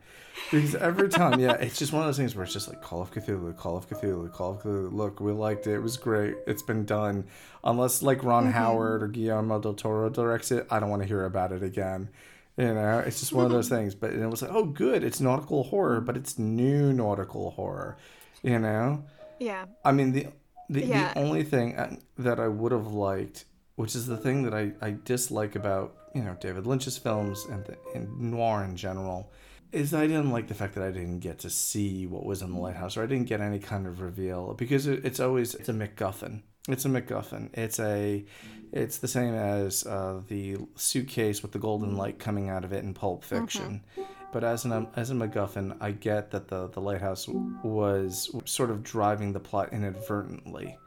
Because 0.49 0.75
every 0.75 1.09
time, 1.09 1.39
yeah, 1.39 1.53
it's 1.53 1.77
just 1.77 1.91
one 1.93 2.01
of 2.01 2.07
those 2.07 2.17
things 2.17 2.35
where 2.35 2.43
it's 2.43 2.53
just 2.53 2.67
like 2.67 2.81
Call 2.81 3.01
of 3.01 3.11
Cthulhu, 3.11 3.55
Call 3.57 3.77
of 3.77 3.89
Cthulhu, 3.89 4.31
Call 4.31 4.51
of 4.53 4.63
Cthulhu. 4.63 4.91
Look, 4.93 5.19
we 5.19 5.31
liked 5.31 5.67
it. 5.67 5.75
It 5.75 5.79
was 5.83 5.97
great. 5.97 6.35
It's 6.47 6.63
been 6.63 6.85
done. 6.85 7.25
Unless 7.63 8.01
like 8.01 8.23
Ron 8.23 8.43
Mm-hmm. 8.45 8.53
Howard 8.53 9.03
or 9.03 9.07
Guillermo 9.07 9.59
del 9.59 9.73
Toro 9.73 10.09
directs 10.09 10.51
it, 10.51 10.65
I 10.71 10.79
don't 10.79 10.89
want 10.89 11.01
to 11.03 11.07
hear 11.07 11.25
about 11.25 11.51
it 11.51 11.61
again. 11.63 12.09
You 12.57 12.73
know, 12.73 12.99
it's 12.99 13.19
just 13.19 13.33
one 13.33 13.45
of 13.45 13.51
those 13.51 13.69
things. 13.75 13.93
But 13.93 14.13
it 14.13 14.25
was 14.27 14.41
like, 14.41 14.51
oh, 14.53 14.65
good. 14.65 15.03
It's 15.03 15.19
nautical 15.21 15.63
horror, 15.63 16.01
but 16.01 16.15
it's 16.17 16.39
new 16.39 16.91
nautical 16.93 17.51
horror. 17.51 17.97
You 18.41 18.57
know. 18.59 19.03
yeah. 19.39 19.65
I 19.85 19.91
mean 19.91 20.13
the 20.13 20.27
the, 20.69 20.85
Yeah. 20.85 21.13
the 21.13 21.19
only 21.19 21.43
thing 21.43 21.75
uh, 21.75 21.95
that 22.17 22.39
I 22.39 22.47
would 22.47 22.71
have 22.71 22.87
liked, 22.87 23.45
which 23.81 23.95
is 23.95 24.05
the 24.05 24.15
thing 24.15 24.43
that 24.43 24.53
I, 24.53 24.73
I 24.79 24.95
dislike 25.05 25.55
about 25.55 25.95
you 26.13 26.21
know 26.21 26.37
David 26.39 26.67
Lynch's 26.67 26.99
films 26.99 27.47
and, 27.49 27.65
the, 27.65 27.75
and 27.95 28.31
noir 28.31 28.63
in 28.63 28.75
general, 28.75 29.31
is 29.71 29.91
I 29.91 30.05
didn't 30.05 30.29
like 30.29 30.47
the 30.47 30.53
fact 30.53 30.75
that 30.75 30.83
I 30.83 30.91
didn't 30.91 31.19
get 31.19 31.39
to 31.39 31.49
see 31.49 32.05
what 32.05 32.23
was 32.23 32.43
in 32.43 32.53
the 32.53 32.59
lighthouse, 32.59 32.95
or 32.95 33.01
I 33.01 33.07
didn't 33.07 33.27
get 33.27 33.41
any 33.41 33.57
kind 33.57 33.87
of 33.87 34.01
reveal 34.01 34.53
because 34.53 34.85
it, 34.85 35.03
it's 35.03 35.19
always 35.19 35.55
it's 35.55 35.67
a 35.67 35.73
MacGuffin. 35.73 36.43
It's 36.67 36.85
a 36.85 36.89
MacGuffin. 36.89 37.49
It's 37.57 37.79
a, 37.79 38.23
it's 38.71 38.99
the 38.99 39.07
same 39.07 39.33
as 39.33 39.83
uh, 39.87 40.21
the 40.27 40.57
suitcase 40.75 41.41
with 41.41 41.51
the 41.51 41.57
golden 41.57 41.97
light 41.97 42.19
coming 42.19 42.49
out 42.49 42.63
of 42.63 42.71
it 42.71 42.83
in 42.83 42.93
Pulp 42.93 43.23
Fiction. 43.23 43.81
Mm-hmm. 43.97 44.11
But 44.31 44.43
as 44.43 44.63
an 44.63 44.87
as 44.95 45.09
a 45.09 45.15
MacGuffin, 45.15 45.75
I 45.81 45.89
get 45.89 46.29
that 46.31 46.49
the 46.49 46.67
the 46.67 46.81
lighthouse 46.81 47.27
was 47.27 48.29
sort 48.45 48.69
of 48.69 48.83
driving 48.83 49.33
the 49.33 49.39
plot 49.39 49.73
inadvertently 49.73 50.77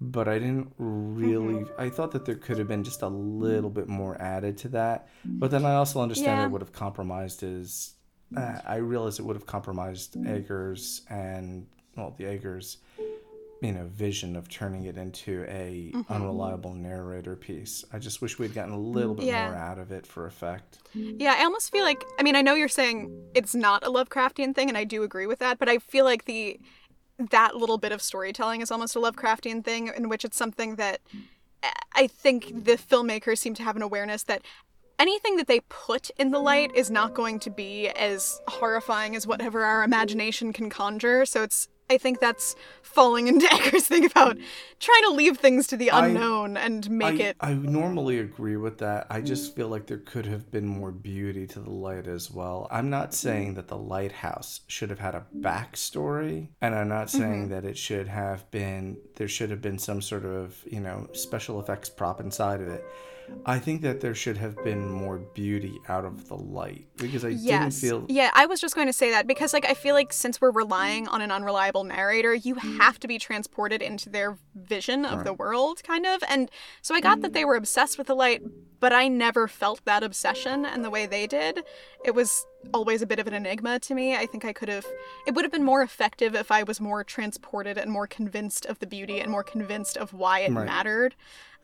but 0.00 0.28
I 0.28 0.38
didn't 0.38 0.72
really. 0.78 1.64
Mm-hmm. 1.64 1.80
I 1.80 1.90
thought 1.90 2.12
that 2.12 2.24
there 2.24 2.36
could 2.36 2.58
have 2.58 2.68
been 2.68 2.84
just 2.84 3.02
a 3.02 3.08
little 3.08 3.70
bit 3.70 3.88
more 3.88 4.20
added 4.20 4.56
to 4.58 4.68
that. 4.68 5.08
But 5.24 5.50
then 5.50 5.64
I 5.64 5.74
also 5.74 6.00
understand 6.00 6.38
yeah. 6.38 6.46
it 6.46 6.50
would 6.50 6.60
have 6.60 6.72
compromised 6.72 7.40
his. 7.40 7.94
Uh, 8.36 8.60
I 8.66 8.76
realize 8.76 9.18
it 9.18 9.24
would 9.24 9.36
have 9.36 9.46
compromised 9.46 10.16
Eggers 10.26 11.02
and 11.08 11.66
well, 11.96 12.14
the 12.16 12.26
Eggers, 12.26 12.76
you 13.62 13.72
know, 13.72 13.86
vision 13.86 14.36
of 14.36 14.48
turning 14.48 14.84
it 14.84 14.96
into 14.98 15.44
a 15.48 15.92
mm-hmm. 15.94 16.12
unreliable 16.12 16.74
narrator 16.74 17.34
piece. 17.34 17.84
I 17.92 17.98
just 17.98 18.20
wish 18.20 18.38
we'd 18.38 18.54
gotten 18.54 18.74
a 18.74 18.78
little 18.78 19.14
bit 19.14 19.24
yeah. 19.24 19.48
more 19.48 19.58
out 19.58 19.78
of 19.78 19.90
it 19.90 20.06
for 20.06 20.26
effect. 20.26 20.78
Yeah, 20.94 21.34
I 21.38 21.44
almost 21.44 21.72
feel 21.72 21.84
like. 21.84 22.04
I 22.20 22.22
mean, 22.22 22.36
I 22.36 22.42
know 22.42 22.54
you're 22.54 22.68
saying 22.68 23.30
it's 23.34 23.54
not 23.54 23.84
a 23.84 23.90
Lovecraftian 23.90 24.54
thing, 24.54 24.68
and 24.68 24.78
I 24.78 24.84
do 24.84 25.02
agree 25.02 25.26
with 25.26 25.40
that. 25.40 25.58
But 25.58 25.68
I 25.68 25.78
feel 25.78 26.04
like 26.04 26.26
the 26.26 26.60
that 27.18 27.56
little 27.56 27.78
bit 27.78 27.92
of 27.92 28.00
storytelling 28.00 28.60
is 28.60 28.70
almost 28.70 28.96
a 28.96 29.00
Lovecraftian 29.00 29.64
thing, 29.64 29.90
in 29.96 30.08
which 30.08 30.24
it's 30.24 30.36
something 30.36 30.76
that 30.76 31.00
I 31.94 32.06
think 32.06 32.64
the 32.64 32.76
filmmakers 32.76 33.38
seem 33.38 33.54
to 33.54 33.62
have 33.62 33.76
an 33.76 33.82
awareness 33.82 34.22
that 34.24 34.42
anything 34.98 35.36
that 35.36 35.46
they 35.46 35.60
put 35.68 36.10
in 36.18 36.30
the 36.30 36.38
light 36.38 36.70
is 36.74 36.90
not 36.90 37.14
going 37.14 37.38
to 37.40 37.50
be 37.50 37.88
as 37.88 38.40
horrifying 38.48 39.16
as 39.16 39.26
whatever 39.26 39.64
our 39.64 39.82
imagination 39.82 40.52
can 40.52 40.70
conjure. 40.70 41.24
So 41.26 41.42
it's 41.42 41.68
I 41.90 41.98
think 41.98 42.20
that's 42.20 42.54
falling 42.82 43.28
into 43.28 43.46
Eggers' 43.52 43.86
thing 43.86 44.04
about 44.04 44.36
trying 44.80 45.02
to 45.04 45.10
leave 45.10 45.38
things 45.38 45.66
to 45.68 45.76
the 45.76 45.88
unknown 45.88 46.56
I, 46.56 46.60
and 46.62 46.90
make 46.90 47.20
I, 47.20 47.24
it. 47.24 47.36
I 47.40 47.54
normally 47.54 48.18
agree 48.18 48.56
with 48.56 48.78
that. 48.78 49.06
I 49.10 49.20
just 49.20 49.54
feel 49.54 49.68
like 49.68 49.86
there 49.86 49.98
could 49.98 50.26
have 50.26 50.50
been 50.50 50.66
more 50.66 50.90
beauty 50.90 51.46
to 51.48 51.60
the 51.60 51.70
light 51.70 52.06
as 52.06 52.30
well. 52.30 52.68
I'm 52.70 52.90
not 52.90 53.14
saying 53.14 53.54
that 53.54 53.68
the 53.68 53.78
lighthouse 53.78 54.60
should 54.66 54.90
have 54.90 54.98
had 54.98 55.14
a 55.14 55.24
backstory, 55.36 56.48
and 56.60 56.74
I'm 56.74 56.88
not 56.88 57.10
saying 57.10 57.44
mm-hmm. 57.44 57.52
that 57.52 57.64
it 57.64 57.78
should 57.78 58.08
have 58.08 58.50
been, 58.50 58.98
there 59.16 59.28
should 59.28 59.50
have 59.50 59.62
been 59.62 59.78
some 59.78 60.02
sort 60.02 60.24
of, 60.24 60.62
you 60.66 60.80
know, 60.80 61.08
special 61.12 61.60
effects 61.60 61.88
prop 61.88 62.20
inside 62.20 62.60
of 62.60 62.68
it. 62.68 62.84
I 63.46 63.58
think 63.58 63.82
that 63.82 64.00
there 64.00 64.14
should 64.14 64.36
have 64.36 64.62
been 64.64 64.88
more 64.90 65.18
beauty 65.18 65.80
out 65.88 66.04
of 66.04 66.28
the 66.28 66.34
light 66.34 66.86
because 66.96 67.24
I 67.24 67.28
yes. 67.28 67.80
didn't 67.80 67.90
feel. 67.90 68.06
Yeah, 68.08 68.30
I 68.34 68.46
was 68.46 68.60
just 68.60 68.74
going 68.74 68.86
to 68.86 68.92
say 68.92 69.10
that 69.10 69.26
because, 69.26 69.52
like, 69.52 69.64
I 69.64 69.74
feel 69.74 69.94
like 69.94 70.12
since 70.12 70.40
we're 70.40 70.50
relying 70.50 71.08
on 71.08 71.22
an 71.22 71.30
unreliable 71.30 71.84
narrator, 71.84 72.34
you 72.34 72.54
mm. 72.54 72.76
have 72.78 72.98
to 73.00 73.08
be 73.08 73.18
transported 73.18 73.82
into 73.82 74.10
their 74.10 74.36
vision 74.54 75.04
of 75.04 75.18
right. 75.18 75.24
the 75.24 75.32
world, 75.32 75.82
kind 75.82 76.06
of. 76.06 76.22
And 76.28 76.50
so 76.82 76.94
I 76.94 77.00
got 77.00 77.20
that 77.22 77.30
mm. 77.30 77.34
they 77.34 77.44
were 77.44 77.56
obsessed 77.56 77.98
with 77.98 78.06
the 78.06 78.14
light, 78.14 78.42
but 78.80 78.92
I 78.92 79.08
never 79.08 79.48
felt 79.48 79.84
that 79.84 80.02
obsession 80.02 80.64
and 80.64 80.84
the 80.84 80.90
way 80.90 81.06
they 81.06 81.26
did. 81.26 81.64
It 82.04 82.14
was 82.14 82.46
always 82.72 83.02
a 83.02 83.06
bit 83.06 83.18
of 83.18 83.26
an 83.26 83.34
enigma 83.34 83.78
to 83.80 83.94
me. 83.94 84.16
I 84.16 84.26
think 84.26 84.44
I 84.44 84.52
could 84.52 84.68
have, 84.68 84.86
it 85.26 85.34
would 85.34 85.44
have 85.44 85.52
been 85.52 85.64
more 85.64 85.82
effective 85.82 86.34
if 86.34 86.50
I 86.50 86.62
was 86.62 86.80
more 86.80 87.04
transported 87.04 87.78
and 87.78 87.90
more 87.90 88.06
convinced 88.06 88.66
of 88.66 88.78
the 88.78 88.86
beauty 88.86 89.20
and 89.20 89.30
more 89.30 89.42
convinced 89.42 89.96
of 89.96 90.12
why 90.12 90.40
it 90.40 90.52
right. 90.52 90.66
mattered. 90.66 91.14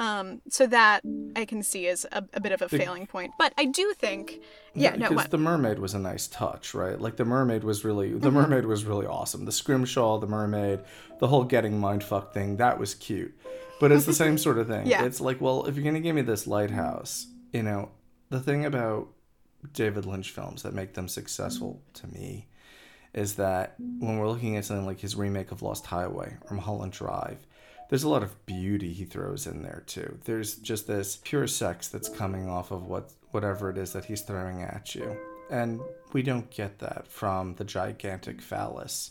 Um, 0.00 0.42
so 0.48 0.66
that 0.66 1.02
I 1.36 1.44
can 1.44 1.62
see 1.62 1.86
as 1.86 2.04
a, 2.10 2.24
a 2.34 2.40
bit 2.40 2.50
of 2.50 2.60
a 2.60 2.66
the, 2.66 2.78
failing 2.78 3.06
point. 3.06 3.34
But 3.38 3.54
I 3.56 3.66
do 3.66 3.94
think, 3.96 4.40
yeah, 4.74 4.90
yeah 4.90 4.96
no, 4.96 5.08
because 5.10 5.28
the 5.28 5.38
mermaid 5.38 5.78
was 5.78 5.94
a 5.94 6.00
nice 6.00 6.26
touch, 6.26 6.74
right? 6.74 7.00
Like 7.00 7.14
the 7.14 7.24
mermaid 7.24 7.62
was 7.62 7.84
really, 7.84 8.10
the 8.10 8.18
mm-hmm. 8.18 8.34
mermaid 8.38 8.66
was 8.66 8.84
really 8.84 9.06
awesome. 9.06 9.44
The 9.44 9.52
scrimshaw, 9.52 10.18
the 10.18 10.26
mermaid, 10.26 10.80
the 11.20 11.28
whole 11.28 11.44
getting 11.44 11.80
mindfuck 11.80 12.32
thing, 12.32 12.56
that 12.56 12.80
was 12.80 12.96
cute. 12.96 13.38
But 13.81 13.93
it's 13.93 14.07
the 14.07 14.14
same 14.25 14.39
sort 14.39 14.59
of 14.59 14.68
thing. 14.68 14.87
yeah. 14.87 15.05
It's 15.05 15.20
like, 15.20 15.41
well, 15.41 15.66
if 15.66 15.77
you're 15.77 15.85
gonna 15.85 16.01
give 16.01 16.14
me 16.14 16.22
this 16.22 16.47
lighthouse, 16.47 17.27
you 17.53 17.62
know, 17.62 17.91
the 18.31 18.41
thing 18.41 18.64
about 18.64 19.09
David 19.72 20.07
Lynch 20.07 20.31
films 20.31 20.62
that 20.62 20.75
make 20.75 20.95
them 20.95 21.09
successful 21.09 21.83
to 21.95 22.07
me 22.09 22.49
is 23.14 23.37
that 23.37 23.75
when 23.79 24.18
we're 24.18 24.29
looking 24.29 24.57
at 24.57 24.64
something 24.64 24.87
like 24.87 25.01
his 25.01 25.14
remake 25.14 25.53
of 25.53 25.62
Lost 25.62 25.87
Highway 25.87 26.37
or 26.51 26.57
Mulholland 26.57 26.93
Drive, 26.93 27.39
there's 27.89 28.03
a 28.03 28.09
lot 28.09 28.22
of 28.22 28.45
beauty 28.47 28.93
he 28.93 29.05
throws 29.05 29.47
in 29.47 29.62
there 29.62 29.85
too. 29.87 30.18
There's 30.25 30.57
just 30.57 30.87
this 30.87 31.20
pure 31.22 31.47
sex 31.47 31.89
that's 31.89 32.09
coming 32.09 32.49
off 32.49 32.70
of 32.70 32.87
what 32.87 33.12
whatever 33.31 33.70
it 33.70 33.79
is 33.79 33.93
that 33.93 34.07
he's 34.07 34.22
throwing 34.22 34.62
at 34.62 34.95
you. 34.95 35.16
And 35.51 35.81
we 36.12 36.22
don't 36.22 36.51
get 36.51 36.79
that 36.79 37.07
from 37.09 37.55
the 37.57 37.64
gigantic 37.64 38.41
phallus. 38.41 39.11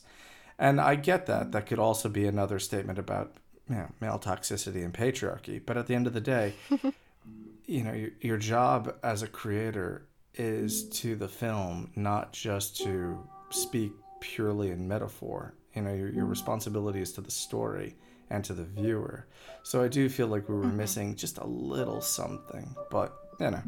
And 0.58 0.80
I 0.80 0.96
get 0.96 1.26
that. 1.28 1.52
That 1.52 1.66
could 1.66 1.80
also 1.80 2.10
be 2.10 2.26
another 2.26 2.60
statement 2.60 2.98
about 3.00 3.36
you 3.70 3.76
know, 3.76 3.90
male 4.02 4.20
toxicity 4.20 4.84
and 4.84 4.94
patriarchy. 4.94 5.62
But 5.64 5.78
at 5.78 5.88
the 5.88 5.96
end 5.96 6.08
of 6.08 6.14
the 6.14 6.22
day, 6.22 6.54
you 7.66 7.84
know, 7.84 7.94
your, 7.94 8.10
your 8.22 8.38
job 8.38 8.96
as 9.04 9.22
a 9.22 9.28
creator 9.28 10.06
is 10.36 10.90
to 10.90 11.16
the 11.16 11.28
film, 11.28 11.92
not 11.96 12.34
just 12.34 12.78
to 12.78 13.28
speak 13.50 13.92
purely 14.20 14.72
in 14.72 14.88
metaphor. 14.88 15.54
You 15.76 15.84
know, 15.84 15.94
your, 15.94 16.10
your 16.10 16.26
responsibility 16.26 17.02
is 17.02 17.14
to 17.14 17.22
the 17.22 17.32
story 17.32 17.96
and 18.30 18.44
to 18.46 18.54
the 18.54 18.64
viewer. 18.64 19.28
So 19.64 19.84
I 19.84 19.88
do 19.88 20.10
feel 20.10 20.28
like 20.28 20.50
we 20.50 20.56
were 20.56 20.64
mm-hmm. 20.64 20.78
missing 20.78 21.16
just 21.16 21.38
a 21.38 21.46
little 21.46 22.02
something, 22.02 22.76
but 22.90 23.14
you 23.40 23.52
know. 23.52 23.62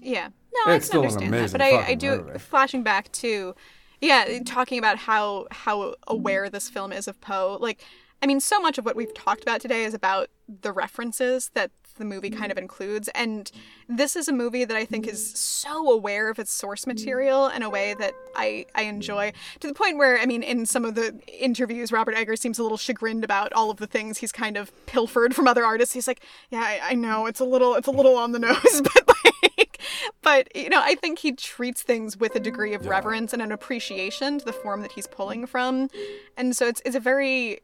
Yeah, 0.00 0.28
no, 0.66 0.72
it's 0.72 0.90
I 0.90 0.92
can 0.92 1.00
understand 1.00 1.32
that, 1.32 1.52
but 1.52 1.62
I, 1.62 1.86
I 1.88 1.94
do 1.94 2.22
movie. 2.22 2.38
flashing 2.38 2.82
back 2.82 3.10
to, 3.12 3.54
yeah, 4.00 4.38
talking 4.44 4.78
about 4.78 4.98
how 4.98 5.46
how 5.50 5.94
aware 6.06 6.50
this 6.50 6.68
film 6.68 6.92
is 6.92 7.08
of 7.08 7.20
Poe. 7.20 7.56
Like, 7.60 7.82
I 8.22 8.26
mean, 8.26 8.40
so 8.40 8.60
much 8.60 8.78
of 8.78 8.84
what 8.84 8.96
we've 8.96 9.12
talked 9.14 9.42
about 9.42 9.60
today 9.60 9.84
is 9.84 9.94
about 9.94 10.28
the 10.48 10.72
references 10.72 11.50
that 11.54 11.70
the 11.96 12.04
movie 12.04 12.30
kind 12.30 12.50
of 12.50 12.56
mm-hmm. 12.56 12.64
includes. 12.64 13.08
And 13.14 13.50
this 13.88 14.16
is 14.16 14.28
a 14.28 14.32
movie 14.32 14.64
that 14.64 14.76
I 14.76 14.84
think 14.84 15.06
is 15.06 15.32
so 15.38 15.90
aware 15.90 16.28
of 16.28 16.38
its 16.38 16.52
source 16.52 16.86
material 16.86 17.48
in 17.48 17.62
a 17.62 17.70
way 17.70 17.94
that 17.98 18.14
I, 18.34 18.66
I 18.74 18.82
enjoy 18.82 19.32
to 19.60 19.68
the 19.68 19.74
point 19.74 19.98
where, 19.98 20.18
I 20.18 20.26
mean, 20.26 20.42
in 20.42 20.66
some 20.66 20.84
of 20.84 20.94
the 20.94 21.18
interviews, 21.28 21.92
Robert 21.92 22.14
Eggers 22.16 22.40
seems 22.40 22.58
a 22.58 22.62
little 22.62 22.78
chagrined 22.78 23.24
about 23.24 23.52
all 23.52 23.70
of 23.70 23.78
the 23.78 23.86
things 23.86 24.18
he's 24.18 24.32
kind 24.32 24.56
of 24.56 24.72
pilfered 24.86 25.34
from 25.34 25.46
other 25.46 25.64
artists. 25.64 25.94
He's 25.94 26.08
like, 26.08 26.20
yeah, 26.50 26.60
I, 26.60 26.80
I 26.90 26.94
know 26.94 27.26
it's 27.26 27.40
a 27.40 27.44
little, 27.44 27.74
it's 27.74 27.88
a 27.88 27.92
little 27.92 28.16
on 28.16 28.32
the 28.32 28.38
nose, 28.38 28.82
but 28.82 29.08
like, 29.08 29.80
but 30.22 30.54
you 30.56 30.68
know, 30.68 30.80
I 30.82 30.94
think 30.96 31.20
he 31.20 31.32
treats 31.32 31.82
things 31.82 32.16
with 32.16 32.34
a 32.34 32.40
degree 32.40 32.74
of 32.74 32.84
yeah. 32.84 32.90
reverence 32.90 33.32
and 33.32 33.40
an 33.40 33.52
appreciation 33.52 34.38
to 34.38 34.44
the 34.44 34.52
form 34.52 34.82
that 34.82 34.92
he's 34.92 35.06
pulling 35.06 35.46
from. 35.46 35.88
And 36.36 36.56
so 36.56 36.66
it's, 36.66 36.82
it's 36.84 36.96
a 36.96 37.00
very, 37.00 37.60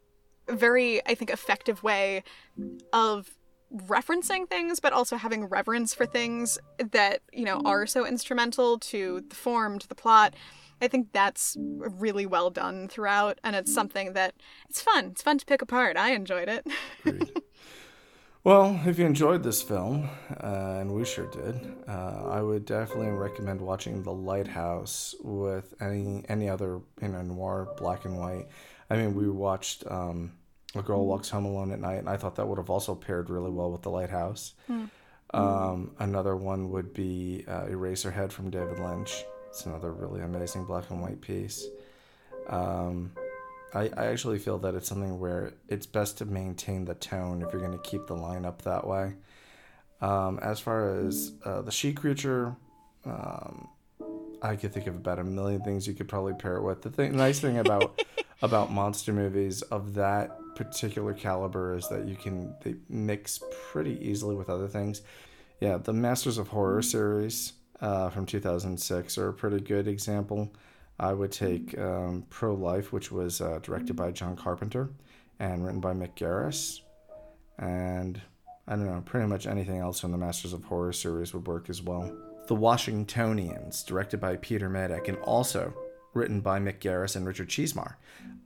very, 0.52 1.04
I 1.06 1.14
think, 1.14 1.30
effective 1.30 1.82
way 1.82 2.22
of 2.92 3.36
referencing 3.72 4.48
things 4.48 4.80
but 4.80 4.92
also 4.92 5.16
having 5.16 5.44
reverence 5.44 5.94
for 5.94 6.04
things 6.04 6.58
that 6.90 7.20
you 7.32 7.44
know 7.44 7.62
are 7.64 7.86
so 7.86 8.04
instrumental 8.04 8.78
to 8.78 9.22
the 9.28 9.36
form 9.36 9.78
to 9.78 9.88
the 9.88 9.94
plot. 9.94 10.34
I 10.82 10.88
think 10.88 11.12
that's 11.12 11.56
really 11.58 12.26
well 12.26 12.50
done 12.50 12.88
throughout 12.88 13.38
and 13.44 13.54
it's 13.54 13.72
something 13.72 14.14
that 14.14 14.34
it's 14.68 14.80
fun. 14.80 15.06
It's 15.12 15.22
fun 15.22 15.38
to 15.38 15.46
pick 15.46 15.62
apart. 15.62 15.96
I 15.96 16.12
enjoyed 16.12 16.48
it. 16.48 16.66
Well 18.42 18.80
if 18.86 18.98
you 18.98 19.04
enjoyed 19.04 19.42
this 19.42 19.60
film 19.60 20.08
uh, 20.42 20.78
and 20.80 20.94
we 20.94 21.04
sure 21.04 21.26
did 21.26 21.60
uh, 21.86 22.24
i 22.30 22.40
would 22.40 22.64
definitely 22.64 23.10
recommend 23.10 23.60
watching 23.60 24.02
the 24.02 24.14
lighthouse 24.14 25.14
with 25.22 25.74
any 25.78 26.24
any 26.26 26.48
other 26.48 26.80
you 27.02 27.08
know 27.08 27.20
noir 27.20 27.68
black 27.76 28.06
and 28.06 28.18
white. 28.18 28.46
I 28.88 28.96
mean 28.96 29.14
we 29.14 29.28
watched 29.28 29.84
um, 29.86 30.32
a 30.74 30.82
Girl 30.82 31.06
Walks 31.06 31.30
Home 31.30 31.44
Alone 31.44 31.72
at 31.72 31.80
Night, 31.80 31.98
and 31.98 32.08
I 32.08 32.16
thought 32.16 32.36
that 32.36 32.46
would 32.46 32.58
have 32.58 32.70
also 32.70 32.94
paired 32.94 33.30
really 33.30 33.50
well 33.50 33.70
with 33.70 33.82
The 33.82 33.90
Lighthouse. 33.90 34.54
Mm. 34.68 34.90
Um, 35.32 35.92
another 35.98 36.36
one 36.36 36.70
would 36.70 36.92
be 36.92 37.44
uh, 37.46 37.62
Eraserhead 37.62 38.32
from 38.32 38.50
David 38.50 38.78
Lynch. 38.78 39.24
It's 39.48 39.66
another 39.66 39.92
really 39.92 40.20
amazing 40.22 40.64
black 40.64 40.90
and 40.90 41.02
white 41.02 41.20
piece. 41.20 41.66
Um, 42.48 43.12
I, 43.74 43.90
I 43.96 44.06
actually 44.06 44.38
feel 44.38 44.58
that 44.58 44.74
it's 44.74 44.88
something 44.88 45.20
where 45.20 45.52
it's 45.68 45.86
best 45.86 46.18
to 46.18 46.24
maintain 46.24 46.84
the 46.84 46.94
tone 46.94 47.42
if 47.42 47.52
you're 47.52 47.60
going 47.60 47.78
to 47.78 47.90
keep 47.90 48.06
the 48.06 48.16
line 48.16 48.44
up 48.44 48.62
that 48.62 48.86
way. 48.86 49.14
Um, 50.00 50.38
as 50.40 50.58
far 50.58 50.98
as 50.98 51.32
uh, 51.44 51.62
the 51.62 51.70
she 51.70 51.92
creature, 51.92 52.56
um, 53.04 53.68
I 54.42 54.56
could 54.56 54.72
think 54.72 54.86
of 54.86 54.96
about 54.96 55.18
a 55.18 55.24
million 55.24 55.62
things 55.62 55.86
you 55.86 55.94
could 55.94 56.08
probably 56.08 56.34
pair 56.34 56.56
it 56.56 56.62
with. 56.62 56.82
The 56.82 56.90
thing, 56.90 57.16
nice 57.16 57.38
thing 57.38 57.58
about 57.58 58.02
about 58.42 58.72
monster 58.72 59.12
movies 59.12 59.62
of 59.62 59.94
that 59.94 60.39
particular 60.64 61.14
caliber 61.14 61.74
is 61.74 61.88
that 61.88 62.06
you 62.06 62.14
can 62.14 62.54
they 62.62 62.74
mix 62.88 63.40
pretty 63.70 63.98
easily 64.06 64.34
with 64.34 64.50
other 64.50 64.68
things. 64.68 65.00
Yeah, 65.58 65.78
the 65.78 65.94
Masters 65.94 66.36
of 66.36 66.48
Horror 66.48 66.82
series 66.82 67.54
uh, 67.80 68.10
from 68.10 68.26
2006 68.26 69.16
are 69.16 69.28
a 69.28 69.32
pretty 69.32 69.60
good 69.60 69.88
example. 69.88 70.52
I 70.98 71.14
would 71.14 71.32
take 71.32 71.78
um, 71.78 72.26
Pro 72.28 72.54
Life, 72.54 72.92
which 72.92 73.10
was 73.10 73.40
uh, 73.40 73.58
directed 73.62 73.96
by 73.96 74.10
John 74.10 74.36
Carpenter 74.36 74.90
and 75.38 75.64
written 75.64 75.80
by 75.80 75.94
Mick 75.94 76.14
Garris. 76.14 76.80
And 77.58 78.20
I 78.68 78.76
don't 78.76 78.86
know, 78.86 79.02
pretty 79.04 79.26
much 79.26 79.46
anything 79.46 79.78
else 79.78 80.00
from 80.00 80.12
the 80.12 80.18
Masters 80.18 80.52
of 80.52 80.64
Horror 80.64 80.92
series 80.92 81.32
would 81.32 81.46
work 81.46 81.70
as 81.70 81.80
well. 81.80 82.14
The 82.48 82.54
Washingtonians, 82.54 83.82
directed 83.82 84.20
by 84.20 84.36
Peter 84.36 84.68
Medak, 84.68 85.08
and 85.08 85.16
also 85.18 85.72
written 86.12 86.42
by 86.42 86.58
Mick 86.58 86.80
Garris 86.80 87.16
and 87.16 87.26
Richard 87.26 87.48
Chizmar, 87.48 87.94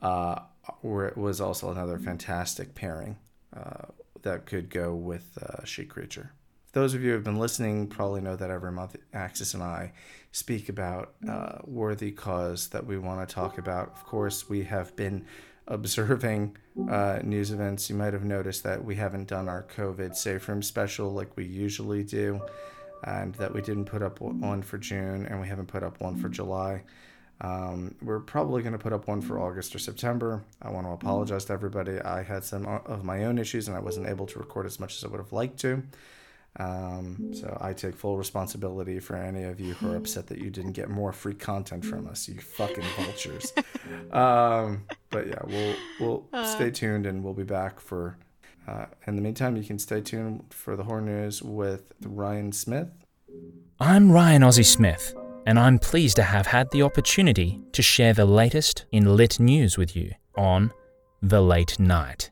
uh, 0.01 0.41
where 0.81 1.07
it 1.07 1.17
was 1.17 1.41
also 1.41 1.71
another 1.71 1.99
fantastic 1.99 2.75
pairing 2.75 3.17
uh, 3.57 3.87
that 4.23 4.47
could 4.47 4.71
go 4.71 4.95
with 4.95 5.39
uh, 5.43 5.65
She 5.65 5.85
Creature. 5.85 6.33
Those 6.73 6.95
of 6.95 7.03
you 7.03 7.11
who 7.11 7.15
have 7.15 7.25
been 7.25 7.39
listening 7.39 7.87
probably 7.87 8.21
know 8.21 8.35
that 8.35 8.51
every 8.51 8.73
month 8.73 8.97
Axis 9.13 9.55
and 9.55 9.63
I 9.63 9.93
speak 10.33 10.69
about 10.69 11.15
uh, 11.29 11.59
worthy 11.65 12.11
cause 12.11 12.69
that 12.69 12.85
we 12.85 12.99
want 12.99 13.27
to 13.27 13.33
talk 13.33 13.59
about. 13.59 13.93
Of 13.95 14.05
course, 14.05 14.49
we 14.49 14.65
have 14.65 14.97
been 14.97 15.25
observing 15.69 16.57
uh, 16.91 17.21
news 17.23 17.53
events. 17.53 17.89
You 17.89 17.97
might 17.97 18.13
have 18.13 18.25
noticed 18.25 18.65
that 18.65 18.85
we 18.85 18.97
haven't 18.97 19.29
done 19.29 19.49
our 19.49 19.65
COVID 19.77 20.17
safe 20.17 20.49
room 20.49 20.63
special 20.63 21.13
like 21.13 21.37
we 21.37 21.45
usually 21.45 22.03
do, 22.03 22.41
and 23.05 23.35
that 23.37 23.55
we 23.55 23.63
didn't 23.63 23.85
put 23.85 24.03
up 24.03 24.21
one 24.21 24.63
for 24.63 24.79
June 24.79 25.27
and 25.27 25.41
we 25.41 25.47
haven't 25.47 25.67
put 25.67 25.83
up 25.83 26.01
one 26.01 26.17
for 26.17 26.29
July. 26.29 26.83
Um, 27.45 27.95
we're 28.01 28.21
probably 28.21 28.63
going 28.63 28.73
to 28.73 28.79
put 28.79 28.95
up 28.95 29.07
one 29.07 29.21
for 29.21 29.39
August 29.39 29.75
or 29.75 29.79
September. 29.79 30.43
I 30.63 30.71
want 30.71 30.87
to 30.87 30.93
apologize 30.93 31.45
to 31.47 31.53
everybody. 31.53 32.01
I 32.01 32.23
had 32.23 32.43
some 32.43 32.65
of 32.65 33.05
my 33.05 33.25
own 33.25 33.37
issues 33.37 33.69
and 33.69 33.77
I 33.77 33.81
wasn't 33.81 34.09
able 34.09 34.25
to 34.27 34.39
record 34.39 34.65
as 34.65 34.81
much 34.81 34.97
as 34.97 35.05
I 35.05 35.09
would 35.09 35.21
have 35.21 35.33
liked 35.33 35.59
to. 35.61 35.83
Um, 36.57 37.35
so 37.35 37.59
I 37.61 37.75
take 37.75 37.97
full 37.97 38.17
responsibility 38.17 38.99
for 38.99 39.17
any 39.17 39.43
of 39.43 39.61
you 39.61 39.75
who 39.75 39.93
are 39.93 39.97
upset 40.03 40.29
that 40.29 40.39
you 40.39 40.49
didn't 40.49 40.73
get 40.73 40.89
more 40.89 41.13
free 41.13 41.35
content 41.35 41.85
from 41.85 42.09
us, 42.09 42.29
you 42.29 42.41
fucking 42.41 42.85
vultures. 42.97 43.53
um, 44.13 44.85
but 45.11 45.27
yeah, 45.27 45.43
we'll 45.45 45.75
we'll 46.01 46.29
uh. 46.33 46.47
stay 46.47 46.71
tuned 46.71 47.05
and 47.05 47.23
we'll 47.23 47.35
be 47.35 47.45
back 47.45 47.79
for. 47.79 48.17
Uh, 48.67 48.87
in 49.07 49.17
the 49.17 49.21
meantime, 49.21 49.59
you 49.59 49.65
can 49.65 49.79
stay 49.79 50.01
tuned 50.01 50.43
for 50.49 50.77
the 50.77 50.85
horror 50.85 51.03
news 51.03 51.43
with 51.43 51.93
Ryan 52.01 52.53
Smith. 52.53 52.89
I'm 53.79 54.11
Ryan 54.11 54.41
Ozzy 54.41 54.65
Smith 54.65 55.15
and 55.47 55.59
I'm 55.59 55.79
pleased 55.79 56.17
to 56.17 56.23
have 56.23 56.47
had 56.47 56.71
the 56.71 56.81
opportunity 56.83 57.61
to 57.73 57.83
share 57.83 58.15
the 58.15 58.25
latest 58.25 58.87
in 58.91 59.17
lit 59.17 59.39
news 59.39 59.77
with 59.77 59.95
you 59.95 60.13
on 60.37 60.73
The 61.23 61.41
Late 61.41 61.79
Night. 61.79 62.31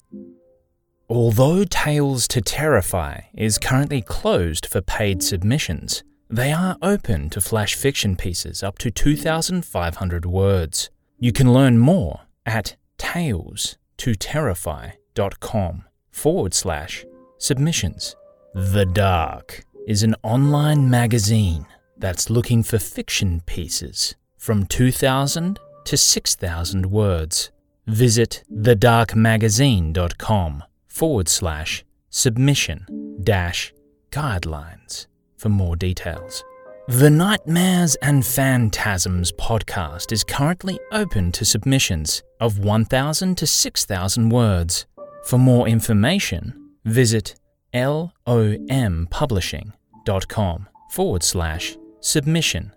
Although 1.08 1.62
Tales 1.64 2.26
to 2.28 2.40
Terrify 2.40 3.22
is 3.34 3.58
currently 3.58 4.00
closed 4.00 4.66
for 4.66 4.80
paid 4.80 5.22
submissions, 5.22 6.02
they 6.30 6.52
are 6.52 6.78
open 6.80 7.28
to 7.30 7.40
flash 7.42 7.74
fiction 7.74 8.16
pieces 8.16 8.62
up 8.62 8.78
to 8.78 8.90
2,500 8.90 10.24
words. 10.24 10.88
You 11.18 11.32
can 11.32 11.52
learn 11.52 11.78
more 11.78 12.20
at 12.46 12.76
talestoterrify.com 12.98 15.84
forward 16.10 16.54
slash 16.54 17.04
submissions. 17.36 18.16
The 18.54 18.86
Dark 18.86 19.66
is 19.86 20.02
an 20.02 20.14
online 20.22 20.88
magazine 20.88 21.66
that's 21.97 22.30
looking 22.30 22.62
for 22.62 22.78
fiction 22.78 23.43
pieces 23.47 24.14
from 24.38 24.66
2,000 24.66 25.59
to 25.84 25.97
6,000 25.97 26.86
words. 26.86 27.51
Visit 27.86 28.45
thedarkmagazine.com 28.53 30.64
forward 30.86 31.28
slash 31.28 31.84
submission 32.11 33.18
dash 33.22 33.72
guidelines 34.11 35.07
for 35.36 35.49
more 35.49 35.76
details. 35.76 36.45
The 36.88 37.11
Nightmares 37.11 37.95
and 37.97 38.24
Phantasms 38.26 39.32
podcast 39.32 40.12
is 40.12 40.22
currently 40.24 40.78
open 40.90 41.30
to 41.32 41.45
submissions 41.45 42.22
of 42.40 42.59
1,000 42.59 43.36
to 43.38 43.47
6,000 43.47 44.28
words. 44.28 44.86
For 45.24 45.38
more 45.38 45.68
information, 45.68 46.55
visit 46.84 47.36
lompublishing.com 47.72 50.68
forward 50.90 51.22
slash 51.22 51.76
submission 52.03 52.72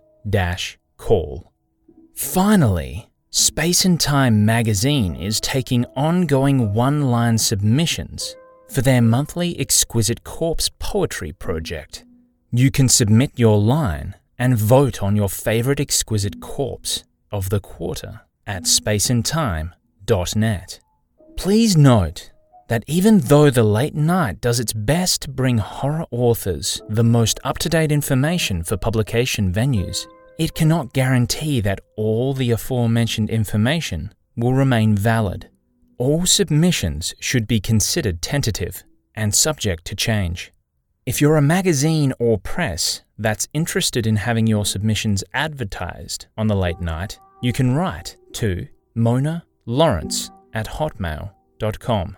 call. 0.96 1.52
Finally, 2.14 3.10
Space 3.30 3.84
and 3.84 4.00
Time 4.00 4.46
magazine 4.46 5.14
is 5.14 5.40
taking 5.40 5.84
ongoing 5.94 6.72
one 6.72 7.10
line 7.10 7.36
submissions 7.36 8.34
for 8.70 8.80
their 8.80 9.02
monthly 9.02 9.60
Exquisite 9.60 10.24
Corpse 10.24 10.70
poetry 10.78 11.32
project. 11.32 12.06
You 12.50 12.70
can 12.70 12.88
submit 12.88 13.32
your 13.36 13.58
line 13.58 14.14
and 14.38 14.56
vote 14.56 15.02
on 15.02 15.16
your 15.16 15.28
favorite 15.28 15.80
exquisite 15.80 16.40
corpse 16.40 17.04
of 17.30 17.50
the 17.50 17.60
quarter 17.60 18.22
at 18.46 18.62
spaceandtime.net. 18.64 20.80
Please 21.36 21.76
note 21.76 22.30
that 22.68 22.84
even 22.86 23.20
though 23.20 23.50
The 23.50 23.62
Late 23.62 23.94
Night 23.94 24.40
does 24.40 24.60
its 24.60 24.72
best 24.72 25.22
to 25.22 25.30
bring 25.30 25.58
horror 25.58 26.06
authors 26.10 26.80
the 26.88 27.04
most 27.04 27.38
up 27.44 27.58
to 27.58 27.68
date 27.68 27.92
information 27.92 28.62
for 28.64 28.76
publication 28.76 29.52
venues, 29.52 30.06
it 30.38 30.54
cannot 30.54 30.92
guarantee 30.92 31.60
that 31.60 31.80
all 31.96 32.34
the 32.34 32.50
aforementioned 32.50 33.30
information 33.30 34.12
will 34.36 34.52
remain 34.52 34.96
valid. 34.96 35.48
All 35.98 36.26
submissions 36.26 37.14
should 37.20 37.46
be 37.46 37.60
considered 37.60 38.20
tentative 38.20 38.84
and 39.14 39.34
subject 39.34 39.84
to 39.86 39.94
change. 39.94 40.52
If 41.06 41.20
you're 41.20 41.36
a 41.36 41.42
magazine 41.42 42.12
or 42.18 42.36
press 42.38 43.02
that's 43.16 43.48
interested 43.54 44.06
in 44.06 44.16
having 44.16 44.46
your 44.46 44.66
submissions 44.66 45.24
advertised 45.32 46.26
on 46.36 46.48
the 46.48 46.56
late 46.56 46.80
night, 46.80 47.18
you 47.40 47.52
can 47.52 47.74
write 47.74 48.16
to 48.34 48.66
Moaner 48.96 49.42
Lawrence 49.64 50.30
at 50.52 50.66
hotmail.com. 50.66 52.16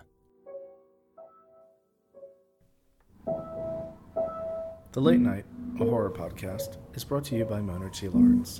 The 4.99 5.05
Late 5.05 5.21
Night, 5.21 5.45
a 5.79 5.85
horror 5.85 6.11
podcast, 6.11 6.75
is 6.93 7.05
brought 7.05 7.23
to 7.23 7.37
you 7.37 7.45
by 7.45 7.61
Moaner 7.61 7.89
T. 7.89 8.09
Lawrence. 8.09 8.59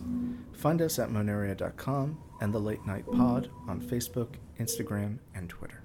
Find 0.54 0.82
us 0.82 0.98
at 0.98 1.10
monaria.com 1.10 2.18
and 2.40 2.54
The 2.54 2.60
Late 2.60 2.86
Night 2.86 3.06
Pod 3.12 3.50
on 3.68 3.82
Facebook, 3.82 4.36
Instagram, 4.58 5.20
and 5.36 5.50
Twitter. 5.50 5.84